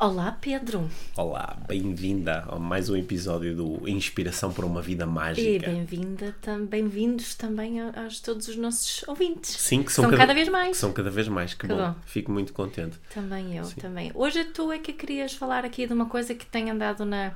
Olá, 0.00 0.30
Pedro. 0.40 0.88
Olá, 1.16 1.56
bem-vinda 1.66 2.44
a 2.48 2.56
mais 2.56 2.88
um 2.88 2.94
episódio 2.94 3.56
do 3.56 3.88
Inspiração 3.88 4.52
por 4.52 4.64
uma 4.64 4.80
Vida 4.80 5.04
Mágica. 5.04 5.48
E 5.48 5.58
bem-vinda, 5.58 6.36
tam, 6.40 6.64
bem-vindos 6.66 7.34
também 7.34 7.80
a, 7.80 7.88
a, 7.88 8.08
todos 8.22 8.46
os 8.46 8.54
nossos 8.54 9.02
ouvintes. 9.08 9.50
Sim, 9.50 9.82
que 9.82 9.92
são, 9.92 10.04
são 10.04 10.10
cada, 10.12 10.22
cada, 10.22 10.34
vez 10.34 10.48
mais. 10.48 10.76
São 10.76 10.92
cada 10.92 11.10
vez 11.10 11.26
mais, 11.26 11.52
que, 11.52 11.66
Que 11.66 11.74
bom. 11.74 11.76
bom. 11.78 11.94
Fico 12.06 12.30
muito 12.30 12.52
contente. 12.52 12.96
Também 13.12 13.56
eu, 13.56 13.64
Sim. 13.64 13.74
também. 13.80 14.12
Hoje 14.14 14.44
tu 14.44 14.70
é 14.70 14.78
que 14.78 14.92
querias 14.92 15.32
falar 15.32 15.64
aqui 15.64 15.84
de 15.84 15.92
uma 15.92 16.06
coisa 16.06 16.32
que 16.32 16.46
tem 16.46 16.70
andado 16.70 17.04
na, 17.04 17.32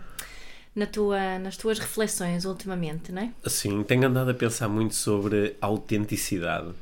na 0.73 0.87
tua, 0.87 1.41
nas 1.41 1.57
tuas 1.57 1.81
reflexões 1.81 2.45
ultimamente, 2.45 3.11
não 3.11 3.23
é? 3.23 3.33
Assim, 3.45 3.83
tenho 3.83 4.07
andado 4.07 4.31
a 4.31 4.35
pensar 4.35 4.69
muito 4.69 4.95
sobre 4.95 5.57
autenticidade. 5.61 6.73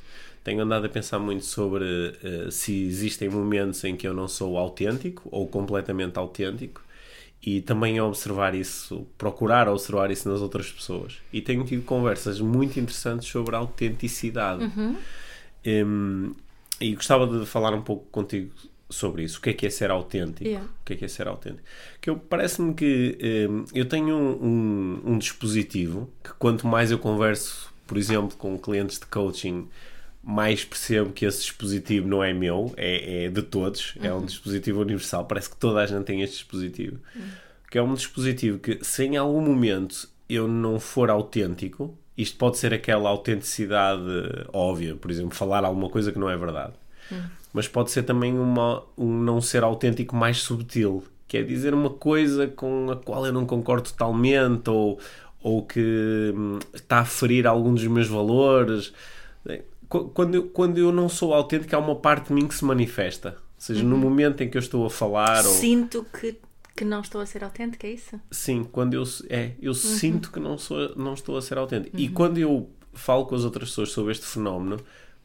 Tenho 0.43 0.63
andado 0.63 0.87
a 0.87 0.89
pensar 0.89 1.19
muito 1.19 1.45
sobre 1.45 1.85
eh, 2.23 2.49
se 2.51 2.73
existem 2.85 3.29
momentos 3.29 3.85
em 3.85 3.95
que 3.97 4.07
eu 4.09 4.15
não 4.15 4.27
sou 4.27 4.57
autêntico 4.57 5.29
ou 5.31 5.47
completamente 5.47 6.19
autêntico 6.19 6.83
e 7.43 7.61
também 7.61 7.99
a 7.99 8.05
observar 8.05 8.55
isso, 8.55 9.07
procurar 9.19 9.69
observar 9.69 10.11
isso 10.11 10.29
nas 10.31 10.41
outras 10.41 10.71
pessoas. 10.71 11.19
E 11.33 11.41
tenho 11.41 11.65
tido 11.65 11.83
conversas 11.85 12.41
muito 12.41 12.79
interessantes 12.81 13.29
sobre 13.29 13.55
a 13.55 13.59
autenticidade. 13.59 14.65
Hum, 15.67 16.33
e 16.81 16.95
gostava 16.95 17.27
de 17.27 17.45
falar 17.47 17.75
um 17.75 17.83
pouco 17.83 18.07
contigo 18.11 18.51
sobre 18.89 19.23
isso. 19.25 19.39
O 19.39 19.43
que 19.43 19.51
é 19.51 19.53
que 19.53 19.67
é 19.67 19.71
ser 19.71 19.91
autêntico? 19.91 20.45
Yeah. 20.49 20.67
O 20.67 20.85
que 20.85 20.95
é 20.95 20.97
que 20.97 21.05
é 21.05 21.09
ser 21.09 21.29
autêntico? 21.29 21.63
Que 22.01 22.09
eu 22.11 22.17
parece-me 22.17 22.73
que 22.75 23.19
hum, 23.49 23.65
eu 23.75 23.85
tenho 23.87 24.17
um, 24.17 24.45
um- 25.05 25.13
um 25.13 25.19
dispositivo 25.19 26.09
que 26.25 26.31
quanto 26.39 26.67
mais 26.67 26.91
eu 26.91 26.99
converso, 26.99 27.71
por 27.87 27.99
exemplo, 27.99 28.37
com 28.39 28.59
clientes 28.59 28.99
de 28.99 29.07
coaching, 29.07 29.69
mais 30.23 30.65
percebo 30.65 31.13
que 31.13 31.25
esse 31.25 31.41
dispositivo 31.41 32.07
não 32.07 32.23
é 32.23 32.33
meu, 32.33 32.73
é, 32.77 33.25
é 33.25 33.29
de 33.29 33.43
todos, 33.43 33.95
é 34.03 34.13
um 34.13 34.25
dispositivo 34.25 34.81
universal. 34.81 35.25
Parece 35.25 35.51
que 35.51 35.57
toda 35.57 35.81
a 35.81 35.87
gente 35.87 36.05
tem 36.05 36.23
este 36.23 36.37
dispositivo. 36.37 36.99
Que 37.71 37.79
é 37.79 37.83
um 37.83 37.95
dispositivo 37.95 38.59
que, 38.59 38.79
se 38.83 39.05
em 39.05 39.17
algum 39.17 39.41
momento 39.41 40.09
eu 40.29 40.47
não 40.47 40.79
for 40.79 41.11
autêntico, 41.11 41.97
isto 42.17 42.37
pode 42.37 42.59
ser 42.59 42.75
aquela 42.75 43.09
autenticidade 43.09 44.03
óbvia, 44.53 44.95
por 44.95 45.11
exemplo, 45.11 45.35
falar 45.35 45.65
alguma 45.65 45.89
coisa 45.89 46.13
que 46.13 46.19
não 46.19 46.29
é 46.29 46.37
verdade. 46.37 46.75
Mas 47.53 47.67
pode 47.67 47.91
ser 47.91 48.03
também 48.03 48.39
uma, 48.39 48.85
um 48.97 49.11
não 49.23 49.41
ser 49.41 49.65
autêntico 49.65 50.15
mais 50.15 50.39
subtil, 50.39 51.03
que 51.27 51.39
é 51.39 51.43
dizer 51.43 51.73
uma 51.73 51.91
coisa 51.91 52.47
com 52.47 52.91
a 52.91 52.97
qual 52.97 53.25
eu 53.25 53.33
não 53.33 53.47
concordo 53.47 53.91
totalmente 53.91 54.69
ou, 54.69 55.01
ou 55.43 55.65
que 55.65 56.33
hum, 56.37 56.59
está 56.75 56.99
a 56.99 57.05
ferir 57.05 57.47
algum 57.47 57.73
dos 57.75 57.87
meus 57.87 58.07
valores. 58.07 58.93
Qu- 59.91 60.09
Quando 60.15 60.35
eu, 60.37 60.49
quando 60.49 60.79
eu 60.79 60.91
não 60.91 61.09
sou 61.09 61.35
autêntico, 61.35 61.77
há 61.77 61.79
uma 61.79 61.97
parte 61.97 62.29
de 62.29 62.33
mim 62.33 62.47
que 62.49 62.55
se 62.55 62.65
manifesta. 62.65 63.31
Ou 63.33 63.37
seja, 63.59 63.83
no 63.83 63.99
momento 63.99 64.43
em 64.43 64.49
que 64.49 64.57
eu 64.57 64.61
estou 64.61 64.87
a 64.87 64.91
falar. 64.91 65.45
Ou... 65.45 65.53
Sinto 65.53 66.07
que, 66.19 66.37
que 66.75 66.85
não 66.85 67.01
estou 67.03 67.21
a 67.21 67.27
ser 67.27 67.45
autêntica, 67.45 67.87
é 67.87 67.93
isso? 67.93 68.19
Sim, 68.31 68.65
quando 68.65 68.95
eu, 68.95 69.03
é, 69.29 69.53
eu 69.61 69.75
sinto 69.75 70.33
que 70.33 70.41
não, 70.41 70.57
sou, 70.57 70.95
não 70.97 71.13
estou 71.13 71.37
a 71.37 71.43
ser 71.43 71.59
autêntico. 71.59 71.99
E 71.99 72.09
quando 72.09 72.39
eu 72.39 72.71
falo 72.95 73.27
com 73.27 73.35
as 73.35 73.45
outras 73.45 73.69
pessoas 73.69 73.91
sobre 73.91 74.13
este 74.13 74.25
fenómeno, 74.25 74.79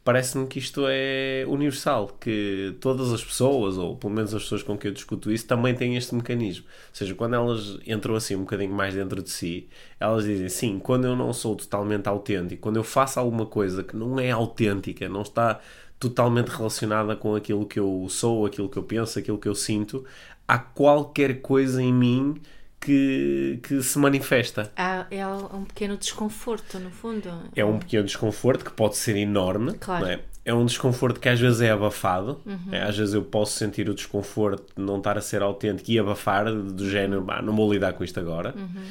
parece-me 0.06 0.46
que 0.46 0.60
isto 0.60 0.86
é 0.88 1.44
universal, 1.48 2.16
que 2.22 2.78
todas 2.80 3.12
as 3.12 3.24
pessoas, 3.24 3.76
ou 3.76 3.98
pelo 3.98 4.14
menos 4.14 4.36
as 4.36 4.44
pessoas 4.44 4.62
com 4.62 4.78
quem 4.78 4.90
eu 4.90 4.94
discuto 4.94 5.32
isso, 5.32 5.48
também 5.48 5.74
têm 5.74 5.98
este 5.98 6.14
mecanismo. 6.14 6.66
Ou 6.68 6.96
seja, 6.96 7.16
quando 7.16 7.34
elas 7.34 7.80
entram 7.88 8.16
assim 8.16 8.36
um 8.36 8.42
bocadinho 8.42 8.72
mais 8.72 8.94
dentro 8.94 9.24
de 9.24 9.32
si, 9.32 9.68
elas 10.00 10.24
dizem, 10.24 10.48
sim, 10.48 10.80
quando 10.80 11.06
eu 11.06 11.16
não 11.16 11.34
sou 11.34 11.56
totalmente 11.56 12.08
autêntico, 12.08 12.62
quando 12.62 12.76
eu 12.78 12.84
faço 12.84 13.20
alguma 13.20 13.48
coisa 13.48 13.84
que 13.84 13.96
não 13.96 14.20
é 14.20 14.30
autêntica, 14.30 15.10
não 15.10 15.24
está 15.24 15.60
totalmente 16.00 16.50
relacionada 16.50 17.16
com 17.16 17.34
aquilo 17.36 17.66
que 17.66 17.80
eu 17.80 18.06
sou, 18.08 18.46
aquilo 18.46 18.70
que 18.70 18.78
eu 18.78 18.84
penso, 18.84 19.18
aquilo 19.18 19.40
que 19.40 19.48
eu 19.48 19.56
sinto, 19.56 20.06
há 20.48 20.60
qualquer 20.60 21.42
coisa 21.42 21.82
em 21.82 21.92
mim 21.92 22.40
que, 22.86 23.60
que 23.64 23.82
se 23.82 23.98
manifesta. 23.98 24.72
Há, 24.76 25.06
é 25.10 25.26
um 25.28 25.64
pequeno 25.66 25.98
desconforto, 25.98 26.78
no 26.80 26.90
fundo. 26.92 27.30
É 27.56 27.66
um 27.66 27.80
pequeno 27.80 28.04
desconforto 28.06 28.64
que 28.64 28.72
pode 28.72 28.96
ser 28.98 29.16
enorme. 29.18 29.74
Claro. 29.80 30.06
é? 30.06 30.20
É 30.44 30.54
um 30.54 30.64
desconforto 30.66 31.20
que 31.20 31.28
às 31.28 31.40
vezes 31.40 31.60
é 31.62 31.72
abafado. 31.72 32.40
Uhum. 32.46 32.60
É, 32.72 32.84
às 32.84 32.96
vezes 32.96 33.16
eu 33.16 33.24
posso 33.24 33.54
sentir 33.58 33.90
o 33.90 33.96
desconforto 33.96 34.74
de 34.78 34.84
não 34.84 35.00
estar 35.00 35.18
a 35.18 35.22
ser 35.22 35.42
autêntico 35.42 35.90
e 35.90 35.98
abafar, 35.98 36.46
do 36.54 36.88
género, 36.90 37.22
"Bah, 37.24 37.42
não 37.42 37.56
vou 37.56 37.72
lidar 37.74 37.94
com 37.94 38.04
isto 38.04 38.20
agora. 38.20 38.54
Uhum. 38.56 38.84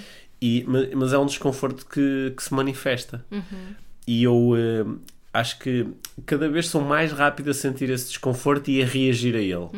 E, 0.42 0.64
ma- 0.66 0.80
mas 0.96 1.12
é 1.12 1.18
um 1.18 1.26
desconforto 1.26 1.86
que, 1.86 2.32
que 2.36 2.42
se 2.42 2.52
manifesta. 2.52 3.24
Uhum. 3.30 3.74
E 4.06 4.24
eu 4.24 4.52
eh, 4.56 4.84
acho 5.34 5.58
que 5.58 5.86
cada 6.24 6.48
vez 6.48 6.68
sou 6.68 6.80
mais 6.80 7.12
rápido 7.12 7.50
a 7.50 7.54
sentir 7.54 7.90
esse 7.90 8.06
desconforto 8.08 8.70
e 8.70 8.82
a 8.82 8.86
reagir 8.86 9.34
a 9.36 9.40
ele. 9.40 9.68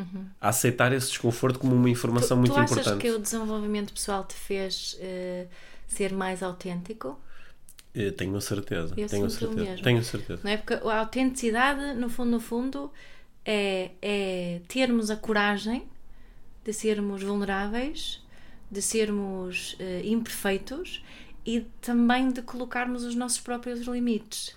A 0.41 0.51
aceitar 0.51 0.93
esse 0.93 1.09
desconforto 1.09 1.59
como 1.59 1.75
uma 1.75 1.91
informação 1.91 2.37
Uhum. 2.39 2.45
tu, 2.45 2.53
muito 2.53 2.55
tu 2.55 2.61
achas 2.75 2.79
importante. 2.87 3.01
que 3.03 3.11
o 3.11 3.19
desenvolvimento 3.19 3.93
pessoal 3.93 4.23
te 4.25 4.35
fez 4.35 4.97
eh, 5.01 5.47
ser 5.89 6.13
mais 6.13 6.43
autêntico? 6.43 7.19
Eh, 7.95 8.11
Tenho 8.11 8.37
a 8.37 8.41
certeza. 8.41 8.95
Eu 8.97 9.09
tenho 9.09 9.31
certeza. 9.31 9.61
mesmo. 9.71 9.83
Tenho 9.83 10.05
certeza. 10.05 10.41
Não 10.45 10.51
é? 10.51 10.57
Porque 10.59 10.75
a 10.75 10.99
autenticidade, 11.01 11.95
no 11.99 12.09
fundo, 12.11 12.31
no 12.33 12.41
fundo, 12.41 12.93
é, 13.45 13.91
é 14.03 14.61
termos 14.69 15.11
a 15.11 15.17
coragem 15.17 15.85
de 16.63 16.73
sermos 16.75 17.23
vulneráveis, 17.23 18.21
de 18.71 18.83
sermos 18.83 19.75
eh, 19.79 20.03
imperfeitos 20.05 21.03
e 21.47 21.61
também 21.81 22.29
de 22.31 22.43
colocarmos 22.43 23.05
os 23.05 23.15
nossos 23.15 23.39
próprios 23.41 23.81
limites. 23.87 24.55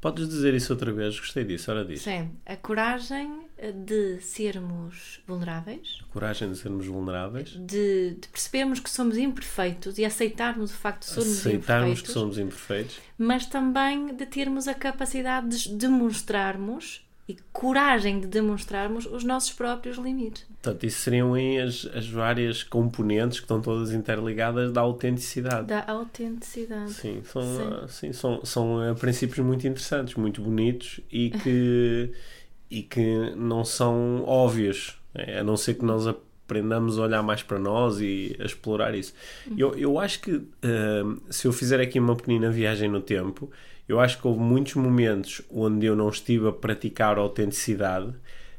Podes 0.00 0.28
dizer 0.28 0.54
isso 0.54 0.72
outra 0.72 0.90
vez? 0.92 1.18
Gostei 1.18 1.44
disso, 1.44 1.70
ora 1.70 1.84
disso. 1.84 2.04
Sim, 2.04 2.30
a 2.46 2.56
coragem 2.56 3.42
de 3.84 4.18
sermos 4.22 5.20
vulneráveis, 5.26 6.00
Coragem 6.10 6.50
de 6.50 6.56
sermos 6.56 6.86
vulneráveis. 6.86 7.50
de, 7.50 8.14
de 8.18 8.28
percebermos 8.28 8.80
que 8.80 8.88
somos 8.88 9.18
imperfeitos 9.18 9.98
e 9.98 10.04
aceitarmos 10.06 10.70
o 10.70 10.74
facto 10.74 11.00
de 11.02 11.10
sermos 11.10 11.38
aceitarmos 11.40 11.64
imperfeitos, 11.88 12.02
que 12.02 12.12
somos 12.12 12.38
imperfeitos. 12.38 12.98
mas 13.18 13.44
também 13.44 14.14
de 14.14 14.24
termos 14.24 14.66
a 14.66 14.72
capacidade 14.74 15.64
de 15.68 15.74
demonstrarmos 15.76 17.06
e 17.28 17.36
coragem 17.52 18.20
de 18.20 18.26
demonstrarmos 18.26 19.06
os 19.06 19.22
nossos 19.22 19.52
próprios 19.52 19.96
limites. 19.98 20.44
Portanto, 20.62 20.84
isso 20.84 21.00
seriam 21.00 21.34
aí 21.34 21.60
as, 21.60 21.88
as 21.94 22.08
várias 22.08 22.62
componentes 22.62 23.38
que 23.38 23.44
estão 23.44 23.60
todas 23.60 23.92
interligadas 23.92 24.72
da 24.72 24.80
autenticidade. 24.80 25.68
Da 25.68 25.84
autenticidade. 25.86 26.92
Sim, 26.92 27.22
são, 27.24 27.42
Sim. 27.42 27.62
ah, 27.62 27.88
sim, 27.88 28.12
são, 28.12 28.44
são 28.44 28.80
ah, 28.80 28.94
princípios 28.94 29.46
muito 29.46 29.66
interessantes, 29.66 30.14
muito 30.14 30.42
bonitos 30.42 31.00
e 31.10 31.30
que, 31.30 32.10
e 32.68 32.82
que 32.82 33.34
não 33.36 33.64
são 33.64 34.24
óbvios, 34.24 34.98
é, 35.14 35.38
a 35.38 35.44
não 35.44 35.56
ser 35.56 35.74
que 35.74 35.84
nós 35.84 36.08
aprendamos 36.08 36.98
a 36.98 37.02
olhar 37.02 37.22
mais 37.22 37.44
para 37.44 37.60
nós 37.60 38.00
e 38.00 38.36
a 38.40 38.44
explorar 38.44 38.92
isso. 38.94 39.14
Eu, 39.56 39.76
eu 39.78 40.00
acho 40.00 40.20
que 40.20 40.42
ah, 40.64 41.16
se 41.30 41.46
eu 41.46 41.52
fizer 41.52 41.80
aqui 41.80 42.00
uma 42.00 42.16
pequena 42.16 42.50
viagem 42.50 42.88
no 42.88 43.00
tempo, 43.00 43.48
eu 43.90 43.98
acho 43.98 44.20
que 44.20 44.26
houve 44.26 44.40
muitos 44.40 44.76
momentos 44.76 45.42
onde 45.50 45.84
eu 45.84 45.96
não 45.96 46.08
estive 46.08 46.46
a 46.46 46.52
praticar 46.52 47.18
a 47.18 47.20
autenticidade 47.20 48.14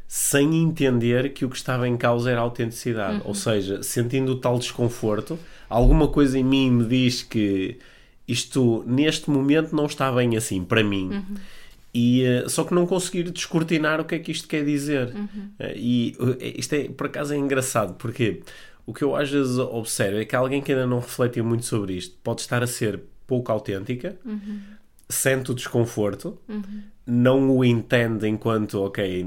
sem 0.06 0.62
entender 0.62 1.32
que 1.32 1.46
o 1.46 1.50
que 1.50 1.56
estava 1.56 1.88
em 1.88 1.96
causa 1.96 2.30
era 2.30 2.42
a 2.42 2.44
autenticidade. 2.44 3.22
Ou 3.24 3.34
seja, 3.34 3.82
sentindo 3.82 4.34
o 4.34 4.36
tal 4.36 4.60
desconforto, 4.60 5.40
alguma 5.70 6.10
coisa 6.10 6.38
em 6.38 6.44
mim 6.44 6.70
me 6.70 6.84
diz 6.84 7.24
que 7.24 7.78
isto 8.28 8.84
neste 8.86 9.30
momento 9.30 9.74
não 9.74 9.86
está 9.86 10.12
bem 10.12 10.36
assim 10.36 10.66
para 10.66 10.84
mim. 10.84 11.24
E, 11.94 12.26
eh, 12.26 12.50
só 12.50 12.66
que 12.66 12.74
não 12.74 12.86
conseguir 12.86 13.32
descortinar 13.32 14.02
o 14.02 14.06
que 14.06 14.16
é 14.16 14.20
que 14.20 14.34
isto 14.34 14.50
quer 14.50 14.66
dizer. 14.66 15.14
Eh, 15.60 15.74
e 15.78 16.18
eh, 16.42 16.56
isto 16.58 16.74
é, 16.74 16.90
por 16.90 17.08
acaso 17.08 17.34
é 17.34 17.38
engraçado, 17.38 17.94
porque 17.94 18.42
o 18.86 18.94
que 18.94 19.02
eu 19.02 19.16
às 19.16 19.30
vezes 19.30 19.58
observo 19.58 20.18
é 20.18 20.26
que 20.26 20.36
alguém 20.36 20.62
que 20.62 20.74
ainda 20.74 20.86
não 20.86 21.00
refletiu 21.00 21.46
muito 21.46 21.64
sobre 21.64 21.94
isto 21.94 22.18
pode 22.22 22.42
estar 22.42 22.62
a 22.62 22.68
ser 22.68 23.00
pouco 23.26 23.50
autêntica, 23.50 24.18
sente 25.12 25.52
o 25.52 25.54
desconforto, 25.54 26.38
não 27.06 27.50
o 27.50 27.66
entende 27.66 28.28
enquanto, 28.28 28.82
ok, 28.82 29.26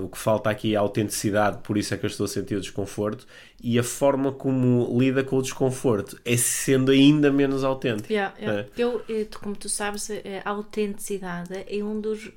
o 0.00 0.08
que 0.08 0.18
falta 0.18 0.50
aqui 0.50 0.74
é 0.74 0.76
a 0.76 0.80
autenticidade, 0.80 1.58
por 1.62 1.76
isso 1.76 1.92
é 1.92 1.96
que 1.96 2.04
eu 2.06 2.10
estou 2.10 2.24
a 2.24 2.28
sentir 2.28 2.54
o 2.54 2.60
desconforto, 2.60 3.26
e 3.62 3.78
a 3.78 3.82
forma 3.82 4.30
como 4.32 4.96
lida 4.98 5.24
com 5.24 5.36
o 5.36 5.42
desconforto 5.42 6.20
é 6.24 6.36
sendo 6.36 6.92
ainda 6.92 7.32
menos 7.32 7.64
autêntico. 7.64 8.12
Yeah, 8.12 8.34
yeah. 8.38 8.60
É. 8.62 8.68
Eu, 8.76 9.02
como 9.40 9.56
tu 9.56 9.68
sabes, 9.68 10.08
a 10.44 10.50
autenticidade 10.50 11.64
é 11.68 11.82
um 11.82 12.00
dos 12.00 12.30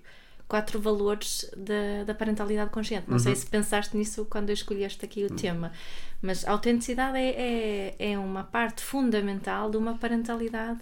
quatro 0.47 0.79
valores 0.79 1.49
da, 1.57 2.05
da 2.05 2.13
parentalidade 2.15 2.71
consciente. 2.71 3.09
Não 3.09 3.19
sei 3.19 3.33
Uhum. 3.33 3.37
se 3.37 3.45
pensaste 3.47 3.97
nisso 3.97 4.25
quando 4.29 4.49
escolheste 4.49 5.03
aqui 5.03 5.25
o 5.25 5.29
tema, 5.29 5.73
mas 6.21 6.47
a 6.47 6.51
autenticidade 6.51 7.17
é, 7.17 7.95
é, 7.99 8.11
é 8.13 8.17
uma 8.17 8.43
parte 8.45 8.81
fundamental 8.81 9.69
de 9.69 9.75
uma 9.75 9.97
parentalidade 9.97 10.79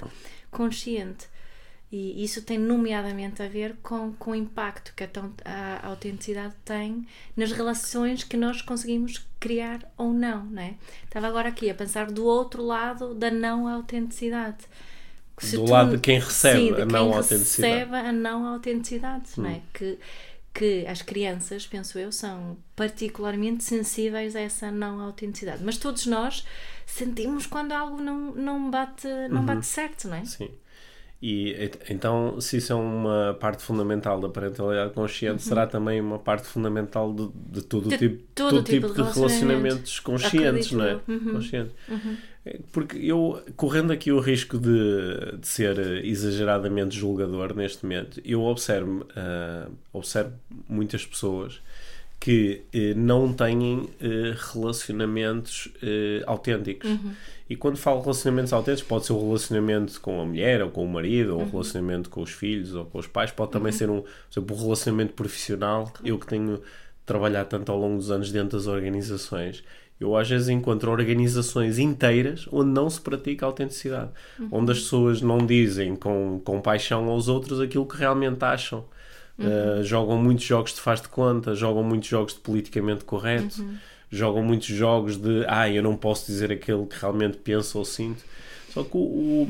consciente. 0.51 1.27
E 1.97 2.23
isso 2.23 2.41
tem 2.41 2.57
nomeadamente 2.57 3.41
a 3.41 3.47
ver 3.47 3.75
com, 3.81 4.11
com 4.13 4.31
o 4.31 4.35
impacto 4.35 4.93
que 4.95 5.03
a, 5.03 5.09
a 5.83 5.87
autenticidade 5.87 6.53
tem 6.65 7.07
nas 7.37 7.51
relações 7.51 8.23
que 8.23 8.35
nós 8.35 8.61
conseguimos 8.61 9.25
criar 9.39 9.79
ou 9.97 10.11
não, 10.11 10.43
não 10.45 10.61
é? 10.61 10.73
Estava 11.05 11.27
agora 11.27 11.49
aqui 11.49 11.69
a 11.69 11.75
pensar 11.75 12.11
do 12.11 12.25
outro 12.25 12.63
lado 12.63 13.13
da 13.13 13.29
não 13.31 13.67
autenticidade. 13.67 14.63
Se 15.37 15.55
Do 15.57 15.65
tu- 15.65 15.71
lado 15.71 15.91
de 15.91 15.99
quem 16.01 16.19
recebe 16.19 16.59
Sim, 16.59 16.73
de 16.73 16.81
a 16.81 16.85
não 16.85 17.13
autenticidade. 17.13 17.73
Hum. 17.75 17.77
recebe 17.79 17.95
a 18.09 18.11
não 18.11 18.47
autenticidade, 18.53 19.29
não 19.37 19.49
é? 19.49 19.61
Que, 19.73 19.99
que 20.53 20.85
as 20.87 21.01
crianças, 21.01 21.65
penso 21.67 21.99
eu, 21.99 22.11
são 22.11 22.57
particularmente 22.75 23.63
sensíveis 23.63 24.35
a 24.35 24.39
essa 24.41 24.71
não 24.71 24.99
autenticidade. 25.01 25.63
Mas 25.63 25.77
todos 25.77 26.05
nós 26.05 26.45
sentimos 26.85 27.45
quando 27.45 27.71
algo 27.73 28.01
não, 28.01 28.33
não, 28.33 28.69
bate, 28.71 29.07
não 29.29 29.39
Uhum. 29.41 29.45
bate 29.45 29.65
certo, 29.65 30.07
não 30.07 30.15
é? 30.17 30.25
Sim. 30.25 30.49
E 31.21 31.71
então, 31.89 32.39
se 32.41 32.57
isso 32.57 32.73
é 32.73 32.75
uma 32.75 33.35
parte 33.39 33.63
fundamental 33.63 34.19
da 34.19 34.29
parentalidade 34.29 34.93
consciente, 34.93 35.41
será 35.41 35.65
também 35.65 35.99
uma 36.01 36.19
parte 36.19 36.45
fundamental 36.47 37.13
de, 37.13 37.29
de 37.33 37.61
todo 37.65 37.87
o 37.87 37.89
De 37.89 37.97
tipo, 37.97 38.23
todo 38.35 38.49
todo 38.49 38.63
tipo 38.63 38.87
tipo 38.87 39.01
de 39.01 39.09
de 39.09 39.15
relacionamentos 39.15 39.99
conscientes, 39.99 40.73
Acredito 40.73 40.77
não 40.77 40.85
é? 40.85 40.99
Uhum. 41.07 41.33
Conscientes. 41.33 41.73
É, 42.45 42.59
Porque 42.71 42.97
eu, 42.97 43.41
correndo 43.55 43.91
aqui 43.91 44.11
o 44.11 44.19
risco 44.19 44.59
de, 44.59 45.37
de 45.39 45.47
ser 45.47 45.79
exageradamente 46.05 46.95
julgador 46.95 47.55
neste 47.55 47.83
momento, 47.83 48.21
eu 48.23 48.43
observo, 48.43 49.07
ah, 49.15 49.67
observo 49.93 50.33
muitas 50.69 51.05
pessoas 51.05 51.61
que 52.25 52.63
eh, 52.73 52.95
não 52.95 53.31
têm 53.31 53.87
eh, 54.01 54.33
relacionamentos 54.51 55.69
eh, 55.83 56.23
autênticos. 56.25 56.89
E 57.47 57.55
quando 57.55 57.77
falo 57.77 58.01
relacionamentos 58.01 58.51
autênticos, 58.51 58.89
pode 58.89 59.05
ser 59.05 59.13
um 59.13 59.27
relacionamento 59.27 60.01
com 60.01 60.19
a 60.19 60.25
mulher, 60.25 60.63
ou 60.63 60.71
com 60.71 60.83
o 60.83 60.87
marido, 60.87 61.35
ou 61.35 61.43
um 61.43 61.47
relacionamento 61.47 62.09
com 62.09 62.23
os 62.23 62.31
filhos, 62.31 62.73
ou 62.73 62.83
com 62.85 62.97
os 62.97 63.05
pais, 63.05 63.29
pode 63.29 63.51
também 63.51 63.71
ser 63.71 63.91
um, 63.91 64.03
exemplo, 64.31 64.57
um 64.57 64.59
relacionamento 64.59 65.13
profissional. 65.13 65.93
Eu 66.03 66.17
que 66.17 66.25
tenho 66.25 66.59
trabalhado 67.05 67.47
tanto 67.47 67.71
ao 67.71 67.77
longo 67.77 67.97
dos 67.97 68.09
anos 68.09 68.31
dentro 68.31 68.57
das 68.57 68.65
organizações, 68.65 69.63
eu 69.99 70.17
às 70.17 70.27
vezes 70.27 70.49
encontro 70.49 70.89
organizações 70.89 71.77
inteiras 71.77 72.47
onde 72.51 72.71
não 72.71 72.89
se 72.89 72.99
pratica 72.99 73.45
a 73.45 73.49
autenticidade, 73.49 74.09
onde 74.51 74.71
as 74.71 74.79
pessoas 74.79 75.21
não 75.21 75.37
dizem 75.37 75.95
com, 75.95 76.41
com 76.43 76.59
paixão 76.59 77.07
aos 77.07 77.27
outros 77.27 77.61
aquilo 77.61 77.85
que 77.85 77.97
realmente 77.97 78.43
acham. 78.43 78.83
Uh, 79.37 79.83
jogam 79.83 80.17
muitos 80.17 80.45
jogos 80.45 80.73
de 80.73 80.79
faz 80.79 81.01
de 81.01 81.09
conta, 81.09 81.53
jogam 81.53 81.83
muitos 81.83 82.07
jogos 82.07 82.33
de 82.33 82.39
politicamente 82.39 83.03
correto, 83.03 83.65
jogam 84.09 84.41
muitos 84.41 84.67
jogos 84.67 85.17
de 85.17 85.43
ah, 85.47 85.69
eu 85.69 85.83
não 85.83 85.97
posso 85.97 86.25
dizer 86.27 86.51
aquilo 86.51 86.85
que 86.87 86.97
realmente 86.99 87.37
penso 87.37 87.77
ou 87.77 87.83
sinto. 87.83 88.23
Só 88.69 88.83
que 88.83 88.95
o, 88.95 88.99
o- 88.99 89.49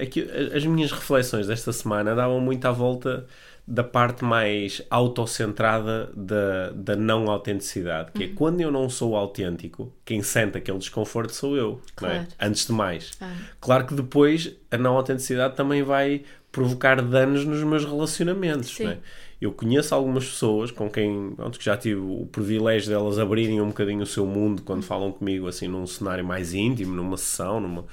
aqui, 0.00 0.20
as 0.54 0.64
minhas 0.64 0.92
reflexões 0.92 1.46
desta 1.48 1.72
semana 1.72 2.14
davam 2.14 2.40
muito 2.40 2.64
à 2.66 2.70
volta 2.70 3.26
da 3.66 3.84
parte 3.84 4.24
mais 4.24 4.82
autocentrada 4.90 6.10
da, 6.14 6.70
da 6.70 6.96
não 6.96 7.30
autenticidade, 7.30 8.10
que 8.12 8.24
é 8.24 8.28
quando 8.28 8.60
eu 8.60 8.70
não 8.70 8.88
sou 8.88 9.14
autêntico, 9.16 9.92
quem 10.04 10.22
sente 10.22 10.58
aquele 10.58 10.78
desconforto 10.78 11.32
sou 11.32 11.56
eu, 11.56 11.80
é? 11.86 11.90
Claro. 11.94 12.26
antes 12.40 12.66
de 12.66 12.72
mais. 12.72 13.12
Ah. 13.20 13.32
Claro 13.60 13.86
que 13.86 13.94
depois 13.94 14.52
a 14.70 14.76
não 14.78 14.96
autenticidade 14.96 15.54
também 15.56 15.82
vai 15.82 16.22
provocar 16.52 17.00
danos 17.00 17.44
nos 17.44 17.62
meus 17.62 17.84
relacionamentos. 17.84 18.80
É? 18.80 18.98
Eu 19.40 19.52
conheço 19.52 19.94
algumas 19.94 20.26
pessoas 20.26 20.70
com 20.70 20.90
quem 20.90 21.32
pronto, 21.34 21.58
que 21.58 21.64
já 21.64 21.76
tive 21.76 22.00
o 22.00 22.28
privilégio 22.30 22.90
delas 22.90 23.18
abrirem 23.18 23.60
um 23.60 23.68
bocadinho 23.68 24.02
o 24.02 24.06
seu 24.06 24.26
mundo 24.26 24.62
quando 24.62 24.82
falam 24.82 25.12
comigo 25.12 25.46
assim 25.46 25.66
num 25.66 25.86
cenário 25.86 26.24
mais 26.24 26.52
íntimo, 26.52 26.94
numa 26.94 27.16
sessão, 27.16 27.58
numa... 27.58 27.86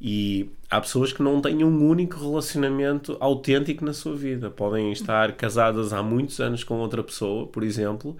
e 0.00 0.48
há 0.70 0.80
pessoas 0.80 1.12
que 1.12 1.22
não 1.22 1.42
têm 1.42 1.62
um 1.62 1.88
único 1.88 2.18
relacionamento 2.18 3.16
autêntico 3.20 3.84
na 3.84 3.92
sua 3.92 4.16
vida. 4.16 4.50
Podem 4.50 4.90
estar 4.92 5.32
casadas 5.32 5.92
há 5.92 6.02
muitos 6.02 6.40
anos 6.40 6.64
com 6.64 6.76
outra 6.76 7.02
pessoa, 7.02 7.46
por 7.46 7.62
exemplo, 7.62 8.16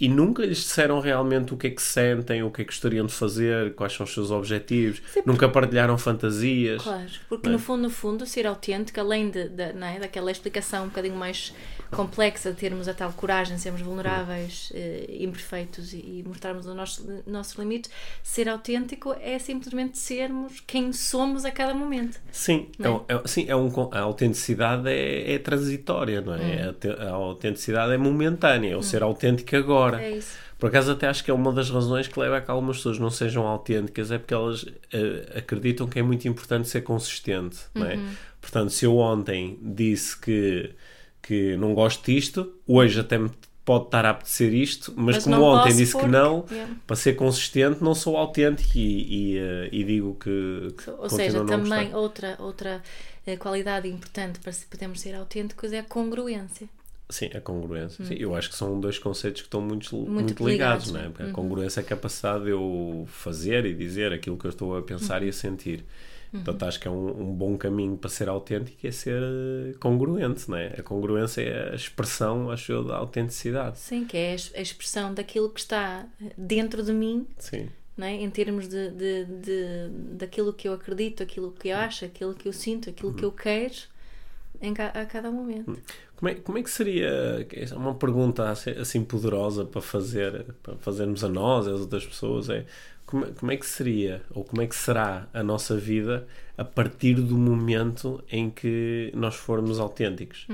e 0.00 0.08
nunca 0.08 0.44
lhes 0.46 0.56
disseram 0.58 0.98
realmente 0.98 1.52
o 1.52 1.56
que 1.58 1.66
é 1.66 1.70
que 1.70 1.82
sentem, 1.82 2.42
o 2.42 2.50
que 2.50 2.62
é 2.62 2.64
que 2.64 2.70
gostariam 2.70 3.04
de 3.04 3.12
fazer, 3.12 3.74
quais 3.74 3.92
são 3.92 4.04
os 4.04 4.12
seus 4.14 4.30
objetivos, 4.30 5.02
nunca 5.26 5.46
partilharam 5.48 5.98
fantasias. 5.98 6.82
Claro, 6.82 7.06
porque 7.28 7.48
é? 7.48 7.52
no 7.52 7.58
fundo, 7.58 7.82
no 7.82 7.90
fundo, 7.90 8.24
ser 8.24 8.46
autêntico, 8.46 8.98
além 8.98 9.30
de, 9.30 9.48
de- 9.48 9.62
é, 9.62 9.98
daquela 10.00 10.30
explicação 10.30 10.84
um 10.84 10.88
bocadinho 10.88 11.16
mais 11.16 11.52
complexa 11.90 12.50
de 12.52 12.56
termos 12.56 12.86
a 12.88 12.94
tal 12.94 13.12
coragem, 13.12 13.58
sermos 13.58 13.80
vulneráveis, 13.82 14.70
eh, 14.74 15.06
imperfeitos 15.18 15.92
e, 15.92 15.96
e 15.96 16.24
mostrarmos 16.26 16.66
os 16.66 16.74
nossos, 16.74 17.04
nossos 17.26 17.54
limites, 17.58 17.90
ser 18.22 18.48
autêntico 18.48 19.14
é 19.20 19.38
simplesmente 19.38 19.98
sermos 19.98 20.60
quem 20.66 20.92
somos 20.92 21.44
a 21.44 21.50
cada 21.50 21.74
momento. 21.74 22.20
Sim, 22.30 22.68
é 22.78 22.88
um- 22.88 23.04
é, 23.08 23.22
sim 23.26 23.44
é 23.48 23.56
um, 23.56 23.70
a 23.92 24.00
autenticidade 24.00 24.88
é, 24.88 25.34
é 25.34 25.38
transitória, 25.38 26.20
não 26.20 26.34
é? 26.34 26.68
A 26.68 26.72
te- 26.72 26.88
A, 26.88 27.10
autenticidade 27.10 27.92
é 27.92 27.98
momentânea, 27.98 28.72
é 28.72 28.76
o 28.76 28.82
ser 28.82 29.02
autêntico 29.02 29.56
agora. 29.56 30.00
É 30.02 30.12
isso. 30.16 30.38
Por 30.58 30.68
acaso 30.68 30.92
até 30.92 31.08
acho 31.08 31.24
que 31.24 31.30
é 31.30 31.34
uma 31.34 31.52
das 31.52 31.70
razões 31.70 32.06
que 32.06 32.20
leva 32.20 32.36
a 32.36 32.40
que 32.42 32.50
algumas 32.50 32.76
pessoas 32.76 32.98
não 32.98 33.10
sejam 33.10 33.46
autênticas, 33.46 34.10
é 34.10 34.18
porque 34.18 34.34
elas 34.34 34.66
eh, 34.92 35.38
acreditam 35.38 35.88
que 35.88 35.98
é 35.98 36.02
muito 36.02 36.28
importante 36.28 36.68
ser 36.68 36.82
consistente, 36.82 37.58
não 37.74 37.86
é? 37.86 37.98
Portanto, 38.42 38.70
se 38.70 38.84
eu 38.84 38.96
ontem 38.98 39.58
disse 39.62 40.18
que, 40.20 40.70
que 41.22 41.56
não 41.56 41.74
gosto 41.74 42.04
disto, 42.04 42.52
hoje 42.66 43.00
até 43.00 43.18
me 43.18 43.30
pode 43.64 43.84
estar 43.84 44.04
a 44.04 44.10
apetecer 44.10 44.52
isto, 44.52 44.92
mas, 44.96 45.16
Mas 45.16 45.24
como 45.24 45.42
ontem 45.42 45.68
disse 45.76 45.92
que 45.92 46.00
porque- 46.00 46.08
não, 46.16 46.44
Yeah. 46.50 46.74
para 46.86 46.96
ser 46.96 47.14
consistente 47.14 47.84
não 47.84 47.94
sou 47.94 48.16
autêntico 48.16 48.76
e, 48.76 49.34
e, 49.34 49.38
eh, 49.38 49.68
e 49.70 49.84
digo 49.84 50.16
que, 50.18 50.74
que 50.82 50.90
Ou 50.90 51.08
seja, 51.10 51.44
também 51.44 51.84
gostar. 51.84 51.96
outra, 51.98 52.36
outra 52.40 52.82
eh, 53.26 53.36
qualidade 53.36 53.86
importante 53.86 54.40
para 54.40 54.50
se- 54.50 54.66
podermos 54.66 55.00
ser 55.00 55.14
autênticos 55.14 55.72
é 55.72 55.78
a 55.80 55.84
congruência. 55.84 56.68
Sim, 57.10 57.28
a 57.34 57.40
congruência. 57.40 58.04
Sim, 58.04 58.14
eu 58.14 58.34
acho 58.34 58.48
que 58.50 58.56
são 58.56 58.80
dois 58.80 58.98
conceitos 58.98 59.42
que 59.42 59.46
estão 59.48 59.60
muito, 59.60 59.94
muito, 59.96 60.10
Muito 60.10 60.48
ligados, 60.48 60.86
ligados, 60.86 60.92
não 60.92 61.00
é? 61.00 61.02
né? 61.04 61.08
Porque 61.10 61.30
a 61.30 61.32
congruência 61.32 61.80
é 61.80 61.82
a 61.82 61.86
capacidade 61.86 62.44
de 62.44 62.50
eu 62.50 63.04
fazer 63.10 63.66
e 63.66 63.74
dizer 63.74 64.12
aquilo 64.12 64.36
que 64.38 64.46
eu 64.46 64.50
estou 64.50 64.76
a 64.76 64.82
pensar 64.82 65.22
e 65.22 65.28
a 65.28 65.32
sentir. 65.32 65.84
Portanto, 66.32 66.62
acho 66.64 66.78
que 66.78 66.86
é 66.86 66.90
um, 66.90 67.22
um 67.30 67.34
bom 67.34 67.58
caminho 67.58 67.96
para 67.96 68.08
ser 68.08 68.28
autêntico 68.28 68.86
é 68.86 68.90
ser 68.92 69.20
eh, 69.20 69.74
congruente, 69.80 70.48
não 70.48 70.56
é? 70.56 70.68
A 70.78 70.82
congruência 70.82 71.40
é 71.42 71.72
a 71.72 71.74
expressão, 71.74 72.50
acho 72.50 72.70
eu, 72.70 72.84
da 72.84 72.96
autenticidade. 72.96 73.78
Sim, 73.78 74.04
que 74.04 74.16
é 74.16 74.32
a 74.32 74.34
es- 74.36 74.52
a 74.54 74.60
expressão 74.60 75.12
daquilo 75.12 75.50
que 75.50 75.58
está 75.60 76.06
dentro 76.38 76.82
de 76.84 76.92
mim 76.92 77.26
Sim. 77.36 77.68
não 77.96 78.06
é? 78.06 78.12
em 78.14 78.30
termos 78.30 78.68
de, 78.68 78.90
de, 78.90 79.24
de- 79.24 79.88
daquilo 80.18 80.52
que 80.52 80.68
eu 80.68 80.72
acredito, 80.74 81.22
aquilo 81.22 81.50
que 81.50 81.68
eu 81.68 81.76
acho, 81.76 82.04
aquilo 82.04 82.32
que 82.34 82.46
eu 82.46 82.52
sinto, 82.52 82.88
aquilo 82.90 83.12
que 83.12 83.24
eu 83.24 83.32
quero 83.32 83.74
em 84.62 84.72
ca- 84.74 84.92
a 84.94 85.04
cada 85.06 85.30
momento. 85.30 85.78
Como 86.16 86.28
é, 86.30 86.34
como 86.34 86.58
é 86.58 86.62
que 86.62 86.70
seria 86.70 87.08
é 87.50 87.74
uma 87.74 87.94
pergunta 87.94 88.50
assim, 88.50 89.02
poderosa 89.02 89.64
para 89.64 89.80
fazer 89.80 90.44
para 90.62 90.76
fazermos 90.76 91.24
a 91.24 91.28
nós 91.30 91.66
às 91.66 91.80
outras 91.80 92.04
pessoas 92.06 92.50
é 92.50 92.66
como, 93.10 93.24
é- 93.26 93.30
como 93.32 93.52
é 93.52 93.56
que 93.56 93.66
seria 93.66 94.22
ou 94.30 94.44
como 94.44 94.62
é 94.62 94.66
que 94.66 94.74
será 94.76 95.28
a 95.34 95.42
nossa 95.42 95.76
vida 95.76 96.26
a 96.56 96.64
partir 96.64 97.14
do 97.14 97.36
momento 97.36 98.22
em 98.30 98.50
que 98.50 99.10
nós 99.14 99.34
formos 99.34 99.78
autênticos 99.80 100.46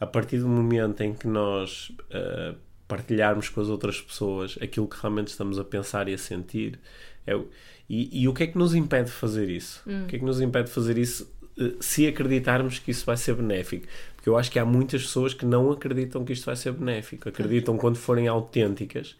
a 0.00 0.06
partir 0.06 0.38
do 0.38 0.48
momento 0.48 1.00
em 1.02 1.14
que 1.14 1.26
nós 1.26 1.90
ah, 2.12 2.54
partilharmos 2.86 3.48
com 3.48 3.60
as 3.60 3.68
outras 3.68 4.00
pessoas 4.00 4.58
aquilo 4.60 4.86
que 4.86 4.96
realmente 5.00 5.28
estamos 5.28 5.58
a 5.58 5.64
pensar 5.64 6.08
e 6.08 6.14
a 6.14 6.18
sentir 6.18 6.78
é 7.26 7.34
e, 7.88 8.22
e 8.22 8.28
o 8.28 8.32
que 8.32 8.44
é 8.44 8.46
que 8.46 8.56
nos 8.58 8.74
impede 8.74 9.06
de 9.06 9.12
fazer 9.16 9.48
isso 9.50 9.82
o 10.04 10.06
que 10.06 10.16
é 10.16 10.18
que 10.18 10.24
nos 10.24 10.40
impede 10.40 10.68
de 10.68 10.74
fazer 10.74 10.96
isso 10.98 11.30
eh, 11.58 11.72
se 11.80 12.06
acreditarmos 12.06 12.78
que 12.78 12.90
isso 12.90 13.04
vai 13.06 13.16
ser 13.16 13.34
benéfico. 13.34 13.86
Porque 14.16 14.28
eu 14.28 14.36
acho 14.36 14.50
que 14.50 14.58
há 14.58 14.64
muitas 14.64 15.02
pessoas 15.02 15.34
que 15.34 15.44
não 15.46 15.70
acreditam 15.70 16.24
que 16.24 16.32
isto 16.32 16.46
vai 16.46 16.56
ser 16.56 16.72
benéfico. 16.72 17.28
Acreditam 17.28 17.76
quando 17.76 17.96
forem 17.96 18.26
autênticas, 18.26 19.16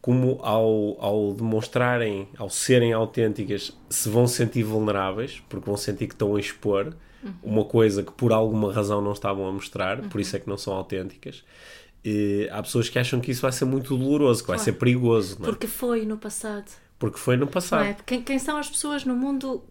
como 0.00 0.38
ao, 0.42 0.96
ao 1.04 1.34
demonstrarem, 1.34 2.28
ao 2.38 2.48
serem 2.48 2.92
autênticas, 2.92 3.76
se 3.90 4.08
vão 4.08 4.26
sentir 4.26 4.62
vulneráveis, 4.62 5.42
porque 5.48 5.66
vão 5.66 5.76
sentir 5.76 6.06
que 6.06 6.14
estão 6.14 6.36
a 6.36 6.40
expor 6.40 6.94
uma 7.42 7.64
coisa 7.64 8.02
que 8.02 8.12
por 8.12 8.32
alguma 8.32 8.72
razão 8.72 9.00
não 9.02 9.12
estavam 9.12 9.46
a 9.48 9.52
mostrar, 9.52 10.00
por 10.08 10.20
isso 10.20 10.36
é 10.36 10.38
que 10.38 10.48
não 10.48 10.56
são 10.56 10.72
autênticas. 10.74 11.42
E 12.04 12.48
há 12.52 12.62
pessoas 12.62 12.88
que 12.88 12.98
acham 12.98 13.20
que 13.20 13.32
isso 13.32 13.42
vai 13.42 13.50
ser 13.52 13.64
muito 13.64 13.96
doloroso, 13.96 14.42
que 14.42 14.48
vai 14.48 14.58
ser 14.58 14.74
perigoso, 14.74 15.36
é? 15.40 15.44
Porque 15.44 15.66
foi 15.66 16.06
no 16.06 16.16
passado. 16.16 16.70
porque 16.98 17.18
foi 17.18 17.36
no 17.36 17.46
Não 17.46 17.52
passado. 17.52 17.84
é? 17.84 17.96
Quem, 18.06 18.22
quem 18.22 18.38
são 18.38 18.56
as 18.56 18.70
pessoas 18.70 19.04
no 19.04 19.16
mundo 19.16 19.64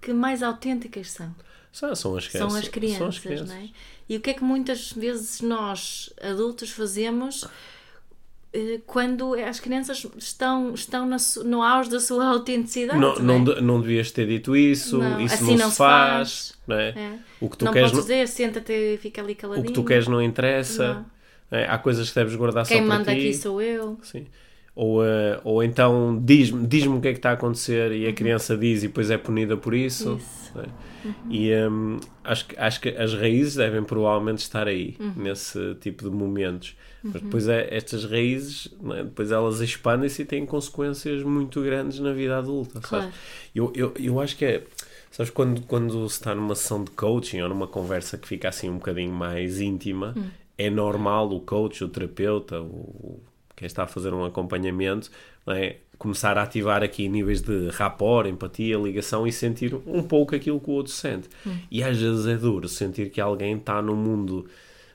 que 0.00 0.12
mais 0.12 0.42
autênticas 0.42 1.12
são? 1.12 1.32
São, 1.72 1.94
são 1.94 2.16
as, 2.16 2.24
São 2.24 2.48
as 2.54 2.68
crianças, 2.68 2.98
são 2.98 3.06
as 3.06 3.18
crianças. 3.20 3.50
é? 3.52 3.68
E 4.08 4.16
o 4.16 4.20
que 4.20 4.30
é 4.30 4.34
que 4.34 4.42
muitas 4.42 4.92
vezes 4.92 5.40
nós, 5.40 6.12
adultos, 6.20 6.70
fazemos 6.70 7.46
quando 8.86 9.34
as 9.34 9.60
crianças 9.60 10.04
estão, 10.18 10.74
estão 10.74 11.06
na 11.06 11.16
no 11.44 11.62
auge 11.62 11.88
da 11.90 12.00
sua 12.00 12.26
autenticidade. 12.30 12.98
Não, 12.98 13.14
não, 13.16 13.38
não, 13.38 13.52
é? 13.52 13.60
não 13.60 13.80
devias 13.80 14.10
ter 14.10 14.26
dito 14.26 14.56
isso, 14.56 14.98
Não, 14.98 15.20
isso 15.20 15.34
assim 15.34 15.44
não, 15.56 15.56
não 15.64 15.70
se 15.70 15.76
faz. 15.76 16.18
faz. 16.18 16.54
Não, 16.66 16.76
é? 16.76 16.88
É. 16.90 17.18
O 17.40 17.48
que 17.48 17.56
tu 17.58 17.64
não 17.64 17.72
queres 17.72 17.90
podes 17.90 18.06
não- 18.08 18.14
dizer, 18.16 18.28
senta-te 18.28 18.72
e 18.72 18.96
fica 18.98 19.20
ali 19.22 19.32
o 19.32 19.36
caladinho. 19.36 19.66
que 19.66 19.72
tu 19.72 19.84
queres 19.84 20.06
não 20.08 20.20
interessa. 20.20 21.04
É, 21.50 21.64
há 21.66 21.78
coisas 21.78 22.08
que 22.08 22.14
deves 22.14 22.34
guardar 22.36 22.66
Quem 22.66 22.78
só 22.82 22.86
para 22.86 22.98
manda 22.98 23.12
ti. 23.12 23.18
aqui 23.18 23.34
sou 23.34 23.60
eu. 23.60 23.98
Sim. 24.02 24.26
Ou, 24.82 25.04
eh, 25.04 25.38
ou 25.44 25.62
então 25.62 26.18
diz-me 26.24 26.66
diz 26.66 26.86
o 26.86 26.98
que 27.02 27.08
é 27.08 27.12
que 27.12 27.18
está 27.18 27.30
a 27.30 27.32
acontecer 27.34 27.92
e 27.92 28.06
a 28.06 28.12
criança 28.14 28.56
diz 28.56 28.82
e 28.82 28.86
depois 28.88 29.10
é 29.10 29.18
punida 29.18 29.54
por 29.54 29.74
isso. 29.74 30.12
Uhum. 30.12 30.16
Isso. 30.16 30.52
Uhum. 30.54 30.62
né? 30.62 30.68
E 31.28 31.54
hum, 31.68 32.00
acho, 32.24 32.46
que, 32.46 32.56
acho 32.58 32.80
que 32.80 32.88
as 32.88 33.12
raízes 33.12 33.56
devem 33.56 33.82
provavelmente 33.84 34.38
estar 34.38 34.66
aí, 34.66 34.96
Uhum. 34.98 35.12
nesse 35.16 35.74
tipo 35.82 36.08
de 36.08 36.16
momentos. 36.16 36.74
Mas 37.04 37.20
depois 37.20 37.46
é, 37.48 37.68
estas 37.74 38.04
raízes, 38.06 38.68
né, 38.82 39.04
depois 39.04 39.30
elas 39.30 39.60
expandem-se 39.60 40.22
e 40.22 40.24
têm 40.24 40.46
consequências 40.46 41.22
muito 41.22 41.60
grandes 41.62 41.98
na 42.00 42.12
vida 42.14 42.38
adulta. 42.38 42.74
sabes? 42.80 42.88
Claro. 42.88 43.12
Eu, 43.54 43.72
eu, 43.76 43.92
eu 43.98 44.18
acho 44.18 44.34
que 44.36 44.44
é. 44.46 44.62
Sabes, 45.10 45.30
quando, 45.30 45.60
quando 45.62 46.08
se 46.08 46.14
está 46.20 46.34
numa 46.34 46.54
sessão 46.54 46.84
de 46.84 46.90
coaching 46.92 47.42
ou 47.42 47.48
numa 47.50 47.66
conversa 47.66 48.16
que 48.16 48.26
fica 48.26 48.48
assim 48.48 48.70
um 48.70 48.74
bocadinho 48.76 49.12
mais 49.12 49.60
íntima, 49.60 50.14
Hum. 50.16 50.24
é 50.56 50.70
normal 50.70 51.30
o 51.32 51.40
coach, 51.40 51.84
o 51.84 51.88
terapeuta, 51.88 52.60
o, 52.62 53.20
quem 53.60 53.66
está 53.66 53.82
a 53.82 53.86
fazer 53.86 54.14
um 54.14 54.24
acompanhamento, 54.24 55.10
é? 55.48 55.76
começar 55.98 56.38
a 56.38 56.44
ativar 56.44 56.82
aqui 56.82 57.10
níveis 57.10 57.42
de 57.42 57.68
rapport, 57.68 58.26
empatia, 58.26 58.78
ligação 58.78 59.26
e 59.26 59.32
sentir 59.32 59.74
um 59.86 60.02
pouco 60.02 60.34
aquilo 60.34 60.58
que 60.58 60.70
o 60.70 60.72
outro 60.72 60.90
sente. 60.90 61.28
Hum. 61.46 61.58
E 61.70 61.82
às 61.82 62.00
vezes 62.00 62.26
é 62.26 62.38
duro 62.38 62.66
sentir 62.70 63.10
que 63.10 63.20
alguém 63.20 63.58
está 63.58 63.82
num 63.82 63.94
mundo 63.94 64.46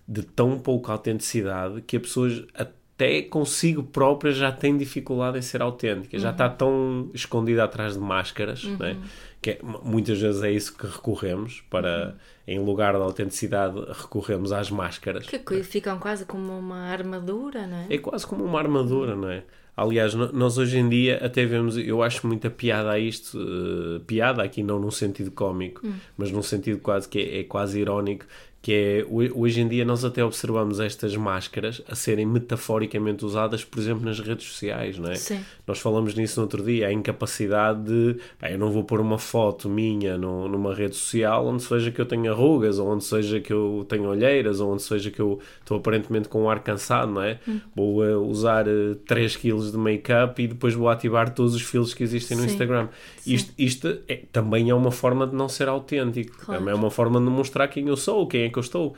de 0.08 0.24
tão 0.24 0.58
pouca 0.58 0.94
autenticidade 0.94 1.80
que 1.84 1.98
a 1.98 2.00
pessoa 2.00 2.28
até 2.56 3.22
consigo 3.22 3.84
própria 3.84 4.32
já 4.32 4.52
tem 4.52 4.76
dificuldade 4.76 5.38
em 5.38 5.44
ser 5.44 5.62
autêntica, 5.62 6.18
já 6.18 6.32
está 6.32 6.50
tão 6.50 7.12
escondida 7.14 7.66
atrás 7.66 7.94
de 7.94 8.00
máscaras, 8.00 8.64
né? 8.64 8.98
Que 9.46 9.52
é- 9.52 9.60
muitas 9.84 10.20
vezes 10.20 10.42
é 10.42 10.50
isso 10.52 10.76
que 10.76 10.88
recorremos 10.88 11.64
para, 11.70 12.16
em 12.48 12.58
lugar 12.58 12.94
da 12.94 13.00
autenticidade, 13.04 13.76
recorremos 13.92 14.52
às 14.52 14.72
máscaras. 14.72 15.28
Que 15.28 15.62
ficam 15.62 16.00
quase 16.00 16.26
como 16.26 16.52
uma 16.58 16.80
armadura, 16.88 17.68
não 17.68 17.78
é? 17.78 17.86
É 17.92 17.98
quase 18.00 18.26
como 18.26 18.44
uma 18.44 18.58
armadura, 18.58 19.16
não 19.16 19.30
é? 19.30 19.44
Aliás, 19.78 20.14
nós 20.16 20.58
hoje 20.58 20.80
em 20.80 20.88
dia 20.90 21.18
até 21.24 21.46
vemos, 21.46 21.78
eu 21.78 22.02
acho 22.02 22.26
muita 22.26 22.50
piada 22.50 22.90
a 22.92 22.98
isto, 22.98 23.38
eh, 23.38 24.02
piada 24.08 24.42
aqui 24.42 24.64
não 24.64 24.80
num 24.80 24.90
sentido 24.90 25.30
cómico, 25.32 25.82
mas 26.18 26.32
num 26.32 26.42
sentido 26.42 26.80
quase 26.80 27.08
que 27.10 27.20
é, 27.20 27.40
é 27.42 27.44
quase 27.44 27.82
irónico, 27.82 28.26
que 28.66 28.74
é 28.74 29.06
ho- 29.08 29.42
hoje 29.42 29.62
em 29.62 29.68
dia 29.68 29.86
nós 29.86 30.04
até 30.04 30.26
observamos 30.26 30.80
estas 30.80 31.16
máscaras 31.16 31.84
a 31.88 31.94
serem 31.94 32.26
metaforicamente 32.26 33.24
usadas, 33.24 33.64
por 33.64 33.78
exemplo, 33.80 34.04
nas 34.04 34.20
redes 34.20 34.48
sociais, 34.48 34.98
não 34.98 35.12
é? 35.12 35.16
Sim. 35.16 35.40
Nós 35.68 35.78
falamos 35.78 36.16
nisso 36.16 36.40
no 36.40 36.46
outro 36.46 36.64
dia, 36.64 36.88
a 36.88 36.92
incapacidade 36.92 37.84
de, 37.84 38.16
pá, 38.40 38.50
eu 38.50 38.58
não 38.58 38.72
vou 38.72 38.84
pôr 38.84 39.00
uma 39.00 39.20
foto 39.20 39.70
minha 39.70 40.18
no- 40.18 40.48
numa 40.48 40.74
rede 40.74 40.96
social 40.96 41.46
onde 41.46 41.62
seja 41.62 41.92
que 41.92 42.02
eu 42.02 42.08
tenho 42.08 42.32
arrugas, 42.32 42.80
ou 42.80 42.88
onde 42.92 43.04
seja 43.04 43.40
que 43.40 43.54
eu 43.54 43.86
tenho 43.88 44.10
olheiras, 44.10 44.60
ou 44.60 44.74
onde 44.74 44.82
seja 44.82 45.12
que 45.12 45.20
eu 45.22 45.40
estou 45.62 45.78
aparentemente 45.78 46.28
com 46.28 46.44
um 46.46 46.50
ar 46.50 46.60
cansado, 46.62 47.12
não 47.12 47.22
é? 47.22 47.40
Vou 47.76 48.04
eh, 48.04 48.16
usar 48.16 48.68
eh, 48.68 48.96
3 49.06 49.36
kg 49.36 49.60
de 49.72 49.78
make-up 49.78 50.42
e 50.42 50.48
depois 50.48 50.74
vou 50.74 50.90
ativar 50.90 51.30
todos 51.36 51.54
os 51.54 51.62
filtros 51.62 51.94
que 51.94 52.02
existem 52.04 52.36
no 52.36 52.42
Sim. 52.44 52.50
Instagram. 52.50 52.88
Isto, 53.28 53.54
isto 53.60 53.98
é- 54.08 54.22
também 54.32 54.72
é 54.72 54.74
uma 54.74 54.90
forma 54.92 55.28
de 55.28 55.36
não 55.36 55.48
ser 55.48 55.68
autêntico, 55.68 56.36
Claro. 56.38 56.60
também 56.62 56.74
é 56.74 56.76
uma 56.76 56.90
forma 56.90 57.20
de 57.20 57.28
mostrar 57.28 57.68
quem 57.68 57.88
eu 57.88 57.96
sou, 57.98 58.26
quem 58.28 58.42
é 58.46 58.50
que 58.56 58.60
eu 58.60 58.62
estou 58.62 58.96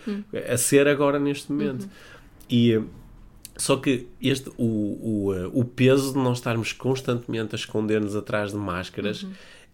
a 0.47 0.57
ser 0.57 0.87
agora 0.87 1.19
neste 1.19 1.51
momento. 1.51 1.89
E 2.49 2.73
eh, 2.73 2.83
só 3.57 3.77
que 3.77 4.07
este, 4.21 4.49
o, 4.57 4.63
o, 5.27 5.33
eh, 5.33 5.49
o 5.51 5.65
peso 5.65 6.13
de 6.13 6.19
nós 6.19 6.37
estarmos 6.37 6.71
constantemente 6.73 7.55
a 7.55 7.57
esconder-nos 7.57 8.15
atrás 8.15 8.51
de 8.51 8.57
máscaras 8.57 9.25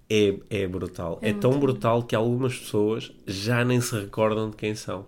é, 0.09 0.37
é 0.49 0.67
brutal. 0.67 1.17
É, 1.21 1.33
tão 1.33 1.59
brutal 1.59 2.03
que 2.03 2.15
algumas 2.15 2.57
pessoas 2.57 3.11
já 3.25 3.63
nem 3.65 3.79
se 3.81 3.95
recordam 3.99 4.49
de 4.49 4.55
quem 4.55 4.75
são. 4.75 5.05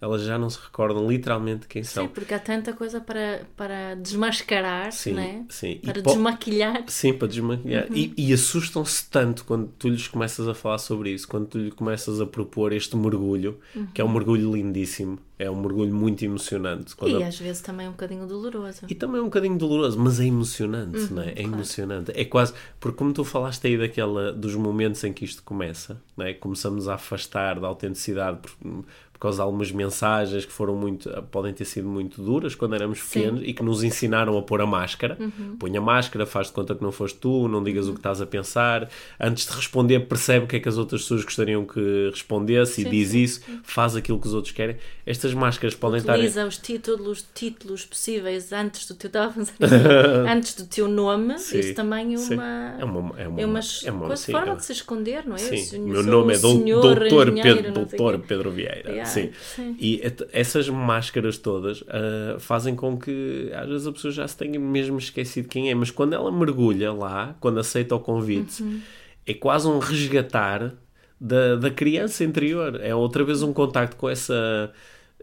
Elas 0.00 0.22
já 0.22 0.38
não 0.38 0.48
se 0.50 0.58
recordam 0.62 1.08
literalmente 1.08 1.62
de 1.62 1.68
quem 1.68 1.82
são. 1.82 2.04
Sim, 2.04 2.10
porque 2.12 2.34
há 2.34 2.38
tanta 2.38 2.72
coisa 2.72 3.00
para, 3.00 3.42
para 3.56 3.94
desmascarar, 3.94 4.92
Sim, 4.92 5.12
não 5.14 5.22
é? 5.22 5.42
sim. 5.48 5.78
E 5.82 5.86
Para 5.86 6.02
po- 6.02 6.10
desmaquilhar. 6.10 6.84
Sim, 6.88 7.14
para 7.14 7.28
desmaquilhar. 7.28 7.86
E, 7.92 8.12
e 8.16 8.32
assustam-se 8.32 9.08
tanto 9.10 9.44
quando 9.44 9.68
tu 9.78 9.88
lhes 9.88 10.06
começas 10.08 10.46
a 10.46 10.54
falar 10.54 10.78
sobre 10.78 11.10
isso, 11.10 11.26
quando 11.26 11.46
tu 11.46 11.58
lhe 11.58 11.70
começas 11.70 12.20
a 12.20 12.26
propor 12.26 12.72
este 12.72 12.96
mergulho, 12.96 13.58
que 13.94 14.00
é 14.00 14.04
um 14.04 14.12
mergulho 14.12 14.52
lindíssimo, 14.54 15.18
é 15.38 15.50
um 15.50 15.60
mergulho 15.60 15.94
muito 15.94 16.24
emocionante. 16.24 16.94
Quando 16.94 17.18
E 17.18 17.22
às 17.22 17.38
vezes 17.38 17.60
também 17.60 17.86
é 17.86 17.88
um 17.88 17.92
bocadinho 17.92 18.26
doloroso. 18.26 18.82
E 18.88 18.94
também 18.94 19.18
é 19.18 19.20
um 19.20 19.26
bocadinho 19.26 19.58
doloroso, 19.58 19.98
mas 19.98 20.20
é 20.20 20.24
emocionante, 20.26 20.98
Uhum, 20.98 21.08
não 21.10 21.22
é? 21.22 21.32
É 21.32 21.42
emocionante. 21.42 22.12
É 22.14 22.24
quase, 22.24 22.54
porque 22.78 22.96
como 22.96 23.12
tu 23.12 23.24
falaste 23.24 23.66
aí 23.66 23.76
daquela, 23.76 24.32
dos 24.32 24.54
momentos 24.54 25.02
em 25.04 25.12
que 25.12 25.24
isto 25.24 25.42
começa, 25.42 26.00
não 26.16 26.24
é? 26.24 26.32
Começamos 26.34 26.88
a 26.88 26.94
afastar 26.94 27.58
da 27.58 27.66
autenticidade 27.66 28.38
por 28.38 29.13
causa 29.24 29.36
de 29.38 29.42
algumas 29.42 29.70
mensagens 29.72 30.44
que 30.44 30.52
foram 30.52 30.74
muito, 30.74 31.10
podem 31.30 31.52
ter 31.52 31.64
sido 31.64 31.88
muito 31.88 32.22
duras 32.22 32.54
quando 32.54 32.74
éramos 32.74 32.98
Sim. 33.00 33.04
Uhum. 33.04 33.24
pequenos 33.24 33.48
e 33.48 33.52
que 33.52 33.62
nos 33.62 33.82
ensinaram 33.82 34.36
a 34.38 34.42
pôr 34.42 34.60
a 34.60 34.66
máscara. 34.66 35.18
Põe 35.58 35.76
a 35.76 35.80
máscara, 35.80 36.24
faz 36.26 36.46
de 36.48 36.52
conta 36.52 36.74
que 36.74 36.82
não 36.82 36.92
foste 36.92 37.18
tu, 37.18 37.48
não 37.48 37.62
digas 37.62 37.88
o 37.88 37.92
que 37.92 37.98
estás 37.98 38.20
a 38.20 38.26
pensar. 38.26 38.88
Antes 39.20 39.46
de 39.46 39.52
responder, 39.52 40.00
percebe 40.00 40.44
o 40.44 40.48
que 40.48 40.56
é 40.56 40.60
que 40.60 40.68
as 40.68 40.78
outras 40.78 41.02
pessoas 41.02 41.24
gostariam 41.24 41.64
que 41.64 42.08
respondesse 42.10 42.80
e 42.82 42.84
Sim, 42.84 42.90
diz 42.90 43.08
sim, 43.10 43.22
isso, 43.22 43.40
faz 43.62 43.96
aquilo 43.96 44.18
que 44.20 44.26
os 44.26 44.34
outros 44.34 44.52
querem. 44.52 44.76
Estas 45.06 45.34
máscaras 45.34 45.74
podem 45.74 45.98
estar. 45.98 46.14
Utiliza 46.14 46.46
os 46.46 46.56
títulos, 46.58 47.24
títulos 47.34 47.84
possíveis 47.84 48.52
antes 48.52 48.86
do 48.86 48.94
teu 48.94 49.10
antes 50.30 50.54
do 50.54 50.66
teu 50.66 50.88
nome. 50.88 51.38
Sim, 51.38 51.58
Isso 51.60 51.74
também 51.74 52.14
é 52.14 52.16
sim. 52.16 52.34
uma, 52.34 52.74
É 52.78 52.84
uma, 52.84 52.98
é 53.20 53.28
uma, 53.28 53.40
é 53.40 53.46
uma, 53.46 53.60
é 53.84 53.90
uma 53.90 54.16
sim, 54.16 54.32
forma 54.32 54.52
é- 54.52 54.56
de 54.56 54.64
se 54.64 54.72
esconder, 54.72 55.26
não 55.26 55.36
é? 55.36 55.38
Sim, 55.38 55.82
o 55.82 55.88
meu 55.88 56.02
nome 56.02 56.34
é 56.34 56.38
Doutor, 56.38 57.32
Pedro, 57.32 57.72
Doutor. 57.72 58.18
Pedro 58.20 58.50
Vieira. 58.50 58.90
Yeah, 58.90 59.04
sim. 59.14 59.30
sim. 59.56 59.76
E 59.78 60.00
essas 60.32 60.68
máscaras 60.68 61.38
todas 61.38 61.82
ah, 61.88 62.36
fazem 62.38 62.74
com 62.74 62.96
que 62.98 63.50
às 63.54 63.68
vezes 63.68 63.86
a 63.86 63.92
pessoa 63.92 64.12
já 64.12 64.26
se 64.28 64.36
tenha 64.36 64.58
mesmo 64.60 64.98
esquecido 64.98 65.48
quem 65.48 65.70
é, 65.70 65.74
mas 65.74 65.90
quando 65.90 66.12
ela 66.12 66.30
mergulha 66.32 66.92
lá, 66.92 67.36
quando 67.40 67.58
aceita 67.60 67.94
o 67.94 68.00
convite, 68.00 68.62
Uhum. 68.62 68.80
é 69.26 69.34
quase 69.34 69.66
um 69.68 69.78
resgatar 69.78 70.74
da, 71.20 71.56
da 71.56 71.70
criança 71.70 72.24
interior. 72.24 72.78
É 72.82 72.94
outra 72.94 73.24
vez 73.24 73.42
um 73.42 73.52
contacto 73.52 73.96
com 73.96 74.08
essa. 74.08 74.72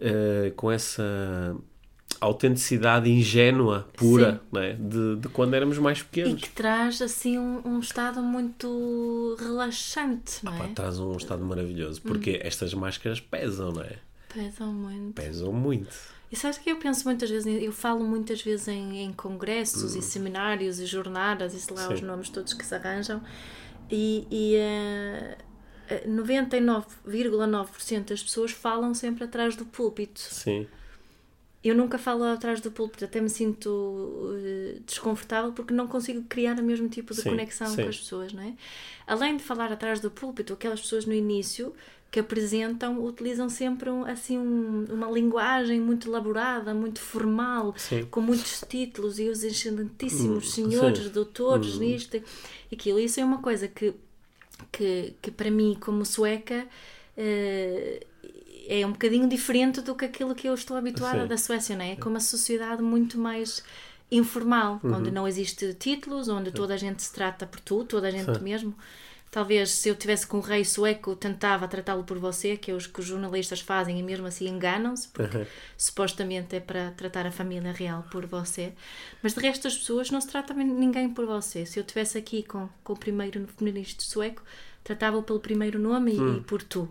ah, 0.01 0.51
com 0.55 0.71
essa 0.71 1.55
autenticidade 2.21 3.09
ingênua, 3.09 3.87
pura, 3.97 4.33
Sim. 4.33 4.39
não 4.51 4.61
é? 4.61 4.73
de, 4.73 5.15
de 5.17 5.27
quando 5.29 5.53
éramos 5.55 5.77
mais 5.79 5.99
E 5.99 6.03
pequenos. 6.03 6.41
que 6.41 6.49
traz 6.51 7.01
assim 7.01 7.37
um, 7.39 7.61
um 7.65 7.79
estado 7.79 8.21
muito 8.21 9.35
relaxante, 9.39 10.43
não 10.45 10.55
Pá, 10.57 10.65
é? 10.65 10.67
traz 10.69 10.99
um 10.99 11.17
estado 11.17 11.43
maravilhoso, 11.43 12.01
porque 12.01 12.39
estas 12.43 12.73
máscaras 12.73 13.19
pesam, 13.19 13.71
não 13.71 13.81
é? 13.83 13.95
Pesam 14.33 14.71
muito. 14.71 15.13
Pesam 15.15 15.51
muito. 15.51 15.89
E 16.31 16.35
sabes 16.37 16.57
que 16.59 16.71
eu 16.71 16.77
penso 16.77 17.03
muitas 17.05 17.29
vezes, 17.29 17.61
eu 17.61 17.73
falo 17.73 18.05
muitas 18.05 18.41
vezes 18.41 18.67
em, 18.69 18.99
em 19.03 19.11
congressos 19.11 19.95
e 19.95 20.01
seminários 20.01 20.79
e 20.79 20.85
jornadas, 20.85 21.53
e 21.53 21.59
sei 21.59 21.75
lá 21.75 21.83
Hum. 21.83 21.87
Sim. 21.89 21.93
os 21.95 22.01
nomes 22.01 22.29
todos 22.29 22.53
que 22.53 22.65
se 22.65 22.73
arranjam, 22.73 23.21
e, 23.89 24.25
e 24.31 24.55
eh, 24.55 25.37
eh, 25.89 26.07
99,9% 26.07 28.05
das 28.05 28.23
pessoas 28.23 28.51
falam 28.51 28.93
sempre 28.93 29.25
atrás 29.25 29.55
do 29.57 29.65
púlpito. 29.65 30.19
Sim, 30.21 30.67
Eu 31.63 31.75
nunca 31.75 31.97
falo 31.99 32.23
atrás 32.23 32.59
do 32.59 32.71
púlpito, 32.71 33.05
até 33.05 33.21
me 33.21 33.29
sinto 33.29 34.33
eh, 34.43 34.79
desconfortável 34.85 35.53
porque 35.53 35.73
não 35.73 35.87
consigo 35.87 36.23
criar 36.27 36.59
o 36.59 36.63
mesmo 36.63 36.89
tipo 36.89 37.13
de 37.13 37.21
Sim, 37.21 37.29
conexão 37.29 37.67
sim. 37.67 37.83
com 37.83 37.89
as 37.89 37.97
pessoas, 37.99 38.33
não 38.33 38.41
é? 38.43 38.53
Além 39.05 39.37
de 39.37 39.43
falar 39.43 39.71
atrás 39.71 39.99
do 39.99 40.09
púlpito, 40.09 40.53
aquelas 40.53 40.81
pessoas 40.81 41.05
no 41.05 41.13
início 41.13 41.73
que 42.09 42.19
apresentam 42.19 43.01
utilizam 43.03 43.47
sempre 43.47 43.89
um- 43.89 44.03
assim 44.05 44.37
um- 44.37 44.85
uma 44.89 45.09
linguagem 45.09 45.79
muito 45.79 46.09
elaborada, 46.09 46.73
muito 46.73 46.99
formal, 46.99 47.73
Sim. 47.77 48.05
com 48.11 48.19
muitos 48.21 48.61
títulos 48.67 49.19
e 49.19 49.29
os 49.29 49.43
excelentíssimos 49.43 50.47
Hum, 50.47 50.51
senhores, 50.51 51.09
doutores, 51.09 51.77
nisto 51.77 52.17
e 52.17 52.21
aquilo. 52.75 52.99
Isso 52.99 53.19
é 53.19 53.23
uma 53.25 53.37
coisa 53.41 53.67
que, 53.67 53.93
que, 54.71 55.13
que 55.21 55.31
para 55.31 55.49
mim, 55.51 55.77
como 55.79 56.05
sueca, 56.05 56.67
eh, 57.17 58.05
é 58.79 58.85
um 58.87 58.91
bocadinho 58.91 59.27
diferente 59.27 59.81
do 59.81 59.93
que 59.95 60.05
aquilo 60.05 60.33
que 60.33 60.47
eu 60.47 60.53
estou 60.53 60.77
habituada 60.77 61.23
Sim. 61.23 61.27
da 61.27 61.37
Suécia, 61.37 61.75
não 61.75 61.83
é? 61.85 61.91
É 61.91 61.95
como 61.95 62.15
uma 62.15 62.19
sociedade 62.21 62.81
muito 62.81 63.17
mais 63.17 63.63
informal, 64.09 64.79
Uhum. 64.83 64.95
onde 64.95 65.11
não 65.11 65.27
existe 65.27 65.73
títulos, 65.73 66.27
onde 66.29 66.51
toda 66.51 66.73
a 66.73 66.77
gente 66.77 67.01
se 67.03 67.11
trata 67.13 67.45
por 67.45 67.59
tu, 67.59 67.83
toda 67.83 68.07
a 68.07 68.11
gente 68.11 68.41
mesmo. 68.41 68.73
Talvez 69.29 69.69
se 69.71 69.87
eu 69.87 69.95
tivesse 69.95 70.27
com 70.27 70.37
um 70.39 70.41
rei 70.41 70.65
sueco, 70.65 71.15
tentava 71.15 71.65
tratá-lo 71.65 72.03
por 72.03 72.19
você, 72.19 72.57
que 72.57 72.69
é 72.69 72.73
os 72.73 72.85
que 72.85 72.99
os 72.99 73.05
jornalistas 73.05 73.61
fazem 73.61 73.97
e 73.97 74.03
mesmo 74.03 74.27
assim 74.27 74.45
enganam-se, 74.49 75.07
porque 75.07 75.37
Uhum. 75.37 75.45
supostamente 75.77 76.53
é 76.57 76.59
para 76.59 76.91
tratar 76.91 77.25
a 77.25 77.31
família 77.31 77.71
real 77.71 78.05
por 78.11 78.25
você. 78.25 78.73
Mas 79.23 79.33
de 79.33 79.39
resto 79.39 79.69
as 79.69 79.77
pessoas 79.77 80.11
não 80.11 80.19
se 80.19 80.27
tratam 80.27 80.57
ninguém 80.57 81.09
por 81.09 81.25
você. 81.25 81.65
Se 81.65 81.79
eu 81.79 81.81
estivesse 81.81 82.17
aqui 82.17 82.43
com, 82.43 82.67
com 82.83 82.91
o 82.91 82.97
primeiro-ministro 82.97 84.03
sueco, 84.05 84.43
tratava-o 84.83 85.23
pelo 85.23 85.39
primeiro 85.39 85.79
nome 85.79 86.11
e, 86.13 86.19
Hum. 86.19 86.37
e 86.37 86.41
por 86.41 86.61
tu. 86.61 86.89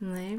Não 0.00 0.14
é? 0.14 0.38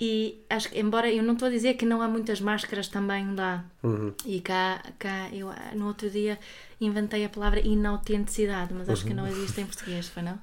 E 0.00 0.40
acho 0.48 0.70
que, 0.70 0.80
embora 0.80 1.10
eu 1.12 1.22
não 1.22 1.34
estou 1.34 1.48
a 1.48 1.50
dizer 1.50 1.74
que 1.74 1.84
não 1.84 2.00
há 2.00 2.08
muitas 2.08 2.40
máscaras 2.40 2.88
também 2.88 3.34
lá, 3.34 3.64
Uhum. 3.82 4.14
e 4.24 4.40
cá, 4.40 4.82
cá 4.98 5.28
eu 5.30 5.50
no 5.74 5.88
outro 5.88 6.08
dia 6.08 6.38
inventei 6.80 7.22
a 7.24 7.28
palavra 7.28 7.60
inautenticidade, 7.60 8.72
mas 8.72 8.88
acho 8.88 9.04
que 9.04 9.12
não 9.12 9.26
existe 9.26 9.60
em 9.60 9.66
português, 9.66 10.08
foi 10.08 10.22
não? 10.22 10.38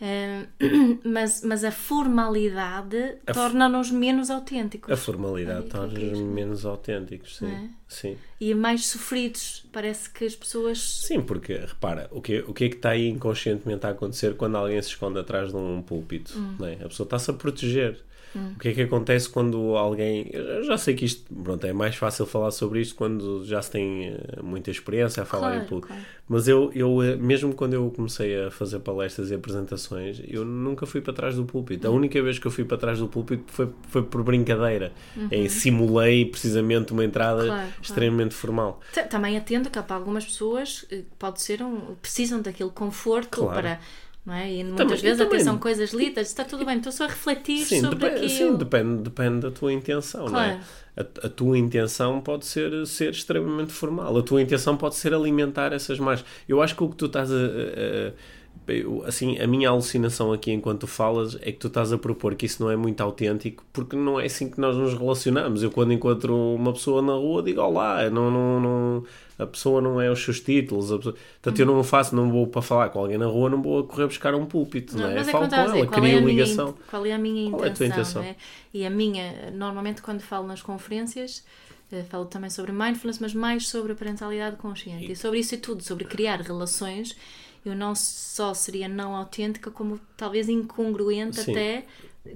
Eh, 0.00 0.46
mas, 1.04 1.42
mas 1.42 1.64
a 1.64 1.70
formalidade 1.72 3.16
torna-nos 3.32 3.90
menos 3.90 4.30
autênticos. 4.30 4.92
A 4.92 4.96
formalidade 4.96 5.68
torna-nos 5.68 6.20
menos 6.20 6.66
autênticos, 6.66 7.38
sim. 7.38 7.46
é? 7.46 7.68
sim. 7.88 8.16
E 8.38 8.54
mais 8.54 8.86
sofridos. 8.86 9.64
Parece 9.72 10.10
que 10.10 10.24
as 10.26 10.36
pessoas. 10.36 10.78
Sim, 11.06 11.22
porque 11.22 11.54
repara, 11.54 12.08
o 12.10 12.20
que, 12.20 12.40
o 12.40 12.52
que 12.52 12.64
é 12.64 12.68
que 12.68 12.76
está 12.76 12.90
aí 12.90 13.08
inconscientemente 13.08 13.86
a 13.86 13.90
acontecer 13.90 14.36
quando 14.36 14.56
alguém 14.56 14.80
se 14.82 14.90
esconde 14.90 15.18
atrás 15.18 15.50
de 15.50 15.56
um 15.56 15.80
púlpito? 15.80 16.38
Não 16.58 16.66
é? 16.66 16.74
A 16.74 16.88
pessoa 16.88 17.06
está-se 17.06 17.30
a 17.30 17.34
proteger. 17.34 18.04
O 18.54 18.58
que 18.58 18.68
é 18.68 18.72
que 18.72 18.82
acontece 18.82 19.28
quando 19.28 19.76
alguém. 19.76 20.28
Eu 20.32 20.64
já 20.64 20.76
sei 20.78 20.94
que 20.94 21.04
isto 21.04 21.24
pronto, 21.34 21.66
é 21.66 21.72
mais 21.72 21.96
fácil 21.96 22.26
falar 22.26 22.50
sobre 22.50 22.80
isto 22.80 22.94
quando 22.94 23.44
já 23.44 23.60
se 23.62 23.70
tem 23.70 24.08
eh, 24.08 24.42
muita 24.42 24.70
experiência 24.70 25.22
a 25.22 25.26
falar 25.26 25.50
Claro, 25.50 25.64
em 25.64 25.66
público. 25.66 25.88
claro. 25.88 26.02
Mas 26.28 26.48
eu, 26.48 26.70
eu, 26.74 27.02
eh, 27.02 27.16
mesmo 27.16 27.54
quando 27.54 27.74
eu 27.74 27.90
comecei 27.94 28.44
a 28.46 28.50
fazer 28.50 28.80
palestras 28.80 29.30
e 29.30 29.34
apresentações, 29.34 30.20
eu 30.26 30.44
nunca 30.44 30.84
fui 30.86 31.00
para 31.00 31.12
trás 31.12 31.36
do 31.36 31.44
púlpito. 31.44 31.86
A 31.86 31.90
única 31.90 32.20
vez 32.22 32.38
que 32.38 32.46
eu 32.46 32.50
fui 32.50 32.64
para 32.64 32.76
trás 32.76 32.98
do 32.98 33.06
púlpito 33.08 33.44
foi, 33.52 33.68
foi 33.88 34.02
por 34.02 34.22
brincadeira. 34.22 34.92
Em 35.30 35.48
simulei 35.48 36.24
precisamente 36.24 36.92
uma 36.92 37.04
entrada 37.04 37.26
Uhum. 37.42 37.48
Claro, 37.48 37.68
extremamente 37.82 38.34
formal. 38.34 38.80
Também 39.10 39.36
atendo 39.36 39.70
que 39.70 39.78
há 39.78 39.82
para 39.82 39.96
algumas 39.96 40.24
pessoas 40.24 40.84
eh, 40.90 41.02
pode 41.18 41.40
ser 41.40 41.62
um. 41.62 41.94
precisam 42.00 42.40
daquele 42.42 42.70
conforto 42.70 43.46
para. 43.46 43.78
Não 44.26 44.34
é? 44.34 44.52
E 44.52 44.64
muitas 44.64 44.86
Também- 44.86 45.02
vezes 45.02 45.20
até 45.20 45.38
são 45.38 45.56
coisas 45.56 45.92
lidas, 45.92 46.26
está 46.26 46.44
tudo 46.44 46.64
bem, 46.66 46.78
estou 46.78 46.90
só 46.90 47.04
a 47.04 47.06
refletir 47.06 47.64
Sim, 47.64 47.80
sobre 47.80 47.98
depe- 48.00 48.16
aquilo. 48.16 48.28
sim, 48.28 48.56
depende, 48.56 49.02
depende 49.02 49.40
da 49.40 49.50
tua 49.52 49.72
intenção, 49.72 50.28
não 50.28 50.40
é? 50.40 50.60
A, 50.96 51.26
a 51.26 51.30
tua 51.30 51.56
intenção 51.56 52.20
pode 52.20 52.44
ser 52.44 52.84
ser 52.88 53.10
extremamente 53.10 53.72
formal. 53.72 54.16
A 54.18 54.22
tua 54.24 54.42
intenção 54.42 54.76
pode 54.76 54.96
ser 54.96 55.14
alimentar 55.14 55.72
essas 55.72 56.00
marcas. 56.00 56.24
Eu 56.48 56.60
acho 56.60 56.74
que 56.74 56.82
o 56.82 56.88
que 56.88 56.96
tu 56.96 57.06
estás 57.06 57.30
a, 57.30 57.36
a- 57.36 58.12
assim, 59.06 59.38
a 59.38 59.46
minha 59.46 59.68
alucinação 59.68 60.32
aqui 60.32 60.50
enquanto 60.52 60.86
falas 60.86 61.36
é 61.40 61.52
que 61.52 61.58
tu 61.58 61.68
estás 61.68 61.92
a 61.92 61.98
propor 61.98 62.34
que 62.34 62.46
isso 62.46 62.62
não 62.62 62.70
é 62.70 62.76
muito 62.76 63.00
autêntico 63.00 63.64
porque 63.72 63.94
não 63.96 64.18
é 64.18 64.26
assim 64.26 64.50
que 64.50 64.60
nós 64.60 64.76
nos 64.76 64.94
relacionamos. 64.94 65.62
Eu 65.62 65.70
quando 65.70 65.92
encontro 65.92 66.34
uma 66.54 66.72
pessoa 66.72 67.00
na 67.00 67.12
rua 67.12 67.42
digo 67.42 67.60
olá, 67.60 68.08
não, 68.10 68.30
não, 68.30 68.60
não, 68.60 69.04
a 69.38 69.46
pessoa 69.46 69.80
não 69.80 70.00
é 70.00 70.10
os 70.10 70.22
seus 70.22 70.40
títulos. 70.40 70.90
A 70.90 70.96
pessoa, 70.96 71.14
portanto, 71.14 71.60
eu 71.60 71.66
não 71.66 71.84
faço, 71.84 72.16
não 72.16 72.30
vou 72.30 72.46
para 72.46 72.62
falar 72.62 72.88
com 72.88 72.98
alguém 73.00 73.18
na 73.18 73.26
rua, 73.26 73.48
não 73.50 73.62
vou 73.62 73.80
a 73.80 73.84
correr 73.84 74.06
buscar 74.06 74.34
um 74.34 74.46
púlpito, 74.46 74.96
não, 74.96 75.04
Não, 75.04 75.10
é? 75.10 75.14
mas 75.16 75.28
é 75.28 75.32
Falo 75.32 75.44
com 75.44 75.50
dizer, 75.50 75.62
ela, 75.62 75.78
é, 75.78 75.86
crio 75.86 76.02
minha, 76.02 76.20
ligação. 76.20 76.68
in- 76.70 76.74
qual 76.90 77.06
é 77.06 77.12
a 77.12 77.18
minha 77.18 77.50
Qual 77.50 77.64
é 77.64 77.68
a 77.68 77.72
tua 77.72 77.86
intenção, 77.86 78.22
intenção? 78.22 78.22
é? 78.22 78.36
E 78.74 78.84
a 78.84 78.90
minha, 78.90 79.50
normalmente 79.52 80.02
quando 80.02 80.20
falo 80.20 80.46
nas 80.46 80.60
conferências, 80.62 81.44
eh, 81.92 82.02
falo 82.10 82.24
também 82.24 82.50
sobre 82.50 82.72
mindfulness, 82.72 83.18
mas 83.20 83.32
mais 83.32 83.68
sobre 83.68 83.92
a 83.92 83.94
parentalidade 83.94 84.56
consciente. 84.56 85.12
E 85.12 85.14
sobre 85.16 85.38
isso 85.38 85.54
e 85.54 85.58
tudo, 85.58 85.82
sobre 85.84 86.04
criar 86.04 86.40
relações, 86.40 87.16
eu 87.68 87.74
não 87.76 87.94
só 87.94 88.54
seria 88.54 88.88
não 88.88 89.14
autêntica, 89.14 89.70
como 89.70 89.98
talvez 90.16 90.48
incongruente 90.48 91.40
Sim. 91.40 91.52
até, 91.52 91.84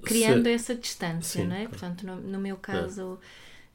criando 0.05 0.45
Se- 0.45 0.53
essa 0.53 0.75
distância, 0.75 1.43
Sim, 1.43 1.49
não 1.49 1.55
é? 1.57 1.67
claro. 1.67 1.71
Portanto, 1.71 2.07
no, 2.07 2.17
no 2.17 2.39
meu 2.39 2.57
caso 2.57 3.19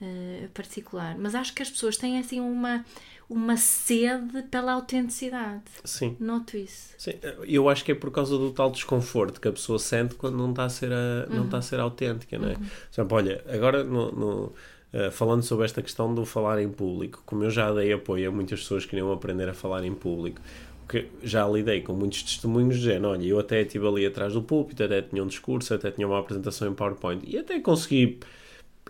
eh, 0.02 0.48
particular. 0.54 1.18
Mas 1.18 1.36
acho 1.36 1.54
que 1.54 1.62
as 1.62 1.70
pessoas 1.70 1.98
têm 1.98 2.20
assim 2.20 2.40
uma, 2.40 2.86
uma 3.30 3.58
sede 3.58 4.44
pela 4.44 4.74
autenticidade. 4.74 5.64
Sim. 5.84 6.16
Noto 6.20 6.58
isso. 6.58 6.94
Sim, 6.98 7.14
eu 7.48 7.70
acho 7.70 7.84
que 7.84 7.92
é 7.92 7.96
por 7.96 8.12
causa 8.12 8.38
do 8.38 8.52
tal 8.52 8.70
desconforto 8.72 9.40
que 9.40 9.48
a 9.48 9.52
pessoa 9.52 9.80
sente 9.80 10.16
quando 10.16 10.38
não 10.38 10.50
está 10.52 10.66
a 10.66 10.70
ser, 10.70 10.92
a, 10.92 11.26
não 11.30 11.46
está 11.46 11.58
a 11.58 11.62
ser 11.62 11.80
autêntica, 11.80 12.38
não 12.38 12.50
é? 12.50 12.56
Por 12.56 12.64
exemplo, 12.94 13.18
olha, 13.18 13.44
agora 13.50 13.84
no, 13.84 14.12
no, 14.12 14.54
eh, 14.94 15.12
falando 15.12 15.44
sobre 15.44 15.66
esta 15.66 15.82
questão 15.82 16.14
do 16.14 16.26
falar 16.26 16.62
em 16.62 16.70
público, 16.70 17.22
como 17.26 17.44
eu 17.44 17.50
já 17.50 17.72
dei 17.74 17.92
apoio 17.94 18.30
a 18.30 18.32
muitas 18.32 18.60
pessoas 18.62 18.84
que 18.84 18.92
queriam 18.92 19.12
aprender 19.12 19.48
a 19.50 19.54
falar 19.54 19.84
em 19.84 19.94
público, 19.94 20.42
que 20.88 21.08
já 21.24 21.48
lidei 21.48 21.82
com 21.82 21.94
muitos 21.94 22.24
testemunhos 22.24 22.77
de 22.77 22.84
género, 22.84 23.10
olha, 23.10 23.25
eu 23.25 23.39
até 23.39 23.62
estive 23.62 23.88
ali 23.88 24.06
atrás 24.06 24.34
do 24.34 24.42
púlpito, 24.42 24.84
até 24.84 25.01
tinha 25.01 25.24
um 25.24 25.27
discurso, 25.27 25.74
até 25.74 25.92
tinha 25.92 26.08
uma 26.08 26.20
apresentação 26.20 26.70
em 26.70 26.74
PowerPoint 26.74 27.24
e 27.27 27.38
até 27.38 27.60
consegui 27.60 28.20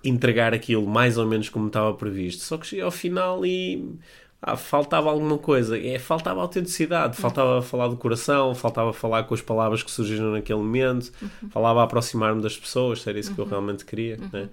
entregar 0.04 0.54
aquilo 0.54 0.86
mais 0.86 1.18
ou 1.18 1.26
menos 1.26 1.50
como 1.50 1.68
estava 1.68 1.94
previsto. 1.94 2.44
Só 2.44 2.58
que 2.58 2.68
cheguei 2.68 2.84
ao 2.84 2.92
final 2.92 3.46
e 3.46 3.98
ah, 4.42 4.56
faltava 4.56 5.10
alguma 5.10 5.38
coisa. 5.38 5.78
É, 5.80 5.98
faltava 5.98 6.42
autenticidade, 6.42 7.18
faltava 7.18 7.62
falar 7.62 7.88
do 7.88 7.98
coração, 7.98 8.54
faltava 8.54 8.94
falar 8.94 9.24
com 9.24 9.34
as 9.34 9.42
palavras 9.42 9.82
que 9.82 9.90
surgiram 9.90 10.32
naquele 10.32 10.60
momento, 10.60 11.12
falava 11.50 11.82
aproximar-me 11.84 12.42
das 12.42 12.58
pessoas, 12.58 13.06
era 13.08 13.20
isso 13.20 13.34
que 13.34 13.40
eu 13.40 13.46
realmente 13.46 13.84
queria. 13.84 14.18
né? 14.32 14.50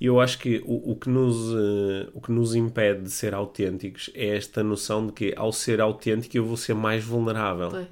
E 0.00 0.06
eu 0.06 0.18
acho 0.18 0.38
que 0.38 0.62
o, 0.64 0.92
o, 0.92 0.96
que 0.96 1.10
nos, 1.10 1.36
eh, 1.54 2.08
o 2.14 2.20
que 2.22 2.32
nos 2.32 2.54
impede 2.54 3.02
de 3.02 3.10
ser 3.10 3.34
autênticos 3.34 4.08
é 4.14 4.34
esta 4.34 4.62
noção 4.62 5.06
de 5.06 5.12
que 5.12 5.34
ao 5.36 5.52
ser 5.52 5.78
autêntico 5.80 6.36
eu 6.36 6.44
vou 6.44 6.56
ser 6.56 6.74
mais 6.74 7.04
vulnerável. 7.04 7.68
Pois. 7.68 7.86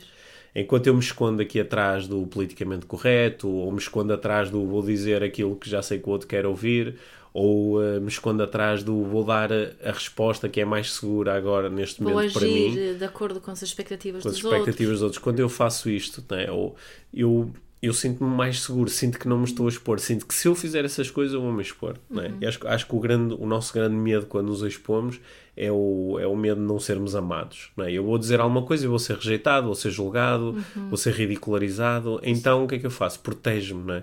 Enquanto 0.54 0.86
eu 0.86 0.94
me 0.94 1.00
escondo 1.00 1.42
aqui 1.42 1.60
atrás 1.60 2.08
do 2.08 2.26
politicamente 2.26 2.86
correto, 2.86 3.48
ou 3.48 3.70
me 3.70 3.78
escondo 3.78 4.12
atrás 4.14 4.50
do 4.50 4.66
vou 4.66 4.82
dizer 4.82 5.22
aquilo 5.22 5.54
que 5.54 5.68
já 5.68 5.82
sei 5.82 5.98
que 5.98 6.08
o 6.08 6.12
outro 6.12 6.26
quer 6.26 6.46
ouvir, 6.46 6.96
ou 7.34 7.82
eh, 7.84 8.00
me 8.00 8.08
escondo 8.08 8.42
atrás 8.42 8.82
do 8.82 9.04
vou 9.04 9.22
dar 9.22 9.52
a, 9.52 9.70
a 9.84 9.92
resposta 9.92 10.48
que 10.48 10.60
é 10.62 10.64
mais 10.64 10.94
segura 10.94 11.34
agora 11.36 11.68
neste 11.68 12.02
Vou 12.02 12.14
momento 12.14 12.32
para 12.32 12.46
mim, 12.46 12.70
agir 12.70 12.94
de 12.94 13.04
acordo 13.04 13.38
com 13.38 13.50
as 13.50 13.60
expectativas 13.60 14.22
com 14.22 14.30
as 14.30 14.34
dos 14.36 14.44
expectativas 14.44 14.70
outros. 14.70 14.90
dos 14.92 15.02
outros. 15.02 15.22
Quando 15.22 15.40
eu 15.40 15.48
faço 15.50 15.90
isto, 15.90 16.24
né, 16.30 16.50
ou 16.50 16.74
eu, 17.12 17.52
eu 17.80 17.94
sinto-me 17.94 18.28
mais 18.28 18.62
seguro, 18.62 18.90
sinto 18.90 19.18
que 19.18 19.28
não 19.28 19.38
me 19.38 19.44
estou 19.44 19.66
a 19.66 19.68
expor, 19.68 20.00
sinto 20.00 20.26
que 20.26 20.34
se 20.34 20.48
eu 20.48 20.54
fizer 20.54 20.84
essas 20.84 21.10
coisas 21.10 21.34
eu 21.34 21.40
vou 21.40 21.52
me 21.52 21.62
expor. 21.62 21.96
Né? 22.10 22.34
E 22.40 22.46
acho, 22.46 22.66
acho 22.66 22.86
que 22.86 22.94
o, 22.94 22.98
grande, 22.98 23.34
o 23.34 23.46
nosso 23.46 23.72
grande 23.72 23.94
medo 23.94 24.26
quando 24.26 24.48
nos 24.48 24.62
expomos 24.62 25.20
é 25.56 25.70
o, 25.70 26.18
é 26.20 26.26
o 26.26 26.34
medo 26.34 26.60
de 26.60 26.66
não 26.66 26.80
sermos 26.80 27.14
amados. 27.14 27.70
Né? 27.76 27.92
Eu 27.92 28.04
vou 28.04 28.18
dizer 28.18 28.40
alguma 28.40 28.62
coisa 28.62 28.84
e 28.84 28.88
vou 28.88 28.98
ser 28.98 29.16
rejeitado, 29.16 29.66
vou 29.66 29.76
ser 29.76 29.90
julgado, 29.90 30.56
vou 30.88 30.96
ser 30.96 31.12
ridicularizado. 31.12 32.20
Então 32.24 32.64
o 32.64 32.68
que 32.68 32.74
é 32.74 32.78
que 32.80 32.86
eu 32.86 32.90
faço? 32.90 33.20
Protejo-me. 33.20 33.84
Né? 33.84 34.02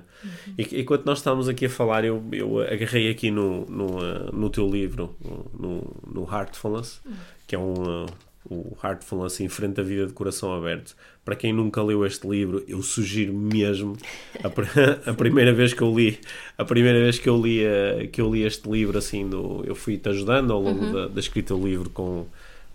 E 0.57 0.81
enquanto 0.81 1.05
nós 1.05 1.17
estávamos 1.17 1.49
aqui 1.49 1.65
a 1.65 1.69
falar, 1.69 2.05
eu, 2.05 2.23
eu 2.31 2.61
agarrei 2.61 3.09
aqui 3.09 3.29
no, 3.29 3.65
no, 3.65 3.97
uh, 3.97 4.31
no 4.33 4.49
teu 4.49 4.69
livro, 4.69 5.15
no, 5.53 5.95
no 6.07 6.23
Heartfulness, 6.23 7.01
que 7.45 7.55
é 7.55 7.59
um. 7.59 8.03
uh, 8.03 8.05
o 8.49 8.77
Heartfulness 8.83 9.39
em 9.39 9.49
frente 9.49 9.79
à 9.81 9.83
vida 9.83 10.05
de 10.05 10.13
coração 10.13 10.53
aberto. 10.53 10.95
Para 11.25 11.35
quem 11.35 11.51
nunca 11.51 11.81
leu 11.81 12.05
este 12.05 12.27
livro, 12.27 12.63
eu 12.67 12.83
sugiro 12.83 13.33
mesmo. 13.33 13.97
A, 14.43 14.47
a 15.09 15.13
primeira 15.15 15.51
vez 15.51 15.73
que 15.73 15.81
eu 15.81 15.91
li, 15.93 16.19
a 16.55 16.63
primeira 16.63 16.99
vez 16.99 17.17
que 17.17 17.27
eu 17.27 17.41
li, 17.41 17.63
eh, 17.63 18.07
que 18.11 18.21
eu 18.21 18.31
li 18.31 18.43
este 18.43 18.69
livro, 18.69 18.95
assim, 18.95 19.27
do, 19.27 19.63
eu 19.65 19.73
fui-te 19.73 20.07
ajudando 20.07 20.53
ao 20.53 20.61
longo 20.61 20.85
da, 20.93 21.07
da 21.07 21.19
escrita 21.19 21.55
do 21.55 21.67
livro 21.67 21.89
com, 21.89 22.27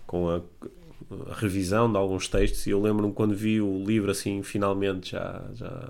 com 0.05 0.29
a, 0.29 0.41
a 1.31 1.33
revisão 1.35 1.89
de 1.89 1.97
alguns 1.97 2.27
textos. 2.27 2.67
E 2.67 2.71
eu 2.71 2.81
lembro-me 2.81 3.13
quando 3.13 3.33
vi 3.33 3.61
o 3.61 3.81
livro, 3.85 4.11
assim, 4.11 4.43
finalmente 4.43 5.11
já, 5.11 5.41
já 5.55 5.89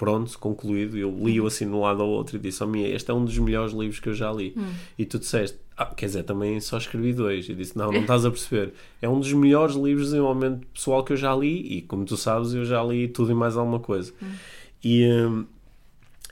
pronto, 0.00 0.38
concluído, 0.38 0.96
eu 0.96 1.14
li-o 1.14 1.46
assim 1.46 1.66
de 1.66 1.72
um 1.72 1.80
lado 1.80 2.00
ao 2.00 2.08
outro 2.08 2.36
e 2.36 2.40
disse: 2.40 2.64
Oh, 2.64 2.66
minha, 2.66 2.88
este 2.88 3.10
é 3.10 3.14
um 3.14 3.22
dos 3.22 3.36
melhores 3.36 3.74
livros 3.74 4.00
que 4.00 4.08
eu 4.08 4.14
já 4.14 4.32
li. 4.32 4.54
E 4.98 5.04
tu 5.04 5.18
disseste: 5.18 5.58
ah, 5.76 5.84
quer 5.94 6.06
dizer, 6.06 6.22
também 6.22 6.58
só 6.58 6.78
escrevi 6.78 7.12
dois. 7.12 7.46
E 7.50 7.54
disse: 7.54 7.76
Não, 7.76 7.92
não 7.92 8.00
estás 8.00 8.24
a 8.24 8.30
perceber. 8.30 8.72
É 9.02 9.06
um 9.06 9.20
dos 9.20 9.30
melhores 9.34 9.74
livros 9.74 10.06
de 10.06 10.12
desenvolvimento 10.12 10.66
pessoal 10.68 11.04
que 11.04 11.12
eu 11.12 11.18
já 11.18 11.36
li. 11.36 11.76
E 11.76 11.82
como 11.82 12.06
tu 12.06 12.16
sabes, 12.16 12.54
eu 12.54 12.64
já 12.64 12.82
li 12.82 13.08
tudo 13.08 13.30
e 13.30 13.34
mais 13.34 13.58
alguma 13.58 13.78
coisa. 13.78 14.10
E 14.82 15.06
hum, 15.06 15.44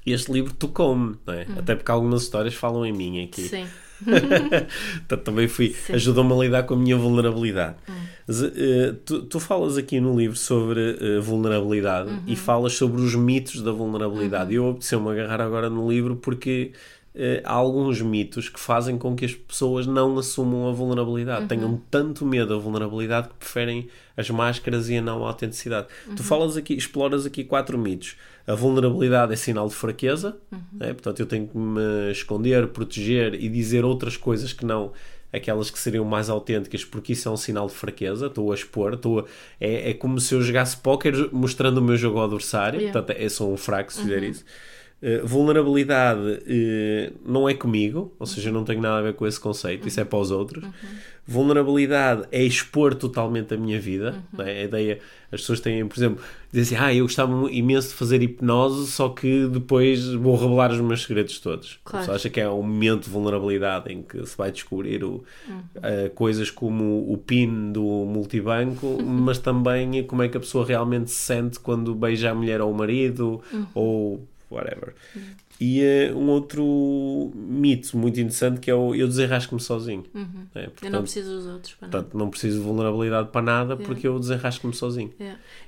este 0.06 0.32
livro 0.32 0.54
tocou-me, 0.54 1.16
é? 1.26 1.46
até 1.58 1.74
porque 1.74 1.90
algumas 1.90 2.22
histórias 2.22 2.54
falam 2.54 2.86
em 2.86 2.92
mim 2.92 3.22
aqui. 3.22 3.42
Sim. 3.42 3.66
Portanto, 4.98 5.24
também 5.24 5.48
fui, 5.48 5.74
ajudou-me 5.92 6.32
a 6.32 6.36
lidar 6.36 6.62
com 6.64 6.74
a 6.74 6.76
minha 6.76 6.96
vulnerabilidade. 6.96 7.76
Eh, 8.28 8.94
tu, 9.04 9.22
tu 9.22 9.40
falas 9.40 9.76
aqui 9.76 10.00
no 10.00 10.16
livro 10.18 10.36
sobre 10.36 10.98
eh, 11.00 11.18
vulnerabilidade 11.18 12.10
e 12.26 12.36
falas 12.36 12.74
sobre 12.74 13.00
os 13.00 13.14
mitos 13.14 13.62
da 13.62 13.72
vulnerabilidade. 13.72 14.52
E 14.52 14.56
eu 14.56 14.70
apeteceu-me 14.70 15.10
agarrar 15.10 15.40
agora 15.40 15.70
no 15.70 15.90
livro 15.90 16.16
porque 16.16 16.72
eh, 17.14 17.42
há 17.44 17.52
alguns 17.52 18.00
mitos 18.00 18.48
que 18.48 18.60
fazem 18.60 18.96
com 18.96 19.16
que 19.16 19.24
as 19.24 19.34
pessoas 19.34 19.86
não 19.86 20.16
assumam 20.18 20.68
a 20.68 20.72
vulnerabilidade, 20.72 21.46
tenham 21.46 21.80
tanto 21.90 22.24
medo 22.24 22.50
da 22.50 22.56
vulnerabilidade 22.56 23.28
que 23.28 23.34
preferem 23.34 23.88
as 24.16 24.30
máscaras 24.30 24.88
e 24.88 24.96
a 24.98 25.02
não 25.02 25.24
autenticidade. 25.24 25.88
Tu 26.14 26.22
falas 26.22 26.56
aqui, 26.56 26.74
exploras 26.74 27.26
aqui 27.26 27.42
quatro 27.42 27.78
mitos. 27.78 28.16
A 28.48 28.54
vulnerabilidade 28.54 29.32
é 29.32 29.36
sinal 29.36 29.68
de 29.68 29.74
fraqueza, 29.74 30.36
né? 30.72 30.92
portanto 30.94 31.20
eu 31.20 31.26
tenho 31.26 31.46
que 31.46 31.56
me 31.58 32.10
esconder, 32.10 32.66
proteger 32.68 33.34
e 33.34 33.48
dizer 33.48 33.84
outras 33.84 34.16
coisas 34.16 34.52
que 34.52 34.64
não 34.64 34.92
aquelas 35.30 35.70
que 35.70 35.78
seriam 35.78 36.06
mais 36.06 36.30
autênticas, 36.30 36.82
porque 36.86 37.12
isso 37.12 37.28
é 37.28 37.30
um 37.32 37.36
sinal 37.36 37.66
de 37.66 37.74
fraqueza. 37.74 38.28
Estou 38.28 38.50
a 38.50 38.54
expor, 38.54 38.94
estou 38.94 39.18
a- 39.20 39.24
é, 39.60 39.90
é 39.90 39.94
como 39.94 40.18
se 40.18 40.34
eu 40.34 40.40
jogasse 40.40 40.78
póquer 40.78 41.12
mostrando 41.30 41.76
o 41.78 41.82
meu 41.82 41.98
jogo 41.98 42.18
ao 42.18 42.24
adversário, 42.24 42.80
Yeah. 42.80 42.98
portanto, 42.98 43.18
eu 43.20 43.28
sou 43.28 43.52
um 43.52 43.56
fraco 43.58 43.92
se 43.92 44.00
fizer 44.00 44.22
isso. 44.22 44.42
Uh, 45.00 45.24
vulnerabilidade 45.24 46.20
uh, 46.20 47.12
não 47.24 47.48
é 47.48 47.54
comigo, 47.54 48.12
ou 48.18 48.26
seja, 48.26 48.48
eu 48.48 48.52
não 48.52 48.64
tenho 48.64 48.80
nada 48.80 48.98
a 48.98 49.02
ver 49.02 49.14
com 49.14 49.24
esse 49.26 49.38
conceito, 49.38 49.86
isso 49.86 50.00
é 50.00 50.04
para 50.04 50.18
os 50.18 50.30
outros. 50.32 50.64
Uhum. 50.64 50.72
Vulnerabilidade 51.24 52.24
é 52.32 52.42
expor 52.42 52.94
totalmente 52.94 53.52
a 53.54 53.56
minha 53.56 53.78
vida. 53.78 54.22
Uhum. 54.32 54.44
Né? 54.44 54.50
A 54.60 54.64
ideia, 54.64 54.98
as 55.30 55.40
pessoas 55.42 55.60
têm, 55.60 55.86
por 55.86 55.96
exemplo, 55.96 56.24
dizem 56.50 56.76
assim: 56.78 56.86
Ah, 56.86 56.94
eu 56.94 57.04
gostava 57.04 57.32
imenso 57.52 57.88
de 57.90 57.94
fazer 57.94 58.22
hipnose, 58.22 58.90
só 58.90 59.10
que 59.10 59.46
depois 59.46 60.04
vou 60.14 60.34
revelar 60.36 60.72
os 60.72 60.80
meus 60.80 61.02
segredos 61.02 61.38
todos. 61.38 61.78
Claro. 61.84 61.98
A 61.98 62.00
pessoa 62.00 62.16
acha 62.16 62.30
que 62.30 62.40
é 62.40 62.48
um 62.48 62.62
momento 62.62 63.04
de 63.04 63.10
vulnerabilidade 63.10 63.92
em 63.92 64.02
que 64.02 64.24
se 64.26 64.36
vai 64.36 64.50
descobrir 64.50 65.04
o, 65.04 65.22
Uhum. 65.48 65.56
uh, 65.76 66.10
coisas 66.14 66.50
como 66.50 67.12
o 67.12 67.16
PIN 67.18 67.72
do 67.72 67.82
multibanco, 67.84 68.98
mas 69.04 69.38
também 69.38 70.02
como 70.04 70.22
é 70.22 70.28
que 70.28 70.36
a 70.36 70.40
pessoa 70.40 70.64
realmente 70.66 71.10
se 71.10 71.16
sente 71.22 71.60
quando 71.60 71.94
beija 71.94 72.30
a 72.30 72.34
mulher 72.34 72.60
ou 72.60 72.70
o 72.72 72.74
marido 72.74 73.40
Uhum. 73.52 73.66
ou 73.74 74.28
whatever. 74.48 74.94
Mm. 75.16 75.34
E 75.60 75.82
uh, 76.12 76.16
um 76.16 76.28
outro 76.28 77.32
mito 77.34 77.96
muito 77.98 78.20
interessante 78.20 78.60
que 78.60 78.70
é 78.70 78.74
o 78.74 78.94
eu 78.94 79.08
desenrasco-me 79.08 79.60
sozinho. 79.60 80.04
É, 80.14 80.18
Uhum. 80.18 80.24
eu 80.54 80.62
não 80.62 80.70
portanto, 80.70 81.02
preciso 81.02 81.30
dos 81.34 81.46
outros. 81.46 81.74
Para 81.74 81.88
nada. 81.88 81.98
portanto, 81.98 82.18
não 82.18 82.30
preciso 82.30 82.58
de 82.58 82.64
vulnerabilidade 82.64 83.28
para 83.30 83.42
nada 83.42 83.76
porque 83.76 84.06
eu 84.06 84.18
desenrasco-me 84.20 84.72
sozinho. 84.74 85.12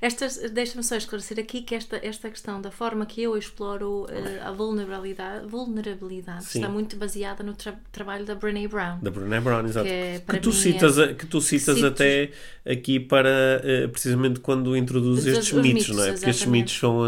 Estas, 0.01 0.37
deixa-me 0.51 0.83
só 0.83 0.95
esclarecer 0.95 1.37
aqui 1.39 1.61
que 1.61 1.75
esta, 1.75 1.99
esta 2.01 2.29
questão 2.29 2.61
da 2.61 2.71
forma 2.71 3.05
que 3.05 3.21
eu 3.21 3.37
exploro 3.37 4.07
eh, 4.09 4.39
a 4.41 4.51
vulnerabilidade, 4.51 5.45
vulnerabilidade 5.47 6.45
Sim. 6.45 6.59
está 6.59 6.71
muito 6.71 6.95
baseada 6.95 7.43
no 7.43 7.53
tra- 7.53 7.75
trabalho 7.91 8.25
da 8.25 8.33
Brené 8.35 8.67
Brown. 8.67 8.99
Da 9.01 9.11
Brené 9.11 9.39
Brown, 9.41 9.65
exato. 9.65 9.85
Que 9.85 9.91
é, 9.93 10.19
Que, 10.19 10.25
para 10.25 10.39
tu 10.39 10.51
citas, 10.53 10.97
é- 10.97 11.13
que 11.13 11.25
tu 11.25 11.41
citas 11.41 11.75
Cito- 11.75 11.87
até 11.87 12.31
aqui 12.65 12.99
para 12.99 13.61
eh, 13.63 13.87
precisamente 13.87 14.39
quando 14.39 14.75
introduzes 14.77 15.25
Os- 15.25 15.31
estes 15.39 15.53
os 15.53 15.61
mitos, 15.61 15.73
mitos, 15.89 15.95
não 15.97 16.03
é? 16.03 16.11
Porque 16.13 16.29
estes 16.29 16.41
exatamente. 16.43 16.61
mitos 16.61 16.79
são. 16.79 17.01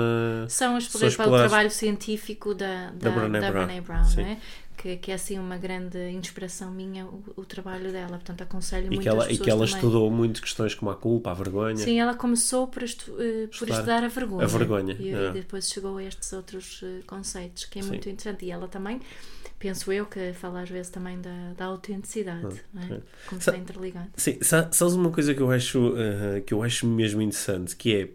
São 0.50 0.82
São 0.82 1.00
pelo 1.00 1.10
explorados- 1.10 1.40
trabalho 1.52 1.72
científico 1.72 2.54
da, 2.54 2.73
da, 2.76 3.10
Da 3.10 3.12
Brené 3.12 3.40
da 3.42 3.52
Brown, 3.52 3.66
Brené 3.66 3.82
Brown, 3.82 4.04
não 4.16 4.24
é? 4.24 4.38
Que, 4.76 4.98
que 4.98 5.12
é 5.12 5.14
assim 5.14 5.38
uma 5.38 5.56
grande 5.58 6.10
inspiração 6.10 6.72
minha 6.72 7.06
o, 7.06 7.24
o 7.38 7.46
trabalho 7.46 7.92
dela, 7.92 8.10
portanto 8.18 8.42
aconselho 8.42 8.88
e 8.88 8.90
muito 8.90 9.02
que 9.04 9.08
ela, 9.10 9.24
as 9.26 9.32
e 9.32 9.38
que 9.38 9.50
ela 9.50 9.60
também. 9.66 9.76
estudou 9.76 10.10
muito 10.12 10.42
questões 10.42 10.74
como 10.74 10.90
a 10.90 10.96
culpa, 10.96 11.30
a 11.30 11.34
vergonha. 11.34 11.76
Sim, 11.78 12.00
ela 12.00 12.16
começou 12.16 12.68
por, 12.68 12.82
estu- 12.82 13.16
eh, 13.20 13.46
por 13.48 13.54
Estudar 13.54 13.74
estudar 13.76 14.04
a 14.04 14.08
vergonha. 14.08 14.44
a 14.44 14.48
vergonha, 14.48 14.98
E, 15.00 15.10
é. 15.10 15.30
e 15.30 15.32
depois 15.34 15.70
chegou 15.70 15.98
a 15.98 16.04
estes 16.04 16.34
outros 16.34 16.82
eh, 16.84 17.02
conceitos, 17.06 17.66
que 17.66 17.78
é 17.80 17.82
Sim. 17.84 17.90
muito 17.90 18.10
interessante. 18.10 18.46
E 18.46 18.52
ela 18.52 18.68
também, 18.68 19.00
penso 19.60 19.92
eu, 19.94 20.08
que 20.08 20.34
fala 20.34 20.62
às 20.64 20.70
vezes 20.70 20.90
também 20.92 21.22
da, 21.22 21.54
da 21.56 21.66
autenticidade, 21.66 22.60
não 22.74 22.82
é? 22.82 23.00
como 23.28 23.40
está 23.40 23.56
interligado. 23.56 24.10
Sim, 24.18 24.40
sa- 24.42 24.70
sabes 24.72 24.96
uma 24.96 25.12
coisa 25.12 25.36
que 25.36 25.42
eu 25.42 25.52
acho, 25.52 25.94
eh, 25.98 26.42
que 26.42 26.54
eu 26.54 26.64
acho 26.64 26.88
mesmo 26.88 27.22
interessante, 27.22 27.76
que 27.76 27.96
é 27.96 28.10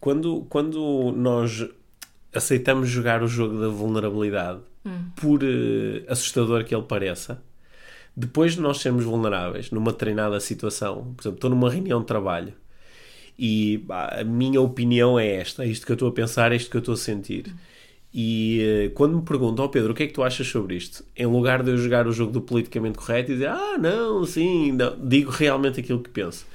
quando, 0.00 0.42
quando 0.48 1.12
nós 1.12 1.66
aceitamos 2.34 2.88
jogar 2.88 3.22
o 3.22 3.28
jogo 3.28 3.58
da 3.58 3.68
vulnerabilidade, 3.68 4.60
por 5.16 5.42
eh, 5.42 6.04
assustador 6.08 6.64
que 6.64 6.74
ele 6.74 6.84
pareça, 6.84 7.42
depois 8.16 8.54
de 8.54 8.60
nós 8.60 8.78
sermos 8.78 9.04
vulneráveis 9.04 9.70
numa 9.70 9.92
treinada 9.92 10.38
situação, 10.38 11.14
por 11.16 11.22
exemplo, 11.22 11.36
estou 11.36 11.50
numa 11.50 11.70
reunião 11.70 12.00
de 12.00 12.06
trabalho 12.06 12.52
e 13.38 13.78
pá, 13.88 14.18
a 14.20 14.24
minha 14.24 14.60
opinião 14.60 15.18
é 15.18 15.26
esta, 15.36 15.64
é 15.64 15.68
isto 15.68 15.84
que 15.84 15.92
eu 15.92 15.94
estou 15.94 16.08
a 16.08 16.12
pensar, 16.12 16.52
é 16.52 16.56
isto 16.56 16.70
que 16.70 16.76
eu 16.76 16.80
estou 16.80 16.94
a 16.94 16.96
sentir. 16.96 17.52
E 18.12 18.60
eh, 18.62 18.88
quando 18.94 19.16
me 19.16 19.22
perguntam, 19.22 19.64
oh 19.64 19.68
Pedro, 19.68 19.92
o 19.92 19.94
que 19.94 20.04
é 20.04 20.06
que 20.06 20.12
tu 20.12 20.22
achas 20.22 20.46
sobre 20.46 20.76
isto? 20.76 21.04
Em 21.16 21.26
lugar 21.26 21.64
de 21.64 21.70
eu 21.72 21.76
jogar 21.76 22.06
o 22.06 22.12
jogo 22.12 22.30
do 22.30 22.40
politicamente 22.40 22.96
correto 22.96 23.32
e 23.32 23.34
dizer, 23.34 23.48
ah, 23.48 23.76
não, 23.76 24.24
sim, 24.24 24.70
não, 24.70 24.96
digo 25.04 25.30
realmente 25.30 25.80
aquilo 25.80 26.00
que 26.00 26.10
penso. 26.10 26.46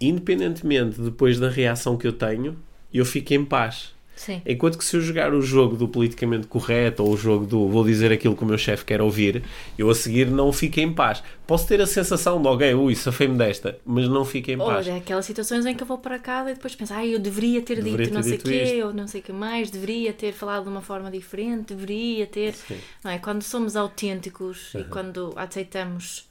Independentemente 0.00 1.00
depois 1.00 1.40
da 1.40 1.48
reação 1.48 1.96
que 1.96 2.06
eu 2.06 2.12
tenho, 2.12 2.56
eu 2.94 3.04
fico 3.04 3.34
em 3.34 3.44
paz. 3.44 3.92
Sim. 4.22 4.40
Enquanto 4.46 4.78
que 4.78 4.84
se 4.84 4.96
eu 4.96 5.00
jogar 5.00 5.34
o 5.34 5.42
jogo 5.42 5.74
do 5.76 5.88
politicamente 5.88 6.46
correto 6.46 7.02
ou 7.02 7.12
o 7.12 7.16
jogo 7.16 7.44
do 7.44 7.68
vou 7.68 7.84
dizer 7.84 8.12
aquilo 8.12 8.36
que 8.36 8.44
o 8.44 8.46
meu 8.46 8.56
chefe 8.56 8.84
quer 8.84 9.02
ouvir, 9.02 9.42
eu 9.76 9.90
a 9.90 9.94
seguir 9.96 10.30
não 10.30 10.52
fico 10.52 10.78
em 10.78 10.92
paz. 10.92 11.24
Posso 11.44 11.66
ter 11.66 11.80
a 11.80 11.86
sensação 11.86 12.40
de 12.40 12.46
alguém, 12.46 12.72
ui, 12.72 12.94
safei-me 12.94 13.36
desta, 13.36 13.80
mas 13.84 14.08
não 14.08 14.24
fico 14.24 14.52
em 14.52 14.58
paz. 14.58 14.86
Olha, 14.86 14.96
aquelas 14.98 15.26
situações 15.26 15.66
em 15.66 15.74
que 15.74 15.82
eu 15.82 15.86
vou 15.88 15.98
para 15.98 16.20
casa 16.20 16.52
e 16.52 16.54
depois 16.54 16.72
penso, 16.76 16.94
ai, 16.94 17.12
eu 17.12 17.18
deveria 17.18 17.60
ter 17.62 17.74
Deveria 17.74 17.98
dito 17.98 18.08
ter 18.10 18.14
não 18.14 18.22
sei 18.22 18.36
o 18.36 18.38
quê, 18.38 18.62
isto." 18.62 18.86
ou 18.86 18.94
não 18.94 19.08
sei 19.08 19.20
o 19.20 19.24
que 19.24 19.32
mais, 19.32 19.70
deveria 19.72 20.12
ter 20.12 20.32
falado 20.32 20.62
de 20.62 20.68
uma 20.68 20.82
forma 20.82 21.10
diferente, 21.10 21.74
deveria 21.74 22.24
ter. 22.24 22.54
Não 23.02 23.10
é? 23.10 23.18
Quando 23.18 23.42
somos 23.42 23.74
autênticos 23.74 24.72
e 24.76 24.84
quando 24.84 25.32
aceitamos 25.34 26.30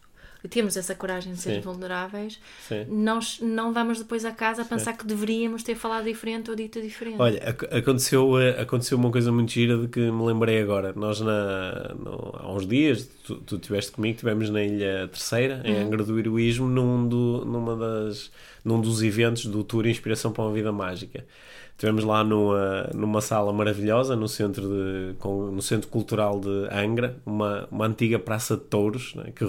temos 0.49 0.75
essa 0.77 0.95
coragem 0.95 1.33
de 1.33 1.39
ser 1.39 1.55
Sim. 1.55 1.61
vulneráveis, 1.61 2.39
Sim. 2.67 2.85
nós 2.89 3.39
não 3.41 3.71
vamos 3.73 3.99
depois 3.99 4.25
a 4.25 4.31
casa 4.31 4.63
a 4.63 4.65
pensar 4.65 4.93
que 4.93 5.05
deveríamos 5.05 5.63
ter 5.63 5.75
falado 5.75 6.05
diferente 6.05 6.49
ou 6.49 6.55
dito 6.55 6.81
diferente. 6.81 7.17
Olha, 7.19 7.37
ac- 7.49 7.65
aconteceu, 7.75 8.39
eh, 8.39 8.59
aconteceu 8.61 8.97
uma 8.97 9.11
coisa 9.11 9.31
muito 9.31 9.51
gira 9.51 9.77
de 9.77 9.87
que 9.87 9.99
me 9.99 10.23
lembrei 10.25 10.61
agora. 10.61 10.93
Nós, 10.95 11.21
na, 11.21 11.93
no- 11.95 12.33
há 12.39 12.51
uns 12.53 12.65
dias, 12.67 13.07
tu, 13.23 13.35
tu 13.37 13.55
estiveste 13.55 13.91
comigo, 13.91 14.15
estivemos 14.15 14.49
na 14.49 14.63
Ilha 14.63 15.07
Terceira, 15.11 15.61
em 15.63 15.75
Angra 15.77 16.03
do 16.03 16.17
Heroísmo, 16.17 16.67
num, 16.67 17.07
do, 17.07 17.45
numa 17.45 17.75
das, 17.75 18.31
num 18.65 18.79
dos 18.81 19.01
eventos 19.03 19.45
do 19.45 19.63
Tour 19.63 19.85
Inspiração 19.87 20.31
para 20.31 20.43
uma 20.43 20.53
Vida 20.53 20.71
Mágica. 20.71 21.25
Estivemos 21.71 22.03
lá 22.03 22.23
numa, 22.23 22.89
numa 22.93 23.21
sala 23.21 23.51
maravilhosa, 23.51 24.15
no 24.15 24.27
centro, 24.27 24.61
de, 24.67 25.15
com- 25.19 25.47
no 25.51 25.61
centro 25.63 25.87
Cultural 25.87 26.39
de 26.39 26.67
Angra, 26.71 27.15
uma, 27.25 27.67
uma 27.71 27.87
antiga 27.87 28.19
praça 28.19 28.55
de 28.55 28.63
touros, 28.63 29.15
né, 29.15 29.31
que, 29.35 29.43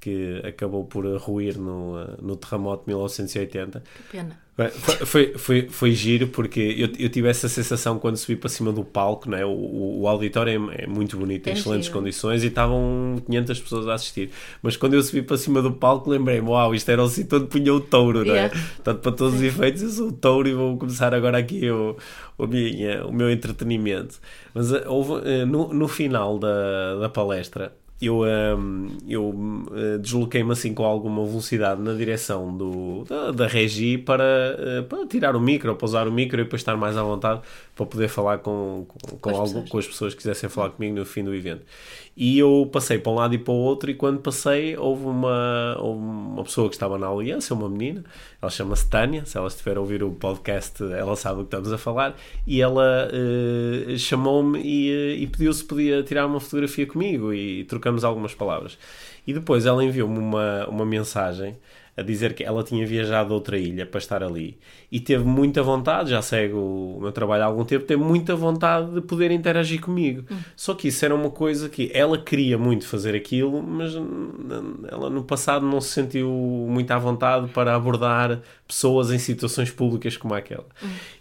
que 0.00 0.40
acabou 0.44 0.84
por 0.84 1.04
ruir 1.16 1.58
no, 1.58 1.98
eh, 1.98 2.16
no 2.22 2.36
terremoto 2.36 2.84
de 2.84 2.90
1980. 2.90 3.82
Que 3.96 4.02
pena. 4.16 4.38
Foi, 4.56 5.06
foi, 5.06 5.38
foi, 5.38 5.68
foi 5.68 5.92
giro 5.92 6.26
porque 6.28 6.58
eu, 6.76 6.88
eu 6.98 7.08
tive 7.08 7.28
essa 7.28 7.48
sensação 7.48 7.96
quando 7.96 8.16
subi 8.16 8.34
para 8.34 8.48
cima 8.48 8.72
do 8.72 8.84
palco, 8.84 9.30
né? 9.30 9.44
o, 9.44 9.50
o, 9.50 10.00
o 10.00 10.08
auditório 10.08 10.72
é, 10.72 10.82
é 10.82 10.86
muito 10.88 11.16
bonito, 11.16 11.46
em 11.46 11.50
É 11.50 11.52
excelentes 11.52 11.86
giro. 11.86 11.98
condições 12.00 12.42
e 12.42 12.48
estavam 12.48 13.22
500 13.24 13.60
pessoas 13.60 13.86
a 13.86 13.94
assistir. 13.94 14.30
Mas 14.60 14.76
quando 14.76 14.94
eu 14.94 15.02
subi 15.02 15.22
para 15.22 15.36
cima 15.36 15.62
do 15.62 15.70
palco, 15.72 16.10
lembrei-me: 16.10 16.48
uau, 16.48 16.74
isto 16.74 16.90
era 16.90 17.00
o 17.02 17.08
sítio 17.08 17.38
onde 17.38 17.46
punha 17.46 17.72
o 17.72 17.80
touro, 17.80 18.24
não 18.24 18.34
é? 18.34 18.46
Yeah. 18.46 18.56
Portanto, 18.76 19.00
para 19.00 19.12
todos 19.12 19.34
os 19.34 19.42
efeitos, 19.42 19.82
eu 19.82 19.90
sou 19.90 20.08
o 20.08 20.12
touro 20.12 20.48
e 20.48 20.54
vou 20.54 20.76
começar 20.76 21.14
agora 21.14 21.38
aqui 21.38 21.70
o, 21.70 21.96
o, 22.36 22.46
minha, 22.48 23.06
o 23.06 23.12
meu 23.12 23.30
entretenimento. 23.30 24.18
Mas 24.52 24.72
eh, 24.72 24.82
houve, 24.88 25.22
eh, 25.28 25.44
no, 25.44 25.72
no 25.72 25.86
final 25.86 26.36
da, 26.36 26.96
da 26.96 27.08
palestra. 27.08 27.72
Eu, 28.00 28.24
ehm, 28.24 28.86
eu 29.08 29.34
eh, 29.74 29.98
desloquei-me 29.98 30.52
assim 30.52 30.72
com 30.72 30.84
alguma 30.84 31.24
velocidade 31.26 31.82
na 31.82 31.94
direção 31.94 32.56
do, 32.56 33.02
da, 33.04 33.32
da 33.32 33.46
regi 33.48 33.98
para, 33.98 34.24
eh, 34.56 34.82
para 34.82 35.04
tirar 35.06 35.34
o 35.34 35.40
micro, 35.40 35.74
para 35.74 35.84
usar 35.84 36.06
o 36.06 36.12
micro 36.12 36.40
e 36.40 36.44
depois 36.44 36.60
estar 36.60 36.76
mais 36.76 36.96
à 36.96 37.02
vontade 37.02 37.40
para 37.74 37.86
poder 37.86 38.06
falar 38.08 38.38
com, 38.38 38.86
com, 38.86 39.18
com, 39.18 39.30
as 39.30 39.38
pessoas. 39.40 39.68
com 39.68 39.78
as 39.78 39.86
pessoas 39.88 40.14
que 40.14 40.18
quisessem 40.18 40.48
falar 40.48 40.70
comigo 40.70 40.94
no 40.94 41.04
fim 41.04 41.24
do 41.24 41.34
evento. 41.34 41.64
E 42.20 42.36
eu 42.36 42.68
passei 42.72 42.98
para 42.98 43.12
um 43.12 43.14
lado 43.14 43.32
e 43.36 43.38
para 43.38 43.52
o 43.52 43.56
outro, 43.56 43.88
e 43.88 43.94
quando 43.94 44.18
passei, 44.18 44.76
houve 44.76 45.04
uma, 45.04 45.80
uma 45.80 46.42
pessoa 46.42 46.68
que 46.68 46.74
estava 46.74 46.98
na 46.98 47.06
aliança, 47.06 47.54
uma 47.54 47.68
menina, 47.68 48.04
ela 48.42 48.50
chama-se 48.50 48.90
Tânia. 48.90 49.24
Se 49.24 49.38
ela 49.38 49.46
estiver 49.46 49.76
a 49.76 49.80
ouvir 49.80 50.02
o 50.02 50.10
podcast, 50.10 50.82
ela 50.82 51.14
sabe 51.14 51.36
o 51.36 51.44
que 51.44 51.46
estamos 51.46 51.72
a 51.72 51.78
falar. 51.78 52.16
E 52.44 52.60
ela 52.60 53.08
eh, 53.12 53.96
chamou-me 53.98 54.60
e, 54.60 54.90
eh, 54.90 55.14
e 55.18 55.26
pediu 55.28 55.52
se 55.52 55.62
podia 55.62 56.02
tirar 56.02 56.26
uma 56.26 56.40
fotografia 56.40 56.88
comigo, 56.88 57.32
e 57.32 57.62
trocamos 57.66 58.02
algumas 58.02 58.34
palavras. 58.34 58.76
E 59.24 59.32
depois 59.32 59.64
ela 59.64 59.84
enviou-me 59.84 60.18
uma, 60.18 60.66
uma 60.66 60.84
mensagem 60.84 61.56
a 61.98 62.02
dizer 62.02 62.32
que 62.34 62.44
ela 62.44 62.62
tinha 62.62 62.86
viajado 62.86 63.32
a 63.32 63.36
outra 63.36 63.58
ilha 63.58 63.84
para 63.84 63.98
estar 63.98 64.22
ali 64.22 64.56
e 64.90 65.00
teve 65.00 65.24
muita 65.24 65.62
vontade, 65.62 66.10
já 66.10 66.22
segue 66.22 66.54
o 66.54 66.98
meu 67.00 67.10
trabalho 67.10 67.42
há 67.42 67.46
algum 67.46 67.64
tempo, 67.64 67.84
teve 67.84 68.02
muita 68.02 68.36
vontade 68.36 68.92
de 68.92 69.00
poder 69.00 69.30
interagir 69.30 69.80
comigo. 69.80 70.24
Só 70.56 70.74
que 70.74 70.88
isso 70.88 71.04
era 71.04 71.14
uma 71.14 71.30
coisa 71.30 71.68
que 71.68 71.90
ela 71.92 72.16
queria 72.16 72.56
muito 72.56 72.86
fazer 72.86 73.14
aquilo, 73.14 73.62
mas 73.62 73.92
ela 74.90 75.10
no 75.10 75.24
passado 75.24 75.66
não 75.66 75.80
se 75.80 75.88
sentiu 75.88 76.30
muito 76.68 76.90
à 76.90 76.98
vontade 76.98 77.48
para 77.48 77.74
abordar 77.74 78.40
pessoas 78.66 79.10
em 79.10 79.18
situações 79.18 79.70
públicas 79.70 80.16
como 80.16 80.34
aquela. 80.34 80.66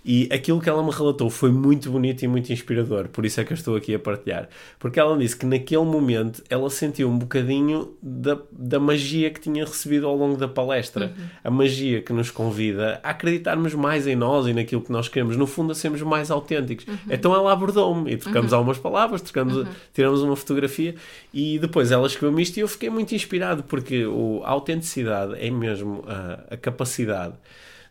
E 0.05 0.29
aquilo 0.31 0.61
que 0.61 0.69
ela 0.69 0.83
me 0.83 0.91
relatou 0.91 1.29
foi 1.29 1.51
muito 1.51 1.89
bonito 1.89 2.23
e 2.23 2.27
muito 2.27 2.53
inspirador, 2.53 3.07
por 3.09 3.25
isso 3.25 3.41
é 3.41 3.43
que 3.43 3.51
eu 3.51 3.55
estou 3.55 3.75
aqui 3.75 3.95
a 3.95 3.99
partilhar. 3.99 4.47
Porque 4.79 4.99
ela 4.99 5.17
disse 5.17 5.35
que 5.35 5.45
naquele 5.45 5.83
momento 5.83 6.43
ela 6.49 6.69
sentiu 6.69 7.09
um 7.09 7.17
bocadinho 7.17 7.95
da, 8.01 8.37
da 8.51 8.79
magia 8.79 9.29
que 9.29 9.41
tinha 9.41 9.65
recebido 9.65 10.07
ao 10.07 10.15
longo 10.15 10.37
da 10.37 10.47
palestra. 10.67 11.13
A 11.43 11.49
magia 11.49 12.01
que 12.01 12.11
nos 12.11 12.29
convida 12.29 12.99
a 13.03 13.11
acreditarmos 13.11 13.73
mais 13.73 14.05
em 14.05 14.15
nós 14.15 14.47
e 14.47 14.53
naquilo 14.53 14.81
que 14.81 14.91
nós 14.91 15.07
queremos. 15.07 15.37
No 15.37 15.47
fundo, 15.47 15.71
a 15.71 15.75
sermos 15.75 16.01
mais 16.01 16.29
autênticos. 16.29 16.85
Então 17.09 17.33
ela 17.33 17.51
abordou-me 17.51 18.11
e 18.11 18.17
trocamos 18.17 18.53
algumas 18.53 18.77
palavras, 18.77 19.21
trocamos, 19.21 19.67
tiramos 19.93 20.21
uma 20.21 20.35
fotografia 20.35 20.95
e 21.33 21.57
depois 21.59 21.91
ela 21.91 22.05
escreveu-me 22.05 22.41
isto 22.41 22.57
e 22.57 22.59
eu 22.59 22.67
fiquei 22.67 22.89
muito 22.89 23.15
inspirado 23.15 23.63
porque 23.63 24.05
o, 24.05 24.41
a 24.43 24.49
autenticidade 24.51 25.35
é 25.39 25.49
mesmo 25.49 26.03
a, 26.07 26.53
a 26.53 26.57
capacidade 26.57 27.35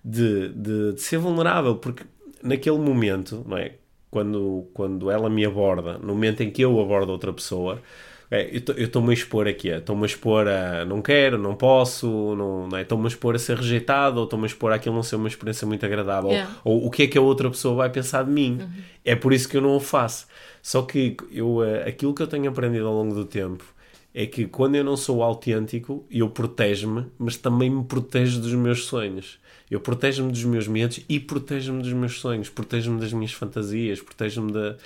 de, 0.04 0.50
de, 0.50 0.92
de 0.92 1.00
ser 1.00 1.18
vulnerável, 1.18 1.76
porque 1.76 2.04
naquele 2.42 2.78
momento, 2.78 3.44
não 3.46 3.56
é? 3.56 3.72
Quando, 4.08 4.68
quando 4.72 5.10
ela 5.10 5.28
me 5.28 5.44
aborda, 5.44 5.98
no 5.98 6.08
momento 6.08 6.40
em 6.40 6.50
que 6.50 6.62
eu 6.62 6.80
abordo 6.80 7.10
outra 7.10 7.32
pessoa, 7.32 7.82
é, 8.30 8.50
eu 8.76 8.84
estou-me 8.84 9.10
a 9.10 9.12
expor 9.14 9.46
aqui, 9.46 9.68
estou-me 9.68 10.02
a 10.02 10.06
expor 10.06 10.48
a 10.48 10.84
não 10.84 11.00
quero, 11.00 11.38
não 11.38 11.54
posso, 11.54 12.06
não, 12.36 12.66
não 12.68 12.76
é? 12.78 12.82
estou-me 12.82 13.04
a 13.04 13.08
expor 13.08 13.34
a 13.34 13.38
ser 13.38 13.56
rejeitado, 13.56 14.18
ou 14.18 14.24
estou-me 14.24 14.44
a 14.44 14.46
expor 14.46 14.72
a 14.72 14.76
aquilo 14.76 14.94
não 14.94 15.02
ser 15.02 15.16
uma 15.16 15.28
experiência 15.28 15.66
muito 15.66 15.84
agradável, 15.86 16.30
Yeah. 16.30 16.56
ou, 16.64 16.80
ou 16.80 16.86
o 16.86 16.90
que 16.90 17.04
é 17.04 17.06
que 17.06 17.16
a 17.18 17.20
outra 17.22 17.48
pessoa 17.50 17.74
vai 17.76 17.90
pensar 17.90 18.24
de 18.24 18.30
mim. 18.30 18.58
Uhum. 18.60 18.68
É 19.04 19.14
por 19.14 19.32
isso 19.32 19.48
que 19.48 19.56
eu 19.56 19.60
não 19.60 19.76
o 19.76 19.80
faço. 19.80 20.26
Só 20.62 20.82
que 20.82 21.16
eu, 21.30 21.62
eh, 21.62 21.88
aquilo 21.88 22.12
que 22.12 22.22
eu 22.22 22.26
tenho 22.26 22.48
aprendido 22.48 22.86
ao 22.88 22.94
longo 22.94 23.14
do 23.14 23.24
tempo 23.24 23.64
é 24.12 24.26
que 24.26 24.46
quando 24.46 24.74
eu 24.74 24.82
não 24.82 24.96
sou 24.96 25.22
autêntico, 25.22 26.04
eu 26.10 26.28
protejo-me, 26.28 27.06
mas 27.18 27.36
também 27.36 27.70
me 27.70 27.84
protejo 27.84 28.40
dos 28.40 28.52
meus 28.54 28.86
sonhos. 28.86 29.38
Eu 29.70 29.78
protejo-me 29.80 30.32
dos 30.32 30.42
meus 30.44 30.66
medos 30.66 31.00
e 31.08 31.20
protejo-me 31.20 31.82
dos 31.82 31.92
meus 31.92 32.18
sonhos, 32.20 32.48
protejo-me 32.48 33.00
das 33.00 33.12
minhas 33.12 33.32
fantasias, 33.32 34.00
protejo-me 34.00 34.52
da- 34.52 34.76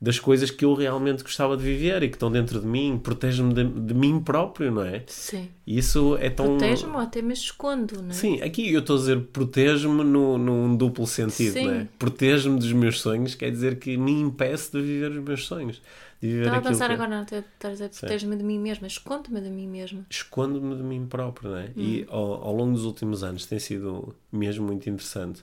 das 0.00 0.18
coisas 0.18 0.50
que 0.50 0.64
eu 0.64 0.74
realmente 0.74 1.22
gostava 1.22 1.56
de 1.56 1.62
viver 1.62 2.02
e 2.02 2.08
que 2.08 2.16
estão 2.16 2.30
dentro 2.30 2.60
de 2.60 2.66
mim, 2.66 3.00
protejo-me 3.02 3.54
de, 3.54 3.64
de 3.64 3.94
mim 3.94 4.20
próprio, 4.20 4.70
não 4.70 4.82
é? 4.82 5.02
Sim. 5.06 5.48
E 5.66 5.78
isso 5.78 6.16
é 6.20 6.28
tão. 6.28 6.58
Protejo-me 6.58 6.92
ou 6.94 7.00
até 7.00 7.22
me 7.22 7.32
escondo, 7.32 8.02
não 8.02 8.10
é? 8.10 8.12
Sim, 8.12 8.42
aqui 8.42 8.72
eu 8.72 8.80
estou 8.80 8.96
a 8.96 8.98
dizer 8.98 9.20
protejo-me 9.32 10.04
no, 10.04 10.36
num 10.36 10.76
duplo 10.76 11.06
sentido, 11.06 11.54
Sim. 11.54 11.64
não 11.64 11.74
é? 11.74 11.88
Protejo-me 11.98 12.58
dos 12.58 12.72
meus 12.72 13.00
sonhos, 13.00 13.34
quer 13.34 13.50
dizer 13.50 13.78
que 13.78 13.96
me 13.96 14.12
impeço 14.12 14.72
de 14.72 14.82
viver 14.82 15.10
os 15.12 15.24
meus 15.24 15.46
sonhos. 15.46 15.80
De 16.20 16.28
viver 16.28 16.46
Estava 16.46 16.58
a 16.58 16.62
pensar 16.62 16.86
que... 16.88 16.92
agora, 16.94 17.08
não 17.08 17.18
a 17.20 17.68
dizer 17.70 17.88
protejo-me 17.88 18.36
de 18.36 18.42
mim 18.44 18.58
mesma, 18.58 18.86
escondo-me 18.86 19.40
de 19.40 19.48
mim 19.48 19.66
mesma. 19.66 20.04
Escondo-me 20.10 20.76
de 20.76 20.82
mim 20.82 21.06
próprio, 21.06 21.50
não 21.50 21.58
é? 21.58 21.70
E 21.76 22.02
Hum. 22.02 22.06
ao, 22.10 22.44
ao 22.48 22.54
longo 22.54 22.72
dos 22.72 22.84
últimos 22.84 23.24
anos 23.24 23.46
tem 23.46 23.58
sido 23.58 24.14
mesmo 24.30 24.66
muito 24.66 24.88
interessante 24.90 25.42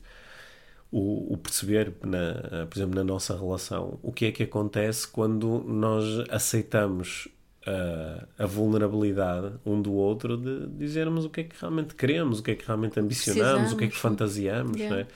o, 0.91 1.33
o 1.33 1.37
perceber, 1.37 1.93
na, 2.03 2.65
por 2.67 2.77
exemplo, 2.77 2.95
na 2.95 3.03
nossa 3.03 3.37
relação, 3.37 3.99
o 4.01 4.11
que 4.11 4.25
é 4.25 4.31
que 4.31 4.43
acontece 4.43 5.07
quando 5.07 5.63
nós 5.67 6.05
aceitamos 6.29 7.27
a, 7.65 8.43
a 8.43 8.45
vulnerabilidade 8.45 9.53
um 9.65 9.81
do 9.81 9.93
outro 9.93 10.37
de 10.37 10.67
dizermos 10.67 11.25
o 11.25 11.29
que 11.29 11.41
é 11.41 11.43
que 11.43 11.55
realmente 11.59 11.95
queremos, 11.95 12.39
o 12.39 12.43
que 12.43 12.51
é 12.51 12.55
que 12.55 12.65
realmente 12.65 12.99
ambicionamos, 12.99 13.71
o 13.73 13.77
que 13.77 13.85
é 13.85 13.87
que 13.87 13.93
Precisamos. 13.93 13.97
fantasiamos, 13.97 14.77
Yeah. 14.77 14.95
não 14.95 15.01
é? 15.01 15.07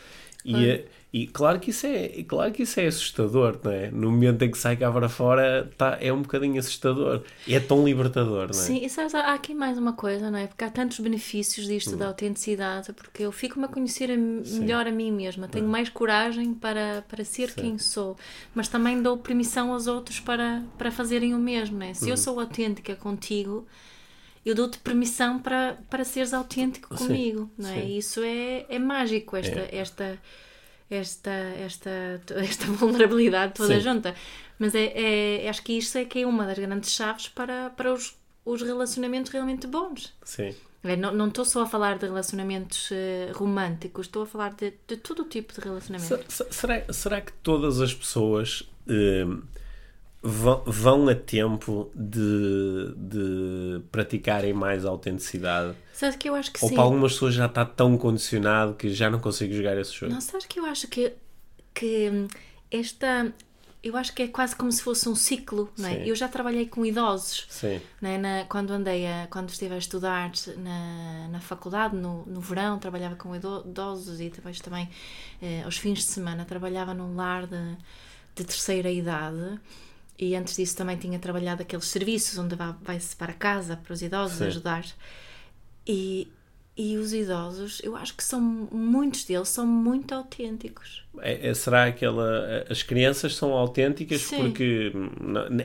E, 0.45 0.85
e 1.13 1.27
claro 1.27 1.59
que 1.59 1.71
isso 1.71 1.85
é 1.87 2.05
e 2.19 2.23
claro 2.23 2.51
que 2.53 2.63
isso 2.63 2.79
é 2.79 2.87
assustador, 2.87 3.59
não 3.63 3.71
é? 3.71 3.89
No 3.91 4.11
momento 4.11 4.41
em 4.43 4.51
que 4.51 4.57
sai 4.57 4.77
cá 4.77 4.91
para 4.91 5.09
fora 5.09 5.71
tá, 5.77 5.97
é 6.01 6.11
um 6.13 6.21
bocadinho 6.21 6.59
assustador. 6.59 7.23
É 7.47 7.59
tão 7.59 7.83
libertador, 7.85 8.53
não 8.53 8.63
é? 8.63 8.71
Sim, 8.71 8.83
e 8.83 8.89
sabes, 8.89 9.13
há 9.13 9.33
aqui 9.35 9.53
mais 9.53 9.77
uma 9.77 9.93
coisa, 9.93 10.31
não 10.31 10.39
é? 10.39 10.47
Porque 10.47 10.63
há 10.63 10.71
tantos 10.71 10.99
benefícios 10.99 11.67
disto 11.67 11.91
Hum. 11.91 11.99
da 11.99 12.07
autenticidade, 12.07 12.91
porque 12.93 13.21
eu 13.23 13.31
fico-me 13.31 13.65
a 13.65 13.67
conhecer 13.67 14.09
a- 14.11 14.17
melhor 14.17 14.87
a 14.87 14.91
mim 14.91 15.11
mesma, 15.11 15.47
tenho 15.47 15.67
mais 15.67 15.87
coragem 15.89 16.53
para, 16.55 17.03
para 17.07 17.23
ser 17.23 17.53
quem 17.53 17.77
sou, 17.77 18.17
mas 18.55 18.67
também 18.67 19.01
dou 19.03 19.17
permissão 19.19 19.71
aos 19.71 19.85
outros 19.85 20.19
para, 20.19 20.63
para 20.79 20.91
fazerem 20.91 21.35
o 21.35 21.37
mesmo, 21.37 21.77
não 21.77 21.85
é? 21.85 21.93
Se 21.93 22.05
Uhum. 22.05 22.09
eu 22.09 22.17
sou 22.17 22.39
autêntica 22.39 22.95
contigo, 22.95 23.67
eu 24.45 24.55
dou-te 24.55 24.79
permissão 24.79 25.39
para, 25.39 25.77
para 25.89 26.03
seres 26.05 26.33
autêntico 26.33 26.89
Sim, 26.95 26.95
comigo, 26.95 27.49
não 27.57 27.69
é? 27.69 27.81
sim. 27.81 27.85
E 27.85 27.97
isso 27.99 28.21
é, 28.23 28.65
é 28.69 28.79
mágico, 28.79 29.35
esta, 29.37 29.67
esta, 29.71 30.19
esta, 30.89 31.29
esta, 31.29 31.89
esta 32.37 32.65
vulnerabilidade 32.67 33.53
toda 33.53 33.75
Sim. 33.75 33.81
junta. 33.81 34.15
Mas 34.57 34.75
é, 34.75 35.43
é- 35.45 35.49
acho 35.49 35.63
que 35.63 35.73
isto 35.73 35.97
é 35.97 36.05
que 36.05 36.19
é 36.21 36.25
uma 36.27 36.45
das 36.45 36.57
grandes 36.59 36.91
chaves 36.91 37.27
para, 37.29 37.69
para 37.71 37.93
os, 37.93 38.15
os 38.45 38.61
relacionamentos 38.61 39.31
realmente 39.31 39.67
bons. 39.67 40.13
Sim. 40.23 40.53
É, 40.83 40.95
não 40.95 41.27
estou 41.27 41.43
só 41.43 41.63
a 41.63 41.65
falar 41.67 41.97
de 41.97 42.05
relacionamentos 42.05 42.89
eh, 42.93 43.31
românticos, 43.33 44.05
estou 44.07 44.23
a 44.23 44.25
falar 44.25 44.53
de, 44.53 44.73
de 44.87 44.95
todo 44.95 45.23
o 45.23 45.25
tipo 45.25 45.53
de 45.53 45.59
relacionamento. 45.59 46.23
Se- 46.31 46.43
se- 46.43 46.47
Será, 46.53 46.93
será 46.93 47.19
que 47.21 47.33
todas 47.43 47.81
as 47.81 47.93
pessoas 47.93 48.63
hum, 48.87 49.41
vão, 50.21 50.63
vão 50.65 51.07
a 51.09 51.15
tempo 51.15 51.89
de, 51.95 52.93
de 52.97 53.81
praticarem 53.91 54.53
mais 54.53 54.85
autenticidade? 54.85 55.75
Sabes 55.93 56.15
que 56.15 56.29
eu 56.29 56.35
acho 56.35 56.51
que 56.51 56.59
Ou 56.63 56.69
sim. 56.69 56.75
para 56.75 56.83
algumas 56.83 57.13
pessoas 57.13 57.33
já 57.33 57.45
está 57.45 57.65
tão 57.65 57.97
condicionado 57.97 58.73
que 58.73 58.89
já 58.93 59.09
não 59.09 59.19
consigo 59.19 59.53
jogar 59.53 59.77
esse 59.77 59.93
jogo? 59.93 60.13
Não, 60.13 60.21
sabes 60.21 60.45
que 60.45 60.59
eu 60.59 60.65
acho 60.65 60.87
que, 60.87 61.13
que 61.73 62.27
esta. 62.71 63.33
Eu 63.81 63.95
acho 63.95 64.13
que 64.13 64.23
é 64.23 64.27
quase 64.27 64.53
como 64.57 64.69
se 64.73 64.83
fosse 64.83 65.07
um 65.07 65.15
ciclo, 65.15 65.71
não 65.77 65.87
é? 65.87 65.95
Sim. 65.99 66.03
Eu 66.03 66.13
já 66.13 66.27
trabalhei 66.27 66.65
com 66.65 66.85
idosos. 66.85 67.45
Sim, 67.49 67.79
né, 68.01 68.17
na- 68.17 68.43
quando 68.43 68.71
andei 68.71 69.07
a, 69.07 69.25
quando 69.31 69.49
estive 69.51 69.73
a 69.73 69.77
estudar 69.77 70.31
na, 70.57 71.29
na 71.29 71.39
faculdade 71.39 71.95
no, 71.95 72.25
no 72.25 72.41
verão 72.41 72.77
trabalhava 72.77 73.15
com 73.15 73.33
ido- 73.33 73.63
idosos 73.65 74.19
e 74.19 74.29
depois 74.29 74.59
também 74.59 74.89
eh, 75.41 75.61
aos 75.63 75.77
fins 75.77 75.99
de 75.99 76.03
semana 76.05 76.43
trabalhava 76.43 76.93
num 76.93 77.15
lar 77.15 77.47
de, 77.47 77.77
de 78.35 78.43
terceira 78.43 78.91
idade 78.91 79.57
e 80.19 80.35
antes 80.35 80.57
disso 80.57 80.75
também 80.75 80.97
tinha 80.97 81.17
trabalhado 81.17 81.61
aqueles 81.61 81.85
serviços 81.85 82.37
onde 82.37 82.55
vai-se 82.81 83.15
para 83.15 83.31
casa 83.31 83.77
para 83.77 83.93
os 83.93 84.01
idosos 84.01 84.37
Sim. 84.39 84.47
ajudar 84.47 84.85
e, 85.87 86.31
e 86.81 86.95
os 86.97 87.11
idosos 87.13 87.81
eu 87.83 87.93
acho 87.95 88.15
que 88.15 88.23
são 88.23 88.39
muitos 88.71 89.25
deles 89.25 89.49
são 89.49 89.67
muito 89.67 90.13
autênticos 90.15 91.03
É- 91.19 91.49
é- 91.49 91.53
será 91.53 91.85
aquela. 91.85 92.65
As 92.69 92.81
crianças 92.83 93.35
são 93.35 93.51
autênticas 93.51 94.21
Sim. 94.21 94.37
porque 94.37 94.93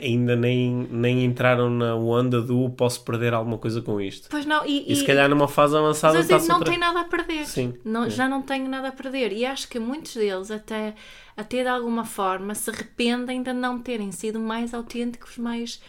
ainda 0.03 0.35
nem, 0.35 0.88
nem 0.90 1.24
entraram 1.24 1.70
na 1.70 1.94
onda 1.94 2.40
do 2.42 2.68
posso 2.70 3.05
perder 3.05 3.33
alguma 3.35 3.59
coisa 3.59 3.81
com 3.81 4.00
isto. 4.00 4.29
pois 4.31 4.44
não 4.44 4.64
e, 4.66 4.90
E, 4.92 4.96
se 4.96 5.05
calhar 5.05 5.29
numa 5.29 5.46
fase 5.46 5.77
avançada 5.77 6.14
Mas 6.14 6.24
está-se 6.27 6.48
não 6.48 6.57
outra- 6.57 6.70
tem 6.70 6.81
nada 6.81 7.00
a 7.00 7.05
perder. 7.05 7.46
Sim, 7.46 7.74
Não, 7.85 8.05
é. 8.05 8.11
Já 8.11 8.29
não 8.29 8.42
tenho 8.42 8.68
nada 8.68 8.88
a 8.88 8.92
perder. 8.92 9.33
E 9.33 9.44
acho 9.46 9.68
que 9.68 9.79
muitos 9.79 10.14
deles, 10.14 10.50
até, 10.50 10.94
até 11.37 11.62
de 11.62 11.68
alguma 11.68 12.05
forma, 12.05 12.55
se 12.55 12.70
arrependem 12.70 13.42
de 13.42 13.53
não 13.53 13.79
terem 13.79 14.11
sido 14.11 14.40
mais 14.40 14.74
autênticos 14.74 15.37
mais, 15.38 15.81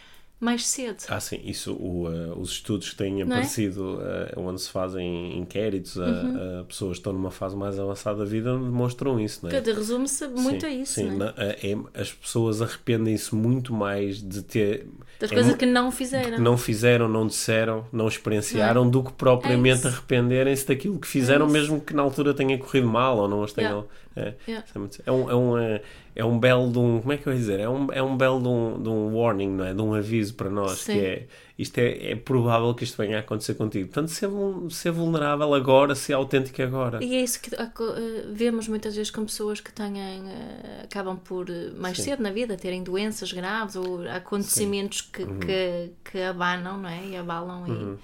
mais 0.45 0.65
cedo. 0.67 1.03
Ah, 1.09 1.19
sim, 1.19 1.39
isso, 1.43 1.73
o, 1.73 2.07
eh, 2.09 2.31
os 2.37 2.51
estudos 2.51 2.89
que 2.91 2.95
têm 2.95 3.11
Não 3.13 3.19
é? 3.19 3.23
Uhum. 3.23 3.31
aparecido, 3.31 3.99
eh, 4.01 4.33
onde 4.37 4.61
se 4.61 4.69
fazem 4.69 5.37
inquéritos 5.37 5.99
a, 5.99 6.61
a 6.61 6.63
pessoas 6.63 6.91
que 6.93 6.99
estão 6.99 7.11
numa 7.13 7.31
fase 7.31 7.55
mais 7.55 7.77
avançada 7.79 8.19
da 8.19 8.25
vida, 8.25 8.53
demonstram 8.57 9.19
isso, 9.19 9.39
não 9.43 9.49
é? 9.51 9.55
Porque 9.59 9.71
resume-se 9.71 10.27
muito 10.27 10.61
sim, 10.61 10.67
a 10.67 10.69
isso, 10.69 10.93
sim, 10.93 11.03
não 11.05 11.13
é? 11.13 11.17
na- 11.17 11.33
é- 11.37 11.71
é- 11.71 12.01
as 12.01 12.13
pessoas 12.13 12.61
arrependem-se 12.61 13.33
muito 13.35 13.73
mais 13.73 14.21
de 14.21 14.41
ter. 14.41 14.87
Das 15.19 15.31
é 15.31 15.33
coisas 15.33 15.55
que 15.55 15.65
não 15.65 15.91
fizeram. 15.91 16.35
que 16.35 16.41
não 16.41 16.57
fizeram, 16.57 17.07
não 17.07 17.25
disseram, 17.27 17.85
não 17.91 18.07
experienciaram, 18.07 18.89
do 18.89 19.03
que 19.03 19.13
propriamente 19.13 19.85
É 19.87 19.89
arrependerem-se 19.89 20.67
daquilo 20.67 20.99
que 20.99 21.07
fizeram, 21.07 21.47
É 21.47 21.51
mesmo 21.51 21.79
que 21.79 21.93
na 21.93 22.01
altura 22.03 22.33
tenha 22.33 22.57
corrido 22.57 22.87
mal 22.87 23.17
ou 23.17 23.27
não 23.27 23.43
as 23.43 23.53
tenham. 23.53 23.85
É, 24.15 24.33
Yeah. 24.47 24.65
é 24.73 24.79
muito- 24.79 25.01
é 25.05 25.11
um, 25.11 25.29
é, 25.29 25.35
um, 25.35 25.79
é 26.17 26.25
um 26.25 26.39
belo 26.39 26.71
de 26.71 26.79
um. 26.79 26.99
Como 27.01 27.11
é 27.11 27.17
que 27.17 27.27
eu 27.27 27.33
ia 27.33 27.39
dizer? 27.39 27.59
É 27.59 27.67
um, 27.69 27.87
é 27.91 28.01
um 28.01 28.15
belo 28.15 28.41
de 28.41 28.47
um, 28.47 28.81
de 28.81 28.89
um 28.89 29.15
warning, 29.17 29.49
não 29.49 29.65
é? 29.65 29.73
De 29.73 29.81
um 29.81 29.93
aviso 29.93 30.33
para 30.35 30.49
nós, 30.49 30.79
Sim. 30.79 30.93
que 30.93 30.99
é 30.99 31.27
isto 31.57 31.77
é, 31.77 32.11
é 32.11 32.15
provável 32.15 32.73
que 32.73 32.83
isto 32.83 32.97
venha 32.97 33.17
a 33.17 33.19
acontecer 33.21 33.55
contigo. 33.55 33.87
Portanto, 33.87 34.09
ser, 34.09 34.29
ser 34.69 34.91
vulnerável 34.91 35.53
agora, 35.53 35.95
ser 35.95 36.13
autêntico 36.13 36.61
agora. 36.61 37.01
E 37.03 37.15
é 37.15 37.21
isso 37.23 37.39
que 37.41 37.55
eh, 37.55 38.25
vemos 38.33 38.67
muitas 38.67 38.93
vezes 38.95 39.09
com 39.09 39.23
pessoas 39.25 39.61
que 39.61 39.71
têm, 39.71 40.01
eh, 40.01 40.81
acabam 40.83 41.17
por 41.17 41.49
eh, 41.49 41.71
mais 41.77 41.97
Sim. 41.97 42.03
cedo 42.03 42.23
na 42.23 42.31
vida 42.31 42.57
terem 42.57 42.83
doenças 42.83 43.31
graves 43.31 43.75
ou 43.77 44.05
acontecimentos 44.09 44.99
que, 45.01 45.23
Uhum. 45.23 45.39
que, 45.39 45.91
que 46.11 46.19
abanam 46.21 46.77
não 46.77 46.89
é? 46.89 47.05
e 47.07 47.15
abalam 47.15 47.97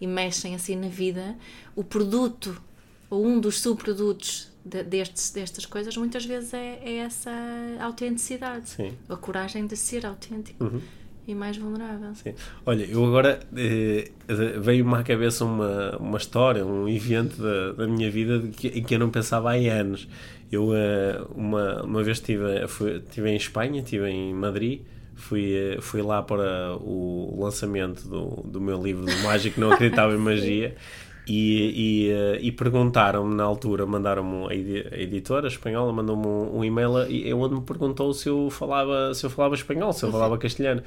e, 0.00 0.04
e 0.04 0.06
mexem 0.06 0.54
assim 0.54 0.74
na 0.76 0.88
vida. 0.88 1.36
O 1.76 1.84
produto 1.84 2.58
ou 3.10 3.24
um 3.26 3.38
dos 3.38 3.60
subprodutos 3.60 4.50
de- 4.64 4.82
destes, 4.82 5.30
destas 5.30 5.66
coisas 5.66 5.94
muitas 5.94 6.24
vezes 6.24 6.54
é, 6.54 6.80
é 6.82 6.96
essa 6.96 7.30
autenticidade, 7.80 8.70
Sim. 8.70 8.94
a 9.08 9.16
coragem 9.16 9.66
de 9.66 9.76
ser 9.76 10.06
autêntico 10.06 10.64
Uhum. 10.64 10.80
E 11.26 11.34
mais 11.34 11.56
vulnerável. 11.56 12.14
Sim. 12.14 12.34
Olha, 12.66 12.84
eu 12.84 13.04
agora 13.04 13.40
eh, 13.56 14.10
veio-me 14.60 14.94
à 14.94 15.02
cabeça 15.02 15.44
uma, 15.44 15.96
uma 15.98 16.18
história, 16.18 16.64
um 16.64 16.88
evento 16.88 17.40
da, 17.40 17.72
da 17.72 17.86
minha 17.86 18.10
vida 18.10 18.40
que, 18.48 18.68
em 18.68 18.82
que 18.82 18.94
eu 18.94 18.98
não 18.98 19.10
pensava 19.10 19.52
há 19.52 19.54
anos. 19.54 20.06
Eu 20.52 20.74
eh, 20.74 21.20
uma, 21.34 21.82
uma 21.82 22.02
vez 22.02 22.18
estive, 22.18 22.68
fui, 22.68 22.96
estive 22.96 23.30
em 23.30 23.36
Espanha, 23.36 23.80
estive 23.80 24.08
em 24.08 24.34
Madrid, 24.34 24.82
fui, 25.14 25.54
eh, 25.54 25.78
fui 25.80 26.02
lá 26.02 26.22
para 26.22 26.76
o 26.76 27.36
lançamento 27.42 28.06
do, 28.06 28.42
do 28.44 28.60
meu 28.60 28.82
livro 28.82 29.04
do 29.04 29.16
Mágico 29.22 29.60
Não 29.60 29.72
Acreditava 29.72 30.14
em 30.14 30.18
Magia. 30.18 30.76
E, 31.26 32.06
e, 32.06 32.10
eh, 32.10 32.38
e 32.42 32.52
perguntaram-me 32.52 33.34
na 33.34 33.44
altura, 33.44 33.86
mandaram-me 33.86 34.46
a, 34.46 34.54
edi- 34.54 34.86
a 34.92 34.98
editora 34.98 35.48
espanhola, 35.48 35.90
mandou-me 35.90 36.26
um, 36.26 36.58
um 36.58 36.64
e-mail 36.64 37.10
e 37.10 37.32
onde 37.32 37.54
me 37.54 37.62
perguntou 37.62 38.12
se 38.12 38.28
eu 38.28 38.50
falava 38.50 39.14
se 39.14 39.24
eu 39.24 39.30
falava 39.30 39.54
espanhol, 39.54 39.90
se 39.94 40.04
eu 40.04 40.10
falava 40.12 40.36
castelhano. 40.36 40.82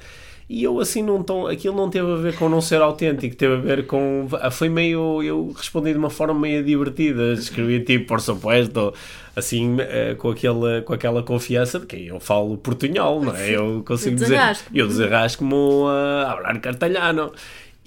E 0.48 0.62
eu 0.62 0.78
assim 0.80 1.02
não 1.02 1.22
tão, 1.24 1.46
aquilo 1.48 1.76
não 1.76 1.90
teve 1.90 2.10
a 2.10 2.14
ver 2.16 2.36
com 2.36 2.48
não 2.48 2.60
ser 2.60 2.80
autêntico, 2.80 3.34
teve 3.36 3.54
a 3.54 3.56
ver 3.58 3.86
com 3.86 4.28
foi 4.52 4.68
meio 4.68 5.22
eu 5.24 5.52
respondi 5.56 5.92
de 5.92 5.98
uma 5.98 6.08
forma 6.08 6.38
meio 6.38 6.62
divertida, 6.64 7.32
escrevi 7.32 7.80
tipo 7.80 8.06
por 8.06 8.20
supuesto, 8.20 8.94
assim 9.34 9.76
eh, 9.80 10.14
com 10.16 10.30
aquela 10.30 10.82
com 10.82 10.92
aquela 10.94 11.22
confiança 11.22 11.80
de 11.80 11.86
que 11.86 12.06
eu 12.06 12.20
falo 12.20 12.56
portunhol, 12.56 13.20
não 13.22 13.34
é? 13.34 13.50
Eu 13.56 13.82
consigo 13.84 14.14
dizer, 14.14 14.28
Desenrasco. 14.36 14.70
eu 14.72 14.86
desenrasco-me 14.86 15.54
a 15.88 16.30
falar 16.36 16.60
castelhano. 16.60 17.32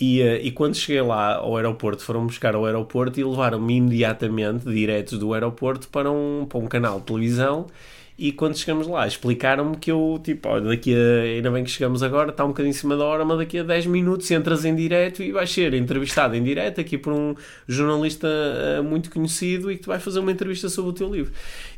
E, 0.01 0.19
eh, 0.19 0.41
e 0.41 0.51
quando 0.51 0.75
cheguei 0.75 0.99
lá 1.03 1.35
ao 1.35 1.55
aeroporto, 1.55 2.03
foram 2.03 2.25
buscar 2.25 2.55
ao 2.55 2.65
aeroporto 2.65 3.19
e 3.19 3.23
levaram-me 3.23 3.75
imediatamente, 3.75 4.65
diretos 4.65 5.19
do 5.19 5.31
aeroporto, 5.31 5.87
para 5.89 6.11
um, 6.11 6.47
para 6.49 6.57
um 6.57 6.65
canal 6.65 6.99
de 6.99 7.05
televisão. 7.05 7.67
E 8.17 8.31
quando 8.31 8.57
chegamos 8.57 8.87
lá, 8.87 9.07
explicaram-me 9.07 9.77
que 9.77 9.91
eu, 9.91 10.19
tipo, 10.23 10.47
olha, 10.49 10.69
daqui 10.69 10.93
a. 10.93 11.21
Ainda 11.23 11.51
bem 11.51 11.63
que 11.63 11.69
chegamos 11.71 12.03
agora, 12.03 12.31
está 12.31 12.43
um 12.43 12.49
bocadinho 12.49 12.71
em 12.71 12.73
cima 12.73 12.97
da 12.97 13.03
hora, 13.05 13.23
mas 13.25 13.37
daqui 13.37 13.59
a 13.59 13.63
10 13.63 13.85
minutos 13.87 14.29
entras 14.29 14.65
em 14.65 14.75
direto 14.75 15.23
e 15.23 15.31
vais 15.31 15.49
ser 15.51 15.73
entrevistado 15.73 16.35
em 16.35 16.43
direto 16.43 16.81
aqui 16.81 16.97
por 16.97 17.13
um 17.13 17.35
jornalista 17.67 18.27
uh, 18.27 18.83
muito 18.83 19.09
conhecido 19.09 19.71
e 19.71 19.75
que 19.75 19.83
te 19.83 19.87
vai 19.87 19.99
fazer 19.99 20.19
uma 20.19 20.31
entrevista 20.31 20.69
sobre 20.69 20.91
o 20.91 20.93
teu 20.93 21.11
livro. 21.11 21.31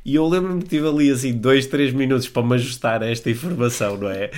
E 0.03 0.15
eu 0.15 0.27
lembro-me 0.27 0.61
que 0.63 0.69
tive 0.69 0.87
ali 0.87 1.09
assim 1.11 1.33
2, 1.33 1.67
3 1.67 1.93
minutos 1.93 2.27
para 2.27 2.43
me 2.43 2.55
ajustar 2.55 3.03
a 3.03 3.09
esta 3.09 3.29
informação, 3.29 3.97
não 3.97 4.09
é? 4.09 4.29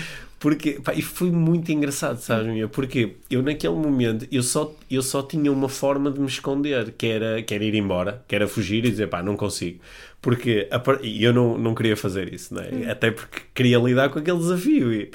Porque, 0.46 0.74
pá, 0.74 0.94
e 0.94 1.02
foi 1.02 1.32
muito 1.32 1.72
engraçado, 1.72 2.20
sabes, 2.20 2.46
minha? 2.46 2.68
Porque 2.68 3.16
eu 3.32 3.42
naquele 3.42 3.74
momento, 3.74 4.28
eu 4.32 4.44
só, 4.44 4.72
eu 4.92 5.02
só 5.02 5.24
tinha 5.24 5.52
uma 5.52 5.68
forma 5.68 6.12
de 6.12 6.20
me 6.20 6.28
esconder, 6.28 6.92
que 6.92 7.08
era, 7.08 7.42
que 7.42 7.52
era 7.52 7.64
ir 7.64 7.74
embora, 7.74 8.24
que 8.28 8.36
era 8.36 8.48
fugir 8.48 8.86
e 8.86 8.92
dizer, 8.92 9.08
pá, 9.08 9.24
não 9.24 9.36
consigo. 9.36 9.80
Porque 10.22 10.70
e 11.02 11.24
eu 11.24 11.34
não, 11.34 11.58
não 11.58 11.74
queria 11.74 11.98
fazer 11.98 12.32
isso, 12.32 12.54
não 12.54 12.62
é? 12.62 12.70
Hum. 12.72 12.92
Até 12.92 13.10
porque 13.10 13.42
queria 13.56 13.80
lidar 13.80 14.10
com 14.10 14.20
aquele 14.20 14.38
desafio. 14.38 14.94
E, 14.94 15.10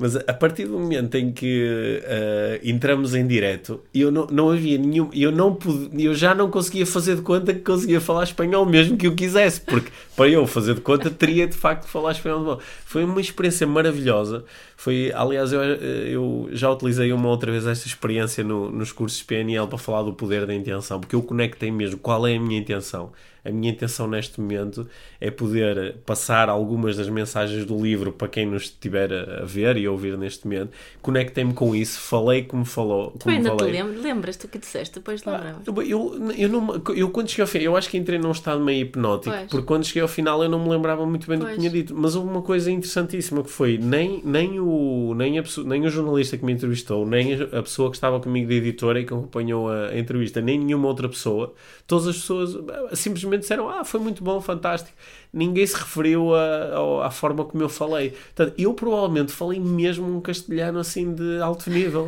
mas 0.00 0.16
a 0.16 0.32
partir 0.32 0.64
do 0.64 0.78
momento 0.78 1.14
em 1.16 1.30
que 1.30 2.00
uh, 2.02 2.66
entramos 2.66 3.14
em 3.14 3.26
direto, 3.26 3.82
eu 3.94 4.10
não, 4.10 4.26
não 4.28 4.50
havia 4.50 4.78
nenhum. 4.78 5.10
Eu, 5.12 5.30
não 5.30 5.54
pude, 5.54 6.02
eu 6.02 6.14
já 6.14 6.34
não 6.34 6.50
conseguia 6.50 6.86
fazer 6.86 7.16
de 7.16 7.20
conta 7.20 7.52
que 7.52 7.60
conseguia 7.60 8.00
falar 8.00 8.24
espanhol, 8.24 8.64
mesmo 8.64 8.96
que 8.96 9.06
eu 9.06 9.14
quisesse, 9.14 9.60
porque 9.60 9.92
para 10.16 10.26
eu 10.26 10.46
fazer 10.46 10.76
de 10.76 10.80
conta 10.80 11.10
teria 11.10 11.46
de 11.46 11.54
facto 11.54 11.82
de 11.82 11.90
falar 11.90 12.12
espanhol. 12.12 12.58
Foi 12.86 13.04
uma 13.04 13.20
experiência 13.20 13.66
maravilhosa. 13.66 14.42
Foi, 14.74 15.12
aliás, 15.14 15.52
eu, 15.52 15.60
eh, 15.60 15.78
eu 16.08 16.48
já 16.52 16.70
utilizei 16.70 17.12
uma 17.12 17.28
outra 17.28 17.52
vez 17.52 17.66
esta 17.66 17.86
experiência 17.86 18.42
no, 18.42 18.70
nos 18.70 18.92
cursos 18.92 19.22
PNL 19.22 19.66
para 19.66 19.76
falar 19.76 20.02
do 20.02 20.14
poder 20.14 20.46
da 20.46 20.54
intenção, 20.54 20.98
porque 20.98 21.14
eu 21.14 21.22
conectei 21.22 21.70
mesmo 21.70 21.98
qual 21.98 22.26
é 22.26 22.36
a 22.36 22.40
minha 22.40 22.58
intenção 22.58 23.12
a 23.44 23.50
minha 23.50 23.72
intenção 23.72 24.06
neste 24.06 24.40
momento 24.40 24.86
é 25.20 25.30
poder 25.30 25.96
passar 26.04 26.48
algumas 26.48 26.96
das 26.96 27.08
mensagens 27.08 27.64
do 27.64 27.80
livro 27.80 28.12
para 28.12 28.28
quem 28.28 28.46
nos 28.46 28.64
estiver 28.64 29.12
a 29.12 29.44
ver 29.44 29.76
e 29.76 29.86
a 29.86 29.90
ouvir 29.90 30.16
neste 30.18 30.46
momento. 30.46 30.72
Conectei-me 31.00 31.54
com 31.54 31.74
isso, 31.74 32.00
falei 32.00 32.44
como 32.44 32.64
falou. 32.64 33.12
Tu 33.18 33.28
ainda 33.28 33.50
falei. 33.50 33.72
lembras, 33.72 34.02
lembras 34.02 34.36
do 34.36 34.48
que 34.48 34.58
disseste? 34.58 34.96
Depois 34.96 35.24
lembrava. 35.24 35.60
Ah, 35.66 35.82
eu, 35.86 36.32
eu, 36.36 36.48
não, 36.48 36.82
eu 36.94 37.10
quando 37.10 37.28
cheguei 37.28 37.42
ao 37.42 37.48
final, 37.48 37.64
eu 37.64 37.76
acho 37.76 37.88
que 37.88 37.96
entrei 37.96 38.18
num 38.18 38.30
estado 38.30 38.60
meio 38.60 38.82
hipnótico, 38.82 39.34
pois. 39.34 39.50
porque 39.50 39.66
quando 39.66 39.84
cheguei 39.84 40.02
ao 40.02 40.08
final 40.08 40.42
eu 40.42 40.48
não 40.48 40.62
me 40.62 40.68
lembrava 40.68 41.06
muito 41.06 41.26
bem 41.26 41.38
pois. 41.38 41.50
do 41.50 41.54
que 41.54 41.60
tinha 41.60 41.70
dito. 41.70 41.94
Mas 41.94 42.14
houve 42.14 42.28
uma 42.28 42.42
coisa 42.42 42.70
interessantíssima 42.70 43.42
que 43.42 43.50
foi 43.50 43.78
nem, 43.78 44.20
nem, 44.24 44.60
o, 44.60 45.14
nem, 45.16 45.38
a, 45.38 45.44
nem 45.64 45.86
o 45.86 45.90
jornalista 45.90 46.36
que 46.36 46.44
me 46.44 46.52
entrevistou, 46.52 47.06
nem 47.06 47.34
a 47.34 47.62
pessoa 47.62 47.90
que 47.90 47.96
estava 47.96 48.20
comigo 48.20 48.48
de 48.48 48.54
editora 48.54 49.00
e 49.00 49.04
que 49.04 49.14
acompanhou 49.14 49.68
a, 49.70 49.88
a 49.88 49.98
entrevista, 49.98 50.40
nem 50.40 50.58
nenhuma 50.58 50.88
outra 50.88 51.08
pessoa, 51.08 51.54
todas 51.86 52.06
as 52.06 52.16
pessoas 52.16 52.56
ah, 52.56 52.94
simplesmente 52.94 53.29
simplesmente 53.30 53.42
disseram: 53.42 53.68
Ah, 53.68 53.84
foi 53.84 54.00
muito 54.00 54.22
bom, 54.22 54.40
fantástico. 54.40 54.96
Ninguém 55.32 55.66
se 55.66 55.76
referiu 55.76 56.34
à, 56.34 57.06
à 57.06 57.10
forma 57.10 57.44
como 57.44 57.62
eu 57.62 57.68
falei. 57.68 58.10
Portanto, 58.10 58.54
eu 58.58 58.74
provavelmente 58.74 59.32
falei 59.32 59.60
mesmo 59.60 60.06
um 60.16 60.20
castelhano 60.20 60.78
assim 60.78 61.14
de 61.14 61.40
alto 61.40 61.70
nível. 61.70 62.06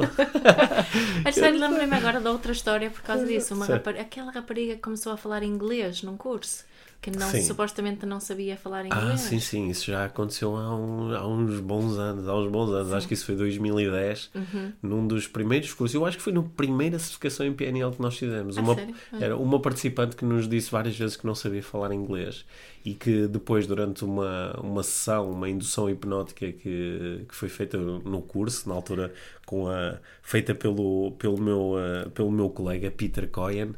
Mas 1.25 1.37
lembrei-me 1.37 1.95
agora 1.95 2.21
de 2.21 2.29
outra 2.29 2.53
história 2.53 2.91
por 2.91 3.03
causa 3.03 3.25
disso. 3.25 3.55
Uma 3.55 3.67
rapariga, 3.67 4.03
aquela 4.03 4.33
rapariga 4.33 4.77
começou 4.77 5.13
a 5.13 5.17
falar 5.17 5.43
inglês 5.43 6.03
num 6.03 6.17
curso 6.17 6.65
que 7.03 7.11
não, 7.11 7.29
supostamente 7.29 8.07
não 8.07 8.21
sabia 8.21 8.57
falar 8.57 8.83
ah, 8.83 8.87
inglês. 8.87 9.11
Ah, 9.11 9.17
sim, 9.17 9.41
sim, 9.41 9.69
isso 9.69 9.87
já 9.87 10.05
aconteceu 10.05 10.57
há, 10.57 10.73
um, 10.73 11.13
há 11.13 11.27
uns 11.27 11.59
bons 11.59 11.99
anos, 11.99 12.29
há 12.29 12.35
uns 12.37 12.49
bons 12.49 12.71
anos, 12.71 12.91
sim. 12.91 12.95
acho 12.95 13.09
que 13.09 13.15
isso 13.15 13.27
foi 13.27 13.35
2010, 13.35 14.31
uhum. 14.33 14.73
num 14.81 15.07
dos 15.09 15.27
primeiros 15.27 15.75
cursos, 15.75 15.97
eu 15.97 16.07
acho 16.07 16.17
que 16.17 16.23
foi 16.23 16.33
na 16.33 16.43
primeira 16.43 16.97
certificação 17.01 17.45
em 17.45 17.53
PNL 17.53 17.91
que 17.91 18.01
nós 18.01 18.17
fizemos. 18.17 18.57
Ah, 18.57 18.61
uma, 18.61 18.75
sério? 18.77 18.95
era 19.21 19.37
uma 19.37 19.59
participante 19.59 20.15
que 20.15 20.25
nos 20.25 20.49
disse 20.49 20.71
várias 20.71 20.97
vezes 20.97 21.17
que 21.17 21.27
não 21.27 21.35
sabia 21.35 21.63
falar 21.63 21.93
inglês 21.93 22.45
e 22.85 22.95
que 22.95 23.29
depois, 23.29 23.67
durante 23.67 24.05
uma, 24.05 24.59
uma 24.61 24.83
sessão, 24.83 25.31
uma 25.31 25.49
indução 25.49 25.89
hipnótica 25.89 26.51
que, 26.51 27.25
que 27.29 27.35
foi 27.35 27.49
feita 27.49 27.79
no 27.79 28.21
curso, 28.23 28.69
na 28.69 28.75
altura 28.75 29.13
com 29.47 29.69
a, 29.69 29.99
feita 30.23 30.55
pelo, 30.55 31.13
pelo, 31.13 31.41
meu, 31.41 31.75
uh, 31.75 32.11
pelo 32.11 32.31
meu 32.31 32.51
colega 32.51 32.91
Peter 32.91 33.29
Coyen, 33.29 33.75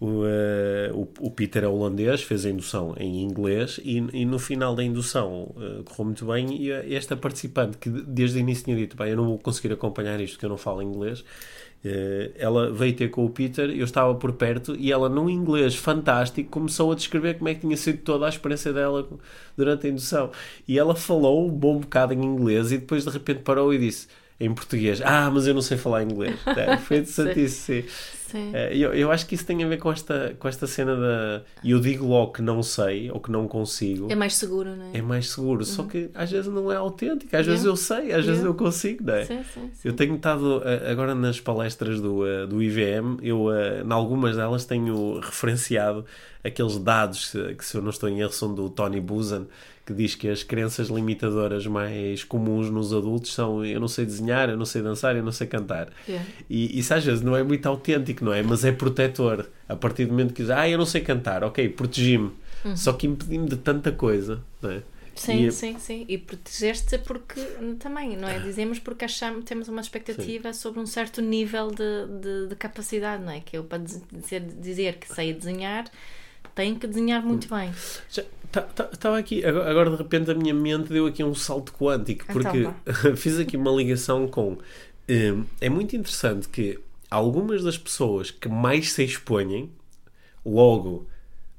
o, 0.00 0.06
uh, 0.06 0.94
o, 0.94 1.26
o, 1.26 1.30
Peter 1.30 1.62
é 1.62 1.68
holandês, 1.68 2.22
fez 2.22 2.44
a 2.44 2.50
indução 2.60 2.94
em 2.98 3.22
inglês 3.22 3.80
e, 3.82 3.96
e 4.12 4.24
no 4.24 4.38
final 4.38 4.74
da 4.74 4.84
indução 4.84 5.54
uh, 5.56 5.82
correu 5.84 6.04
muito 6.04 6.26
bem 6.26 6.62
e 6.62 6.70
esta 6.94 7.16
participante 7.16 7.78
que 7.78 7.88
desde 7.88 8.38
o 8.38 8.40
início 8.40 8.64
tinha 8.64 8.76
dito, 8.76 8.96
bem, 8.96 9.08
eu 9.08 9.16
não 9.16 9.24
vou 9.24 9.38
conseguir 9.38 9.72
acompanhar 9.72 10.20
isto 10.20 10.34
porque 10.34 10.46
eu 10.46 10.50
não 10.50 10.58
falo 10.58 10.82
inglês, 10.82 11.24
Uh, 11.82 12.30
ela 12.36 12.70
veio 12.70 12.94
ter 12.94 13.08
com 13.08 13.24
o 13.24 13.30
Peter, 13.30 13.70
eu 13.70 13.84
estava 13.86 14.14
por 14.14 14.34
perto 14.34 14.76
e 14.76 14.92
ela, 14.92 15.08
num 15.08 15.30
inglês 15.30 15.74
fantástico, 15.74 16.50
começou 16.50 16.92
a 16.92 16.94
descrever 16.94 17.38
como 17.38 17.48
é 17.48 17.54
que 17.54 17.60
tinha 17.62 17.74
sido 17.74 18.02
toda 18.02 18.26
a 18.26 18.28
experiência 18.28 18.70
dela 18.70 19.08
durante 19.56 19.86
a 19.86 19.90
indução. 19.90 20.30
E 20.68 20.78
ela 20.78 20.94
falou 20.94 21.48
um 21.48 21.50
bom 21.50 21.78
bocado 21.78 22.12
em 22.12 22.22
inglês 22.22 22.70
e 22.70 22.76
depois 22.76 23.04
de 23.04 23.10
repente 23.10 23.40
parou 23.40 23.72
e 23.72 23.78
disse 23.78 24.08
em 24.40 24.52
português: 24.54 25.02
Ah, 25.04 25.30
mas 25.30 25.46
eu 25.46 25.52
não 25.52 25.60
sei 25.60 25.76
falar 25.76 26.02
inglês. 26.02 26.38
É, 26.60 26.76
foi 26.76 26.98
interessante 26.98 27.42
isso, 27.44 27.62
sim. 27.62 27.84
sim. 28.28 28.50
É, 28.52 28.76
eu, 28.76 28.92
eu 28.92 29.10
acho 29.10 29.26
que 29.26 29.34
isso 29.34 29.46
tem 29.46 29.62
a 29.62 29.68
ver 29.68 29.78
com 29.78 29.90
esta, 29.90 30.34
com 30.38 30.48
esta 30.48 30.66
cena 30.66 30.96
da. 30.96 31.42
Eu 31.64 31.80
digo 31.80 32.06
logo 32.06 32.32
que 32.32 32.42
não 32.42 32.62
sei 32.62 33.10
ou 33.10 33.20
que 33.20 33.30
não 33.30 33.46
consigo. 33.46 34.10
É 34.10 34.14
mais 34.14 34.34
seguro, 34.36 34.74
não 34.76 34.86
é? 34.92 34.98
É 34.98 35.02
mais 35.02 35.30
seguro, 35.30 35.60
uhum. 35.60 35.64
só 35.64 35.82
que 35.84 36.10
às 36.14 36.30
vezes 36.30 36.52
não 36.52 36.70
é 36.72 36.76
autêntico, 36.76 37.34
às 37.34 37.46
vezes 37.46 37.64
eu 37.64 37.76
sei, 37.76 37.96
às 37.96 38.06
yeah. 38.06 38.26
vezes 38.26 38.44
eu 38.44 38.54
consigo, 38.54 39.04
não 39.04 39.14
é? 39.14 39.24
Sim, 39.24 39.40
sim, 39.54 39.70
eu 39.84 39.92
tenho 39.92 40.16
estado 40.16 40.62
agora 40.90 41.14
nas 41.14 41.40
palestras 41.40 42.00
do, 42.00 42.26
eh, 42.26 42.46
do 42.46 42.62
IVM, 42.62 43.18
eu, 43.22 43.46
em 43.52 43.92
algumas 43.92 44.36
delas, 44.36 44.64
tenho 44.64 45.20
referenciado 45.20 46.04
aqueles 46.42 46.78
dados 46.78 47.34
que, 47.56 47.64
se 47.64 47.76
eu 47.76 47.82
não 47.82 47.90
estou 47.90 48.08
em 48.08 48.20
erro, 48.20 48.32
são 48.32 48.54
do 48.54 48.68
Tony 48.68 49.00
Buzan 49.00 49.46
que 49.90 49.96
diz 49.96 50.14
que 50.14 50.28
as 50.28 50.42
crenças 50.42 50.88
limitadoras 50.88 51.66
mais 51.66 52.22
comuns 52.22 52.70
nos 52.70 52.92
adultos 52.92 53.34
são 53.34 53.64
eu 53.64 53.80
não 53.80 53.88
sei 53.88 54.06
desenhar, 54.06 54.48
eu 54.48 54.56
não 54.56 54.64
sei 54.64 54.82
dançar, 54.82 55.16
eu 55.16 55.22
não 55.22 55.32
sei 55.32 55.46
cantar. 55.46 55.88
Yeah. 56.08 56.28
E 56.48 56.78
isso 56.78 56.94
às 56.94 57.04
vezes 57.04 57.22
não 57.22 57.36
é 57.36 57.42
muito 57.42 57.66
autêntico, 57.66 58.24
não 58.24 58.32
é? 58.32 58.42
Mas 58.42 58.64
é 58.64 58.72
protetor. 58.72 59.48
A 59.68 59.76
partir 59.76 60.06
do 60.06 60.12
momento 60.12 60.32
que 60.32 60.42
diz, 60.42 60.50
ah, 60.50 60.68
eu 60.68 60.78
não 60.78 60.86
sei 60.86 61.00
cantar, 61.00 61.44
ok, 61.44 61.68
protegi-me. 61.70 62.30
Uhum. 62.64 62.76
Só 62.76 62.92
que 62.92 63.06
impedi-me 63.06 63.48
de 63.48 63.56
tanta 63.56 63.90
coisa, 63.90 64.42
não 64.62 64.70
é? 64.70 64.82
Sim, 65.14 65.46
e... 65.46 65.52
sim, 65.52 65.78
sim. 65.78 66.04
E 66.08 66.16
protegeste 66.16 66.96
porque 66.98 67.40
também, 67.78 68.16
não 68.16 68.28
é? 68.28 68.36
Ah. 68.36 68.38
Dizemos 68.38 68.78
porque 68.78 69.04
achamos, 69.04 69.44
temos 69.44 69.68
uma 69.68 69.80
expectativa 69.80 70.52
sim. 70.52 70.60
sobre 70.60 70.80
um 70.80 70.86
certo 70.86 71.20
nível 71.20 71.68
de, 71.68 72.20
de, 72.20 72.48
de, 72.48 72.56
capacidade, 72.56 73.22
não 73.22 73.32
é? 73.32 73.40
Que 73.40 73.58
eu 73.58 73.64
para 73.64 73.82
dizer, 73.82 74.40
dizer 74.40 74.96
que 74.96 75.12
sei 75.12 75.34
desenhar 75.34 75.84
tenho 76.60 76.76
que 76.76 76.86
desenhar 76.86 77.24
muito 77.24 77.52
hum. 77.52 77.58
bem. 77.58 77.72
Estava 78.10 78.66
tá, 78.66 78.84
tá, 78.84 79.16
aqui, 79.16 79.44
agora 79.44 79.90
de 79.90 79.96
repente 79.96 80.30
a 80.30 80.34
minha 80.34 80.52
mente 80.52 80.92
deu 80.92 81.06
aqui 81.06 81.24
um 81.24 81.34
salto 81.34 81.72
quântico, 81.72 82.26
então 82.28 82.42
porque 82.42 82.58
então, 82.58 83.16
fiz 83.16 83.38
aqui 83.38 83.56
uma 83.56 83.70
ligação 83.70 84.28
com. 84.28 84.58
Um, 85.08 85.44
é 85.60 85.68
muito 85.68 85.96
interessante 85.96 86.48
que 86.48 86.78
algumas 87.10 87.64
das 87.64 87.78
pessoas 87.78 88.30
que 88.30 88.48
mais 88.48 88.92
se 88.92 89.04
expõem, 89.04 89.70
logo 90.44 91.06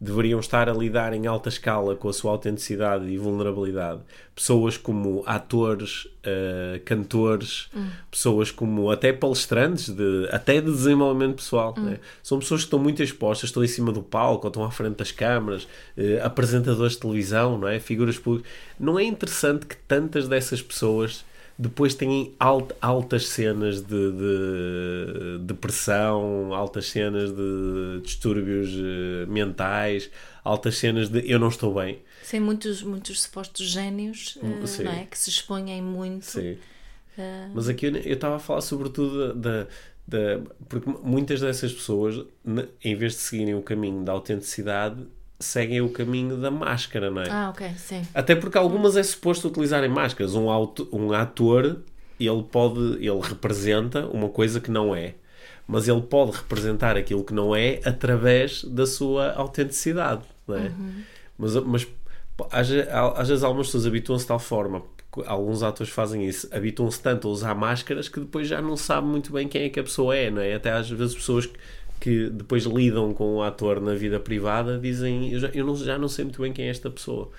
deveriam 0.02 0.40
estar 0.40 0.68
a 0.68 0.74
lidar 0.74 1.14
em 1.14 1.28
alta 1.28 1.48
escala 1.48 1.96
com 1.96 2.10
a 2.10 2.14
sua 2.14 2.32
autenticidade 2.32 3.06
e 3.08 3.20
vulnerabilidade. 3.20 4.02
Pessoas 4.34 4.76
como 4.76 5.22
atores, 5.28 6.06
uh, 6.06 6.80
cantores, 6.84 7.70
hum. 7.76 7.88
pessoas 8.10 8.50
como 8.50 8.90
até 8.90 9.14
palestrantes, 9.14 9.90
de, 9.90 10.28
até 10.32 10.60
de 10.60 10.72
desenvolvimento 10.72 11.36
pessoal. 11.36 11.76
Hum. 11.78 11.84
Né? 11.84 12.00
São 12.24 12.40
pessoas 12.40 12.62
que 12.62 12.66
estão 12.66 12.80
muito 12.80 13.04
expostas, 13.04 13.50
estão 13.50 13.64
em 13.64 13.68
cima 13.68 13.92
do 13.92 14.02
palco, 14.02 14.48
estão 14.48 14.64
à 14.64 14.72
frente 14.72 14.96
das 14.96 15.12
câmaras, 15.12 15.66
uh, 15.96 16.24
apresentadores 16.24 16.94
de 16.94 17.00
televisão, 17.00 17.60
não 17.60 17.68
é? 17.68 17.80
figuras 17.80 18.18
públicas. 18.18 18.52
Não 18.80 18.98
é 18.98 19.04
interessante 19.04 19.68
que 19.68 19.76
tantas 19.76 20.28
dessas 20.28 20.64
pessoas 20.64 21.24
depois 21.62 21.94
têm 21.94 22.34
alt, 22.40 22.72
altas 22.82 23.28
cenas 23.28 23.82
de, 23.82 24.12
de 24.12 25.38
depressão, 25.42 26.56
altas 26.56 26.88
cenas 26.88 27.32
de 27.32 28.02
distúrbios 28.02 28.70
eh, 28.72 29.28
mentais, 29.28 30.10
altas 30.44 30.80
cenas 30.80 31.08
de 31.08 31.30
eu 31.30 31.38
não 31.38 31.50
estou 31.50 31.76
bem. 31.76 32.00
Sim, 32.24 32.40
muitos, 32.40 32.82
muitos 32.82 33.22
supostos 33.22 33.68
génios 33.68 34.38
uh, 34.38 34.84
não 34.84 34.92
é? 34.92 35.06
que 35.06 35.16
se 35.16 35.30
expõem 35.30 35.80
muito. 35.84 36.26
Sim. 36.26 36.54
Uh... 37.16 37.52
Mas 37.54 37.70
aqui 37.70 37.86
eu 37.86 37.96
estava 38.14 38.38
a 38.38 38.40
falar 38.40 38.62
sobretudo 38.62 39.36
da, 39.36 39.68
da. 40.08 40.42
Porque 40.68 40.90
muitas 41.04 41.42
dessas 41.42 41.72
pessoas, 41.72 42.26
em 42.84 42.96
vez 42.96 43.14
de 43.14 43.20
seguirem 43.20 43.54
o 43.54 43.62
caminho 43.62 44.04
da 44.04 44.14
autenticidade, 44.14 45.06
seguem 45.42 45.82
o 45.82 45.90
caminho 45.90 46.38
da 46.38 46.50
máscara, 46.50 47.12
não 47.12 47.22
é? 47.22 47.30
Ah, 47.30 47.50
ok, 47.50 47.70
sim. 47.76 48.02
Até 48.14 48.36
porque 48.36 48.58
algumas 48.58 48.96
é 48.96 49.04
suposto 49.04 49.48
utilizarem 49.48 49.90
máscaras. 49.90 50.36
Um, 50.36 50.50
auto, 50.50 50.88
um 50.92 51.12
ator, 51.12 51.80
ele 52.20 52.44
pode, 52.44 52.80
ele 52.96 53.20
representa 53.22 54.06
uma 54.08 54.30
coisa 54.30 54.62
que 54.62 54.72
não 54.72 54.96
é. 54.96 55.16
Mas 55.68 55.88
ele 55.88 56.02
pode 56.02 56.32
representar 56.32 56.98
aquilo 56.98 57.24
que 57.24 57.34
não 57.34 57.56
é 57.56 57.80
através 57.86 58.64
da 58.64 58.86
sua 58.86 59.34
autenticidade, 59.34 60.24
não 60.48 60.56
é? 60.56 60.68
Uhum. 60.68 61.04
Mas, 61.38 61.56
mas 61.56 61.88
às, 62.52 62.70
às 63.18 63.28
vezes 63.30 63.44
algumas 63.44 63.68
pessoas 63.68 63.86
habituam-se 63.86 64.26
de 64.26 64.28
tal 64.28 64.40
forma 64.40 64.84
alguns 65.26 65.62
atores 65.62 65.92
fazem 65.92 66.26
isso, 66.26 66.48
habituam-se 66.56 67.02
tanto 67.02 67.28
a 67.28 67.32
usar 67.32 67.54
máscaras 67.54 68.08
que 68.08 68.20
depois 68.20 68.48
já 68.48 68.62
não 68.62 68.78
sabem 68.78 69.10
muito 69.10 69.34
bem 69.34 69.48
quem 69.48 69.64
é 69.64 69.70
que 69.70 69.80
a 69.80 69.84
pessoa 69.84 70.16
é, 70.16 70.32
não 70.32 70.42
é? 70.42 70.54
Até 70.54 70.72
às 70.72 70.90
vezes 70.90 71.16
pessoas 71.16 71.46
que 71.46 71.60
depois 72.10 72.64
lidam 72.64 73.14
com 73.14 73.36
o 73.36 73.44
ator 73.44 73.80
na 73.80 73.94
vida 73.94 74.20
privada 74.20 74.80
dizem: 74.80 75.32
Eu 75.32 75.40
já, 75.40 75.48
eu 75.50 75.66
não, 75.66 75.76
já 75.76 75.98
não 75.98 76.08
sei 76.08 76.26
muito 76.26 76.42
bem 76.42 76.52
quem 76.52 76.66
é 76.66 76.70
esta 76.70 76.90
pessoa. 76.90 77.30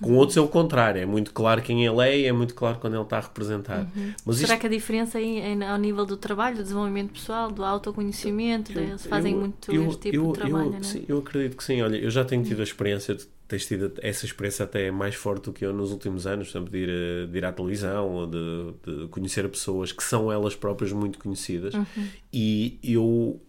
Com 0.00 0.14
outros 0.14 0.36
é 0.36 0.40
o 0.40 0.48
contrário, 0.48 1.00
é 1.00 1.06
muito 1.06 1.32
claro 1.32 1.62
quem 1.62 1.86
ele 1.86 2.00
é 2.00 2.18
e 2.18 2.24
é 2.26 2.32
muito 2.32 2.56
claro 2.56 2.78
quando 2.80 2.94
ele 2.94 3.04
está 3.04 3.18
a 3.18 3.20
representar. 3.20 3.82
Uhum. 3.94 4.12
Mas 4.26 4.36
Será 4.38 4.54
isto- 4.54 4.60
que 4.60 4.66
a 4.66 4.70
diferença 4.70 5.18
aí 5.18 5.40
ao 5.62 5.78
nível 5.78 6.04
do 6.04 6.16
trabalho, 6.16 6.56
do 6.56 6.62
desenvolvimento 6.64 7.12
pessoal, 7.12 7.52
do 7.52 7.62
autoconhecimento, 7.64 8.72
de- 8.72 8.80
eles 8.80 9.06
fazem 9.06 9.32
eu- 9.34 9.38
muito 9.40 9.72
eu- 9.72 9.86
este 9.88 10.10
tipo 10.10 10.16
eu- 10.16 10.26
de 10.32 10.38
trabalho, 10.40 10.64
eu, 10.66 10.70
não 10.72 10.78
é? 10.78 10.82
sim, 10.82 11.04
eu 11.08 11.18
acredito 11.18 11.56
que 11.56 11.62
sim. 11.62 11.80
Olha, 11.82 11.96
eu 11.96 12.10
já 12.10 12.24
tenho 12.24 12.42
tido 12.42 12.58
a 12.60 12.64
experiência, 12.64 13.14
tu 13.14 13.28
tens 13.46 13.64
tido 13.64 13.92
essa 14.02 14.24
experiência 14.26 14.64
até 14.64 14.90
mais 14.90 15.14
forte 15.14 15.44
do 15.44 15.52
que 15.52 15.64
eu 15.64 15.72
nos 15.72 15.92
últimos 15.92 16.26
anos, 16.26 16.48
exemplo, 16.48 16.70
de 16.72 16.78
ir, 16.78 16.90
a- 16.90 17.26
de 17.30 17.38
ir 17.38 17.44
à 17.44 17.52
televisão 17.52 18.10
ou 18.10 18.26
de, 18.26 18.74
de 18.84 19.06
conhecer 19.08 19.48
pessoas 19.48 19.92
que 19.92 20.02
são 20.02 20.32
elas 20.32 20.56
próprias 20.56 20.90
muito 20.92 21.16
conhecidas. 21.20 21.74
Uhum. 21.74 21.84
E 22.32 22.76
eu, 22.82 23.40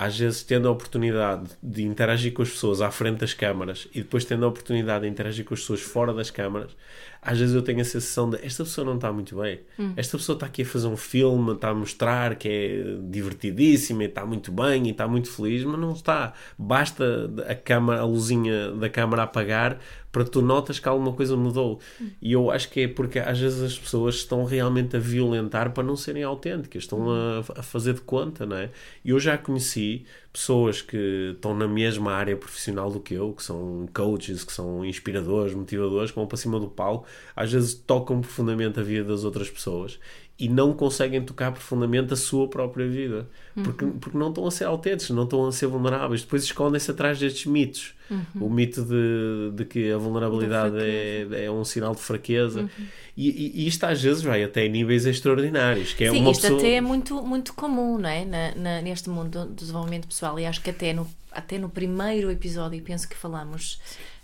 às 0.00 0.18
vezes, 0.18 0.42
tendo 0.42 0.66
a 0.66 0.70
oportunidade 0.70 1.50
de 1.62 1.82
interagir 1.82 2.32
com 2.32 2.40
as 2.40 2.48
pessoas 2.48 2.80
à 2.80 2.90
frente 2.90 3.18
das 3.18 3.34
câmaras 3.34 3.86
e 3.94 3.98
depois 4.00 4.24
tendo 4.24 4.46
a 4.46 4.48
oportunidade 4.48 5.04
de 5.04 5.10
interagir 5.10 5.44
com 5.44 5.52
as 5.52 5.60
pessoas 5.60 5.82
fora 5.82 6.14
das 6.14 6.30
câmaras, 6.30 6.74
às 7.22 7.38
vezes 7.38 7.54
eu 7.54 7.62
tenho 7.62 7.80
a 7.80 7.84
sensação 7.84 8.30
de 8.30 8.38
esta 8.44 8.64
pessoa 8.64 8.84
não 8.84 8.94
está 8.94 9.12
muito 9.12 9.36
bem. 9.36 9.60
Esta 9.96 10.16
pessoa 10.16 10.34
está 10.36 10.46
aqui 10.46 10.62
a 10.62 10.66
fazer 10.66 10.86
um 10.86 10.96
filme, 10.96 11.52
está 11.52 11.68
a 11.68 11.74
mostrar 11.74 12.34
que 12.36 12.48
é 12.48 12.96
divertidíssima 13.10 14.04
e 14.04 14.06
está 14.06 14.24
muito 14.24 14.50
bem 14.50 14.86
e 14.86 14.90
está 14.90 15.06
muito 15.06 15.30
feliz, 15.30 15.62
mas 15.64 15.78
não 15.78 15.92
está. 15.92 16.32
Basta 16.58 17.30
a 17.46 17.54
câmara, 17.54 18.00
a 18.00 18.04
luzinha 18.04 18.70
da 18.72 18.88
câmara 18.88 19.24
apagar 19.24 19.78
para 20.12 20.24
tu 20.24 20.42
notas 20.42 20.78
que 20.80 20.88
alguma 20.88 21.12
coisa 21.12 21.36
mudou. 21.36 21.78
E 22.20 22.32
eu 22.32 22.50
acho 22.50 22.68
que 22.70 22.80
é 22.80 22.88
porque 22.88 23.18
às 23.18 23.38
vezes 23.38 23.62
as 23.62 23.78
pessoas 23.78 24.16
estão 24.16 24.44
realmente 24.44 24.96
a 24.96 25.00
violentar 25.00 25.72
para 25.72 25.84
não 25.84 25.96
serem 25.96 26.22
autênticas, 26.24 26.82
estão 26.82 27.10
a, 27.10 27.38
a 27.56 27.62
fazer 27.62 27.94
de 27.94 28.00
conta, 28.00 28.44
não 28.44 28.56
é? 28.56 28.70
E 29.04 29.10
eu 29.10 29.20
já 29.20 29.38
conheci 29.38 30.04
pessoas 30.32 30.80
que 30.80 31.32
estão 31.34 31.54
na 31.54 31.66
mesma 31.66 32.12
área 32.12 32.36
profissional 32.36 32.90
do 32.90 33.00
que 33.00 33.14
eu, 33.14 33.32
que 33.32 33.42
são 33.42 33.88
coaches, 33.92 34.44
que 34.44 34.52
são 34.52 34.84
inspiradores, 34.84 35.54
motivadores, 35.54 36.10
que 36.10 36.16
vão 36.16 36.26
para 36.26 36.36
cima 36.36 36.58
do 36.58 36.68
palco, 36.68 37.06
às 37.34 37.52
vezes 37.52 37.74
tocam 37.74 38.20
profundamente 38.20 38.78
a 38.80 38.82
vida 38.82 39.04
das 39.04 39.24
outras 39.24 39.48
pessoas 39.50 39.98
e 40.38 40.48
não 40.48 40.72
conseguem 40.72 41.22
tocar 41.22 41.52
profundamente 41.52 42.14
a 42.14 42.16
sua 42.16 42.48
própria 42.48 42.88
vida 42.88 43.28
porque, 43.62 43.84
porque 44.00 44.16
não 44.16 44.30
estão 44.30 44.46
a 44.46 44.50
ser 44.50 44.64
autênticos, 44.64 45.10
não 45.10 45.24
estão 45.24 45.46
a 45.46 45.52
ser 45.52 45.66
vulneráveis. 45.66 46.22
Depois 46.22 46.42
escondem-se 46.44 46.90
atrás 46.90 47.18
destes 47.18 47.44
mitos. 47.44 47.92
O 48.34 48.48
mito 48.48 48.82
de, 48.84 49.52
de 49.54 49.64
que 49.66 49.92
a 49.92 49.98
vulnerabilidade 49.98 50.74
Da 50.74 50.82
é, 50.84 51.44
é 51.44 51.50
um 51.50 51.62
sinal 51.64 51.94
de 51.94 52.00
fraqueza. 52.00 52.68
E, 53.16 53.28
e, 53.28 53.62
e 53.62 53.66
isto 53.68 53.84
às 53.84 54.02
vezes 54.02 54.22
vai 54.22 54.42
até 54.42 54.66
níveis 54.66 55.04
extraordinários. 55.06 55.92
Que 55.92 56.04
é 56.04 56.10
Sim, 56.10 56.20
uma 56.22 56.30
isto 56.30 56.40
pessoa... 56.42 56.58
até 56.58 56.72
é 56.72 56.80
muito, 56.80 57.22
muito 57.22 57.52
comum 57.52 57.98
não 57.98 58.08
é? 58.08 58.24
Na, 58.24 58.54
na- 58.54 58.82
neste 58.82 59.10
mundo 59.10 59.44
do 59.44 59.54
desenvolvimento 59.54 60.08
pessoal 60.08 60.40
e 60.40 60.46
acho 60.46 60.60
que 60.62 60.70
até 60.70 60.92
no, 60.94 61.06
até 61.30 61.58
no 61.58 61.68
primeiro 61.68 62.30
episódio 62.30 62.82
penso 62.82 63.06
que 63.08 63.16
falamos 63.16 63.78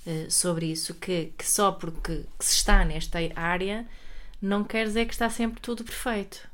eh, 0.07 0.27
sobre 0.31 0.67
isso, 0.67 0.95
que, 0.95 1.33
que 1.37 1.47
só 1.49 1.73
porque 1.73 2.25
que 2.39 2.45
se 2.45 2.55
está 2.57 2.85
nesta 2.85 3.19
área 3.35 3.87
não 4.41 4.63
quer 4.65 4.87
dizer 4.87 5.07
que 5.07 5.13
está 5.13 5.29
sempre 5.31 5.61
tudo 5.61 5.85
perfeito. 5.85 6.49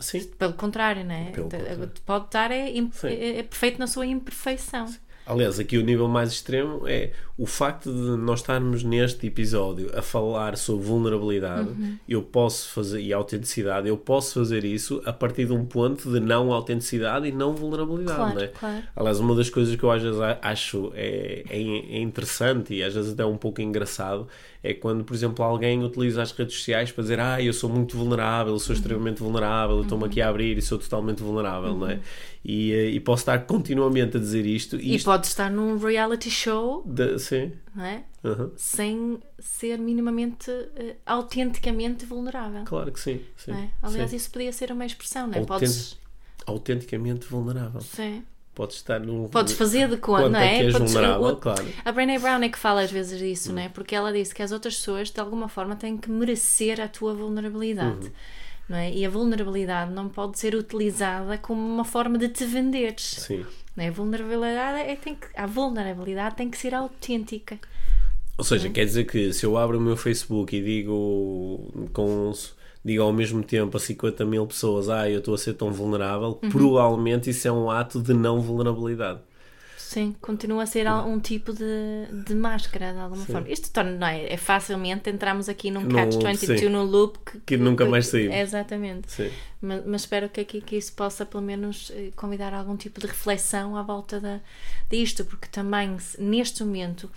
Sim, 0.00 0.24
Pelo 0.38 0.52
contrário, 0.54 1.04
não 1.04 1.14
é? 1.14 1.30
Pelo 1.30 1.50
contrário. 1.50 1.92
Pode 2.06 2.24
estar 2.26 2.50
é, 2.52 2.66
Sim. 2.92 3.08
é- 3.08 3.38
é 3.38 3.42
perfeito 3.42 3.78
na 3.78 3.86
sua 3.86 4.06
imperfeição. 4.06 4.86
Aliás, 5.28 5.60
aqui 5.60 5.76
o 5.76 5.82
nível 5.82 6.08
mais 6.08 6.32
extremo 6.32 6.88
é 6.88 7.10
o 7.36 7.44
facto 7.44 7.92
de 7.92 8.16
nós 8.16 8.40
estarmos 8.40 8.82
neste 8.82 9.26
episódio 9.26 9.90
a 9.96 10.00
falar 10.00 10.56
sobre 10.56 10.86
vulnerabilidade. 10.86 11.68
Uhum. 11.68 11.98
Eu 12.08 12.22
posso 12.22 12.70
fazer, 12.70 13.00
e 13.00 13.12
autenticidade, 13.12 13.86
eu 13.86 13.96
posso 13.96 14.34
fazer 14.40 14.64
isso 14.64 15.02
a 15.04 15.12
partir 15.12 15.44
de 15.44 15.52
um 15.52 15.66
ponto 15.66 16.10
de 16.10 16.18
não 16.18 16.50
autenticidade 16.50 17.28
e 17.28 17.32
não 17.32 17.54
vulnerabilidade. 17.54 18.16
Claro, 18.16 18.34
não 18.34 18.42
é? 18.42 18.46
claro. 18.48 18.82
Aliás, 18.96 19.20
uma 19.20 19.34
das 19.34 19.50
coisas 19.50 19.76
que 19.76 19.82
eu 19.82 19.90
às 19.90 20.02
vezes 20.02 20.18
acho 20.40 20.92
é, 20.94 21.44
é, 21.50 21.60
é 21.60 22.00
interessante 22.00 22.72
e 22.74 22.82
às 22.82 22.94
vezes 22.94 23.12
até 23.12 23.24
um 23.24 23.36
pouco 23.36 23.60
engraçado 23.60 24.26
é 24.62 24.74
quando, 24.74 25.04
por 25.04 25.14
exemplo, 25.14 25.44
alguém 25.44 25.82
utiliza 25.84 26.20
as 26.22 26.32
redes 26.32 26.56
sociais 26.56 26.90
para 26.90 27.02
dizer 27.02 27.20
ah, 27.20 27.40
eu 27.42 27.52
sou 27.52 27.70
muito 27.70 27.96
vulnerável, 27.96 28.52
eu 28.54 28.58
sou 28.58 28.74
Uhum. 28.74 28.80
extremamente 28.80 29.18
vulnerável, 29.22 29.76
eu 29.76 29.82
estou-me 29.82 30.04
aqui 30.06 30.20
a 30.20 30.28
abrir 30.28 30.58
e 30.58 30.62
sou 30.62 30.78
totalmente 30.78 31.22
vulnerável, 31.22 31.74
não 31.76 31.88
é? 31.88 32.00
E, 32.44 32.72
eh, 32.72 32.90
e 32.90 33.00
posso 33.00 33.22
estar 33.22 33.38
continuamente 33.46 34.16
a 34.16 34.20
dizer 34.20 34.44
isto 34.46 34.76
e, 34.76 34.92
E 34.92 34.94
isto 34.96 35.04
pode 35.04 35.26
estar 35.26 35.50
num 35.50 35.76
reality 35.78 36.30
show, 36.30 36.82
de- 36.86 37.18
sim. 37.18 37.52
não 37.74 37.84
é? 37.84 38.04
Uhum. 38.24 38.50
Sem 38.56 39.18
ser 39.38 39.78
minimamente, 39.78 40.50
eh, 40.50 40.96
autenticamente 41.06 42.04
vulnerável. 42.06 42.64
Claro 42.64 42.90
que 42.92 43.00
sim. 43.00 43.20
sim, 43.36 43.52
é? 43.52 43.70
Aliás, 43.82 44.10
sim. 44.10 44.16
isso 44.16 44.30
podia 44.30 44.52
ser 44.52 44.72
uma 44.72 44.84
expressão, 44.86 45.26
não 45.26 45.34
é? 45.34 45.38
Autent- 45.38 45.48
Podes, 45.48 45.98
Autenticamente 46.46 47.26
vulnerável. 47.26 47.80
sim. 47.80 48.24
Podes 48.58 48.74
estar 48.78 48.98
num. 48.98 49.28
Podes 49.28 49.52
fazer 49.54 49.88
de 49.88 49.96
conta, 49.98 50.22
Quanto 50.24 50.32
não 50.32 50.40
é 50.40 50.58
que 50.58 50.64
és 50.64 50.72
Podes- 50.72 50.92
vulnerável, 50.92 51.26
o- 51.28 51.36
claro. 51.36 51.64
A 51.84 51.92
Brené 51.92 52.18
Brown 52.18 52.42
é 52.42 52.48
que 52.48 52.58
fala 52.58 52.82
às 52.82 52.90
vezes 52.90 53.16
disso, 53.16 53.52
não 53.52 53.62
é? 53.62 53.68
Porque 53.68 53.94
ela 53.94 54.12
disse 54.12 54.34
que 54.34 54.42
as 54.42 54.50
outras 54.50 54.74
pessoas, 54.74 55.10
de 55.12 55.20
alguma 55.20 55.48
forma, 55.48 55.76
têm 55.76 55.96
que 55.96 56.10
merecer 56.10 56.80
a 56.80 56.88
tua 56.88 57.14
vulnerabilidade. 57.14 58.06
Uhum. 58.06 58.12
Não 58.68 58.76
é? 58.76 58.92
E 58.92 59.06
a 59.06 59.08
vulnerabilidade 59.08 59.92
não 59.92 60.08
pode 60.08 60.40
ser 60.40 60.56
utilizada 60.56 61.38
como 61.38 61.60
uma 61.60 61.84
forma 61.84 62.18
de 62.18 62.28
te 62.30 62.44
venderes. 62.44 63.14
Sim. 63.20 63.46
Não 63.76 63.84
é? 63.84 63.88
A 63.88 63.92
vulnerabilidade 63.92 64.78
é, 64.90 64.96
tem 64.96 65.14
que, 65.14 65.26
a 65.36 65.46
vulnerabilidade 65.46 66.34
tem 66.34 66.50
que 66.50 66.58
ser 66.58 66.74
autêntica. 66.74 67.60
Ou 68.36 68.42
seja, 68.42 68.68
quer 68.70 68.84
dizer 68.84 69.04
que 69.04 69.32
se 69.32 69.46
eu 69.46 69.56
abro 69.56 69.78
o 69.78 69.80
meu 69.80 69.96
Facebook 69.96 70.56
e 70.56 70.60
digo 70.60 71.88
com 71.92 72.32
digo 72.88 73.02
ao 73.02 73.12
mesmo 73.12 73.42
tempo 73.42 73.76
a 73.76 73.80
50 73.80 74.24
mil 74.24 74.46
pessoas 74.46 74.88
ah, 74.88 75.08
eu 75.08 75.20
estou 75.20 75.34
a 75.34 75.38
ser 75.38 75.54
tão 75.54 75.70
vulnerável, 75.72 76.38
Uhum. 76.42 76.50
provavelmente 76.50 77.30
isso 77.30 77.46
é 77.46 77.52
um 77.52 77.70
ato 77.70 78.00
de 78.02 78.12
não 78.12 78.40
vulnerabilidade. 78.40 79.20
Sim, 79.76 80.14
continua 80.20 80.64
a 80.64 80.66
ser 80.66 80.86
um 80.86 81.18
tipo 81.18 81.50
de, 81.50 81.64
de 82.26 82.34
máscara, 82.34 82.92
de 82.92 82.98
alguma 82.98 83.24
forma. 83.24 83.48
Isto 83.48 83.70
torna, 83.72 83.92
não 83.92 84.06
é? 84.06 84.34
É 84.34 84.36
facilmente 84.36 85.08
entramos 85.08 85.48
aqui 85.48 85.70
num 85.70 85.80
Num 85.80 85.88
catch 85.88 86.12
loop, 86.14 86.26
22 86.26 86.60
sim. 86.60 86.68
no 86.68 86.84
loop 86.84 87.18
que, 87.24 87.40
Que 87.40 87.56
nunca 87.56 87.86
mais 87.86 88.06
saímos. 88.06 88.36
Exatamente. 88.36 89.10
Sim. 89.10 89.30
Mas, 89.62 89.82
mas 89.86 90.02
espero 90.02 90.28
que 90.28 90.42
aqui 90.42 90.60
que 90.60 90.76
isso 90.76 90.92
possa 90.92 91.24
pelo 91.24 91.42
menos 91.42 91.90
eh, 91.94 92.10
convidar 92.14 92.52
algum 92.52 92.76
tipo 92.76 93.00
de 93.00 93.06
reflexão 93.06 93.76
à 93.78 93.82
volta 93.82 94.20
da, 94.20 94.40
disto, 94.90 95.24
porque 95.24 95.48
também 95.50 95.96
neste 96.18 96.62
momento 96.62 97.10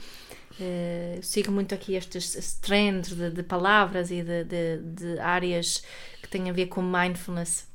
eu 0.59 1.23
sigo 1.23 1.51
muito 1.51 1.73
aqui 1.73 1.95
estes 1.95 2.53
trends 2.61 3.09
de, 3.15 3.29
de 3.31 3.43
palavras 3.43 4.11
e 4.11 4.21
de, 4.23 4.43
de, 4.43 4.77
de 4.79 5.19
áreas 5.19 5.83
que 6.21 6.27
têm 6.27 6.49
a 6.49 6.53
ver 6.53 6.67
com 6.67 6.81
mindfulness 6.81 7.67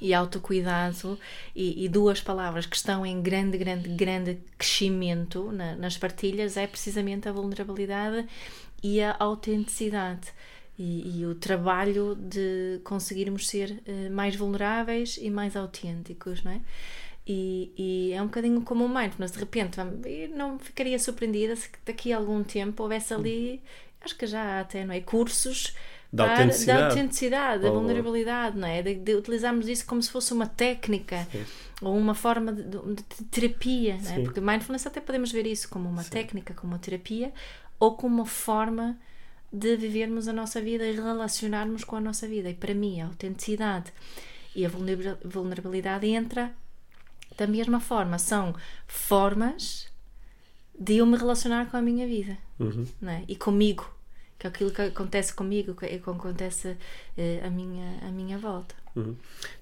e 0.00 0.12
autocuidado 0.12 1.18
e, 1.54 1.84
e 1.84 1.88
duas 1.88 2.20
palavras 2.20 2.66
que 2.66 2.74
estão 2.76 3.06
em 3.06 3.22
grande, 3.22 3.56
grande, 3.56 3.88
grande 3.90 4.38
crescimento 4.58 5.52
na- 5.52 5.76
nas 5.76 5.96
partilhas 5.96 6.56
é 6.56 6.66
precisamente 6.66 7.28
a 7.28 7.32
vulnerabilidade 7.32 8.26
e 8.82 9.00
a 9.00 9.14
autenticidade 9.18 10.28
e, 10.78 11.20
e 11.20 11.26
o 11.26 11.34
trabalho 11.36 12.16
de 12.16 12.80
conseguirmos 12.82 13.46
ser 13.46 13.80
eh, 13.86 14.08
mais 14.08 14.34
vulneráveis 14.34 15.18
e 15.20 15.30
mais 15.30 15.54
autênticos, 15.54 16.42
não 16.42 16.52
é? 16.52 16.60
E, 17.26 17.72
e 17.78 18.12
é 18.12 18.20
um 18.20 18.26
bocadinho 18.26 18.62
como 18.62 18.84
o 18.84 18.88
mindfulness, 18.88 19.30
de 19.32 19.38
repente 19.38 19.78
não 20.34 20.58
ficaria 20.58 20.98
surpreendida 20.98 21.54
se 21.54 21.68
daqui 21.86 22.12
a 22.12 22.16
algum 22.16 22.42
tempo 22.42 22.82
houvesse 22.82 23.14
ali, 23.14 23.62
acho 24.00 24.16
que 24.16 24.26
já 24.26 24.42
há 24.42 24.60
até, 24.60 24.84
não 24.84 24.92
é? 24.92 25.00
Cursos 25.00 25.72
Da 26.12 26.24
para- 26.24 26.32
autenticidade. 26.34 26.80
da 26.80 26.88
autenticidade, 26.88 27.62
da 27.62 27.68
Ou- 27.70 27.74
vulnerabilidade, 27.78 28.58
não 28.58 28.66
é? 28.66 28.82
De, 28.82 28.96
de 28.96 29.14
utilizarmos 29.14 29.68
isso 29.68 29.86
como 29.86 30.02
se 30.02 30.10
fosse 30.10 30.32
uma 30.32 30.46
técnica 30.48 31.28
ou 31.80 31.96
uma 31.96 32.12
forma 32.14 32.52
de, 32.52 32.64
de- 32.64 33.24
terapia, 33.30 33.94
não 34.02 34.10
é? 34.10 34.14
Sim. 34.16 34.24
Porque 34.24 34.40
mindfulness 34.40 34.84
até 34.88 35.00
podemos 35.00 35.30
ver 35.30 35.46
isso 35.46 35.68
como 35.68 35.88
uma 35.88 36.02
técnica, 36.02 36.54
como 36.54 36.72
uma 36.72 36.78
terapia 36.80 37.32
ou 37.78 37.94
como 37.94 38.16
uma 38.16 38.26
forma 38.26 38.98
de 39.52 39.76
vivermos 39.76 40.26
a 40.26 40.32
nossa 40.32 40.60
vida 40.60 40.84
e 40.84 40.96
relacionarmos 40.96 41.84
com 41.84 41.94
a 41.94 42.00
nossa 42.00 42.26
vida. 42.26 42.50
E 42.50 42.54
para 42.54 42.74
mim, 42.74 43.00
a 43.00 43.06
autenticidade 43.06 43.92
e 44.56 44.66
a 44.66 44.68
vulnera- 44.68 45.18
vulnerabilidade 45.24 46.06
entra 46.08 46.52
da 47.42 47.46
mesma 47.46 47.80
forma. 47.80 48.18
São 48.18 48.54
formas 48.86 49.86
de 50.78 50.96
eu 50.96 51.06
me 51.06 51.16
relacionar 51.16 51.70
com 51.70 51.76
a 51.76 51.82
minha 51.82 52.06
vida 52.06 52.36
Uhum. 52.58 52.86
não 53.00 53.12
é? 53.12 53.24
e 53.28 53.34
comigo, 53.36 53.84
que 54.38 54.46
é 54.46 54.50
aquilo 54.50 54.70
que 54.70 54.82
acontece 54.82 55.32
comigo, 55.34 55.74
que 55.74 55.86
é 55.86 55.94
acontece 55.96 56.76
eh, 57.16 57.40
à 57.44 57.50
minha, 57.50 57.98
à 58.06 58.10
minha 58.10 58.38
volta. 58.38 58.74
Uhum. 58.94 59.14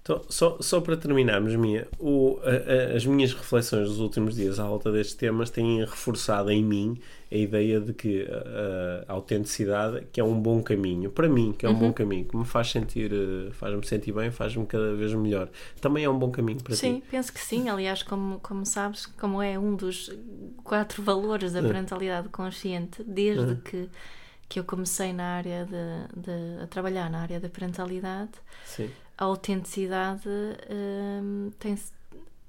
Então, 0.03 0.23
só, 0.29 0.57
só 0.61 0.81
para 0.81 0.97
terminarmos, 0.97 1.55
Mia, 1.55 1.87
o, 1.99 2.41
a- 2.43 2.93
a- 2.93 2.97
as 2.97 3.07
minhas 3.07 3.33
reflexões 3.33 3.89
dos 3.89 4.01
últimos 4.01 4.35
dias 4.35 4.59
à 4.59 4.67
volta 4.67 4.91
destes 4.91 5.15
temas 5.15 5.51
têm 5.51 5.81
reforçado 5.81 6.51
em 6.51 6.65
mim 6.65 6.99
a 7.31 7.37
ideia 7.37 7.81
de 7.81 7.93
que 7.93 8.27
a, 8.29 9.05
a 9.09 9.13
autenticidade 9.15 10.05
que 10.13 10.21
é 10.21 10.25
um 10.25 10.35
bom 10.41 10.61
caminho, 10.63 11.11
para 11.11 11.29
mim, 11.29 11.53
que 11.57 11.65
é 11.65 11.69
um 11.69 11.73
Uhum. 11.75 11.79
bom 11.79 11.93
caminho, 11.93 12.25
que 12.25 12.37
me 12.37 12.45
faz 12.45 12.71
sentir, 12.73 13.13
eh, 13.13 13.51
faz-me 13.53 13.87
sentir 13.87 14.13
bem, 14.13 14.33
faz-me 14.33 14.67
cada 14.67 14.95
vez 14.95 15.15
melhor. 15.15 15.49
Também 15.81 16.05
é 16.05 16.11
um 16.11 16.19
bom 16.19 16.31
caminho 16.33 16.61
para 16.61 16.75
Sim, 16.75 17.01
ti. 17.01 17.05
penso 17.09 17.33
que 17.33 17.41
sim. 17.41 17.69
Aliás, 17.69 18.03
como, 18.03 18.41
como 18.41 18.67
sabes, 18.67 19.07
como 19.07 19.41
é 19.41 19.57
um 19.57 19.77
dos 19.77 20.11
quatro 20.65 21.03
valores 21.05 21.53
da 21.53 21.63
parentalidade 21.63 22.29
consciente, 22.31 23.03
desde 23.05 23.55
que, 23.57 23.89
que 24.51 24.59
eu 24.61 24.65
comecei 24.65 25.13
na 25.15 25.37
área 25.37 25.65
de, 25.65 26.21
de- 26.23 26.63
a 26.63 26.67
trabalhar 26.67 27.09
na 27.09 27.21
área 27.23 27.41
da 27.41 27.49
parentalidade, 27.49 28.33
Sim. 28.67 28.91
a 29.17 29.25
autenticidade 29.25 30.29
hum, 30.71 31.51
tem 31.59 31.79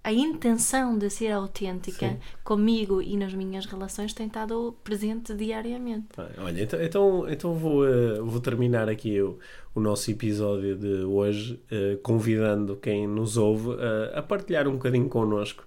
a 0.04 0.12
intenção 0.12 0.97
de 0.97 1.12
ser 1.12 1.32
autêntica 1.32 2.10
Sim. 2.10 2.20
comigo 2.43 3.04
e 3.04 3.16
nas 3.16 3.36
minhas 3.36 3.68
relações 3.68 4.14
tem 4.14 4.26
estado 4.26 4.76
presente 4.84 5.32
diariamente. 5.36 6.08
Olha, 6.39 6.64
então, 6.64 6.82
então, 6.82 7.30
então 7.30 7.54
vou, 7.54 7.88
eh, 7.88 8.20
vou 8.20 8.39
terminar 8.41 8.89
aqui 8.89 9.22
o, 9.22 9.38
o 9.76 9.80
nosso 9.80 10.10
episódio 10.10 10.76
de 10.76 11.04
hoje, 11.04 11.62
eh, 11.70 11.99
convidando 12.02 12.78
quem 12.78 13.06
nos 13.08 13.38
ouve 13.38 13.70
eh, 13.80 14.14
a 14.18 14.24
partilhar 14.24 14.68
um 14.68 14.74
bocadinho 14.74 15.08
connosco 15.08 15.64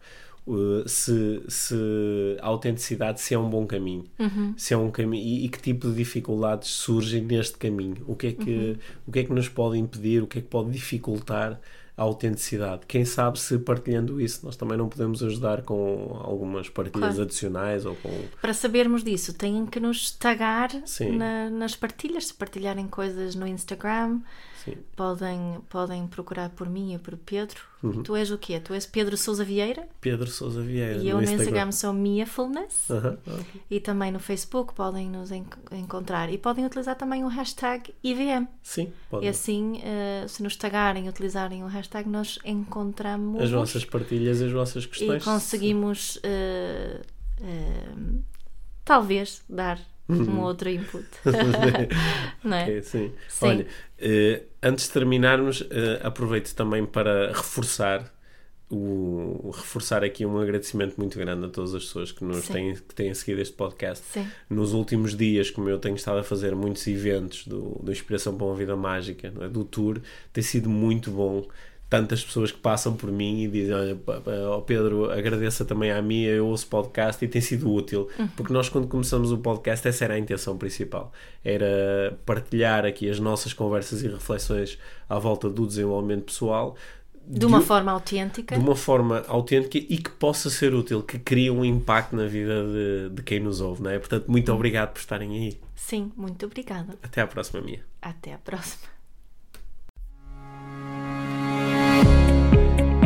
eh, 0.47 0.84
se, 0.86 1.42
se 1.49 1.74
a 2.40 2.47
autenticidade 2.47 3.20
se 3.20 3.34
é 3.34 3.38
um 3.38 3.49
bom 3.49 3.66
caminho, 3.66 4.05
se 4.57 4.74
é 4.74 4.76
um 4.76 4.90
caminho 4.90 5.22
e, 5.22 5.45
e 5.45 5.49
que 5.49 5.61
tipo 5.61 5.88
de 5.88 5.95
dificuldades 5.95 6.68
surgem 6.68 7.22
neste 7.22 7.57
caminho, 7.59 7.97
o 8.07 8.14
que 8.14 8.26
é 8.28 8.32
que, 8.32 8.78
o 9.07 9.12
que 9.12 9.18
é 9.20 9.24
que 9.24 9.32
nos 9.32 9.49
pode 9.49 9.78
impedir, 9.78 10.22
o 10.22 10.26
que 10.26 10.38
é 10.38 10.42
que 10.42 10.49
pode 10.49 10.70
dificultar 10.70 11.61
a 11.97 12.03
autenticidade. 12.03 12.82
Quem 12.88 13.05
sabe 13.05 13.38
se 13.38 13.57
partilhando 13.57 14.20
isso 14.20 14.45
nós 14.45 14.57
também 14.57 14.76
não 14.76 14.88
podemos 14.88 15.22
ajudar 15.22 15.62
com 15.62 16.18
algumas 16.24 16.68
partilhas 16.68 17.11
Claro. 17.14 17.22
adicionais 17.22 17.86
ou 17.86 17.95
com 17.95 18.11
Para 18.42 18.53
sabermos 18.53 19.05
disso, 19.05 19.32
têm 19.32 19.64
que 19.64 19.78
nos 19.78 20.11
tagar 20.11 20.70
na- 21.16 21.51
nas 21.51 21.76
partilhas. 21.76 22.26
Se 22.26 22.34
partilharem 22.34 22.88
coisas 22.88 23.36
no 23.36 23.47
Instagram, 23.47 24.18
sim, 24.64 24.76
podem, 24.96 25.58
podem 25.68 26.06
procurar 26.06 26.50
por 26.50 26.68
mim 26.68 26.94
e 26.94 26.98
por 26.98 27.16
Pedro. 27.16 27.60
Uhum. 27.82 28.02
Tu 28.02 28.16
és 28.16 28.30
o 28.30 28.38
quê? 28.38 28.58
Tu 28.58 28.72
és 28.72 28.86
Pedro 28.86 29.14
Sousa 29.16 29.44
Vieira 29.44 29.86
Pedro 30.00 30.26
Sousa 30.26 30.62
Vieira 30.62 30.96
e 31.02 31.08
eu 31.10 31.18
no 31.20 31.22
Instagram 31.22 31.70
sou 31.70 31.92
Miafulness. 31.92 32.90
Aham, 32.90 33.18
ok. 33.26 33.60
E 33.70 33.78
também 33.80 34.10
no 34.10 34.18
Facebook 34.18 34.72
podem 34.72 35.10
nos 35.10 35.30
en- 35.30 35.44
encontrar. 35.72 36.32
E 36.32 36.38
podem 36.38 36.64
utilizar 36.64 36.96
também 36.96 37.22
o 37.24 37.28
hashtag 37.28 37.92
IVM. 38.02 38.46
Sim, 38.62 38.90
pode. 39.10 39.26
E 39.26 39.28
assim, 39.28 39.80
eh, 39.84 40.24
se 40.26 40.42
nos 40.42 40.56
tagarem 40.56 41.06
e 41.06 41.08
utilizarem 41.10 41.62
o 41.62 41.66
hashtag, 41.66 42.08
nós 42.08 42.38
encontramos 42.44 43.42
As 43.42 43.50
vossas 43.50 43.84
partilhas 43.84 44.40
e 44.40 44.44
as 44.46 44.52
vossas 44.52 44.84
e 44.84 44.88
questões. 44.88 45.22
conseguimos 45.24 46.18
eh, 46.22 47.02
eh, 47.42 47.92
talvez 48.84 49.42
dar 49.48 49.78
um 50.09 50.40
outro 50.40 50.68
input. 50.68 51.07
Não 52.44 52.57
é? 52.57 52.62
Ok, 52.64 52.82
sim. 52.82 53.12
Sim. 53.28 53.46
Olha, 53.46 53.66
eh, 53.98 54.42
antes 54.62 54.86
de 54.86 54.92
terminarmos, 54.92 55.64
eh, 55.70 56.00
aproveito 56.02 56.55
também 56.55 56.84
para 56.84 57.28
reforçar 57.28 58.12
o, 58.70 59.50
reforçar 59.55 60.02
aqui 60.02 60.24
um 60.24 60.38
agradecimento 60.38 60.96
muito 60.96 61.18
grande 61.18 61.46
a 61.46 61.48
todas 61.48 61.74
as 61.74 61.84
pessoas 61.84 62.12
que 62.12 62.24
nos 62.24 62.44
Sim. 62.44 62.52
têm, 62.52 62.74
que 62.74 62.94
têm 62.94 63.14
seguido 63.14 63.40
este 63.40 63.55
podcast. 63.55 64.05
Sim. 64.05 64.26
Nos 64.48 64.72
últimos 64.72 65.16
dias, 65.16 65.50
como 65.50 65.68
eu 65.68 65.78
tenho 65.78 65.96
estado 65.96 66.18
a 66.18 66.24
fazer 66.24 66.55
muitos 66.55 66.86
eventos 66.86 67.46
do, 67.46 67.78
do 67.82 67.92
Inspiração 67.92 68.36
para 68.36 68.46
uma 68.46 68.55
Vida 68.55 68.76
Mágica, 68.76 69.32
é? 69.40 69.48
do 69.48 69.64
tour, 69.64 70.00
tem 70.32 70.42
sido 70.42 70.68
muito 70.68 71.11
bom. 71.11 71.46
Tantas 71.91 72.24
pessoas 72.24 72.51
que 72.51 72.59
passam 72.59 72.95
por 72.97 73.12
mim 73.12 73.43
e 73.45 73.49
dizem: 73.49 73.74
Olha, 73.74 73.97
ó 74.49 74.61
Pedro, 74.62 75.11
agradeça 75.12 75.64
também 75.64 75.93
à 75.93 76.03
minha, 76.03 76.30
eu 76.30 76.47
ouço 76.47 76.66
podcast 76.66 77.24
e 77.24 77.28
tem 77.28 77.41
sido 77.41 77.72
útil. 77.72 78.09
Porque 78.37 78.53
nós, 78.53 78.68
quando 78.68 78.89
começamos 78.89 79.30
o 79.30 79.39
podcast, 79.39 79.87
essa 79.87 80.05
era 80.05 80.14
a 80.14 80.18
intenção 80.18 80.57
principal: 80.59 81.12
era 81.45 82.18
partilhar 82.26 82.85
aqui 82.85 83.09
as 83.09 83.20
nossas 83.20 83.53
conversas 83.53 84.03
e 84.03 84.09
reflexões 84.09 84.78
à 85.09 85.18
volta 85.18 85.49
do 85.49 85.66
desenvolvimento 85.66 86.24
pessoal 86.24 86.74
De 87.28 87.47
uma 87.47 87.61
de- 87.61 87.66
forma 87.66 87.93
autêntica. 87.93 88.57
de 88.57 88.61
uma 88.64 88.74
forma 88.74 89.22
autêntica 89.28 89.78
e 89.78 89.99
que 89.99 90.11
possa 90.11 90.51
ser 90.51 90.74
útil, 90.74 91.03
que 91.03 91.18
crie 91.18 91.51
um 91.51 91.64
impacto 91.64 92.16
na 92.16 92.26
vida 92.26 92.64
de, 92.64 93.11
de 93.14 93.22
quem 93.22 93.39
nos 93.41 93.61
ouve, 93.61 93.82
não 93.82 93.91
é? 93.91 93.99
Portanto, 93.99 94.24
muito 94.28 94.53
obrigado 94.53 94.93
por 94.95 94.99
estarem 95.01 95.30
aí. 95.37 95.61
Sim, 95.76 96.11
muito 96.16 96.47
obrigada. 96.47 96.95
Até 97.03 97.20
à 97.20 97.26
próxima, 97.26 97.61
minha. 97.61 97.80
Até 98.03 98.32
a 98.32 98.39
próxima. 98.39 98.93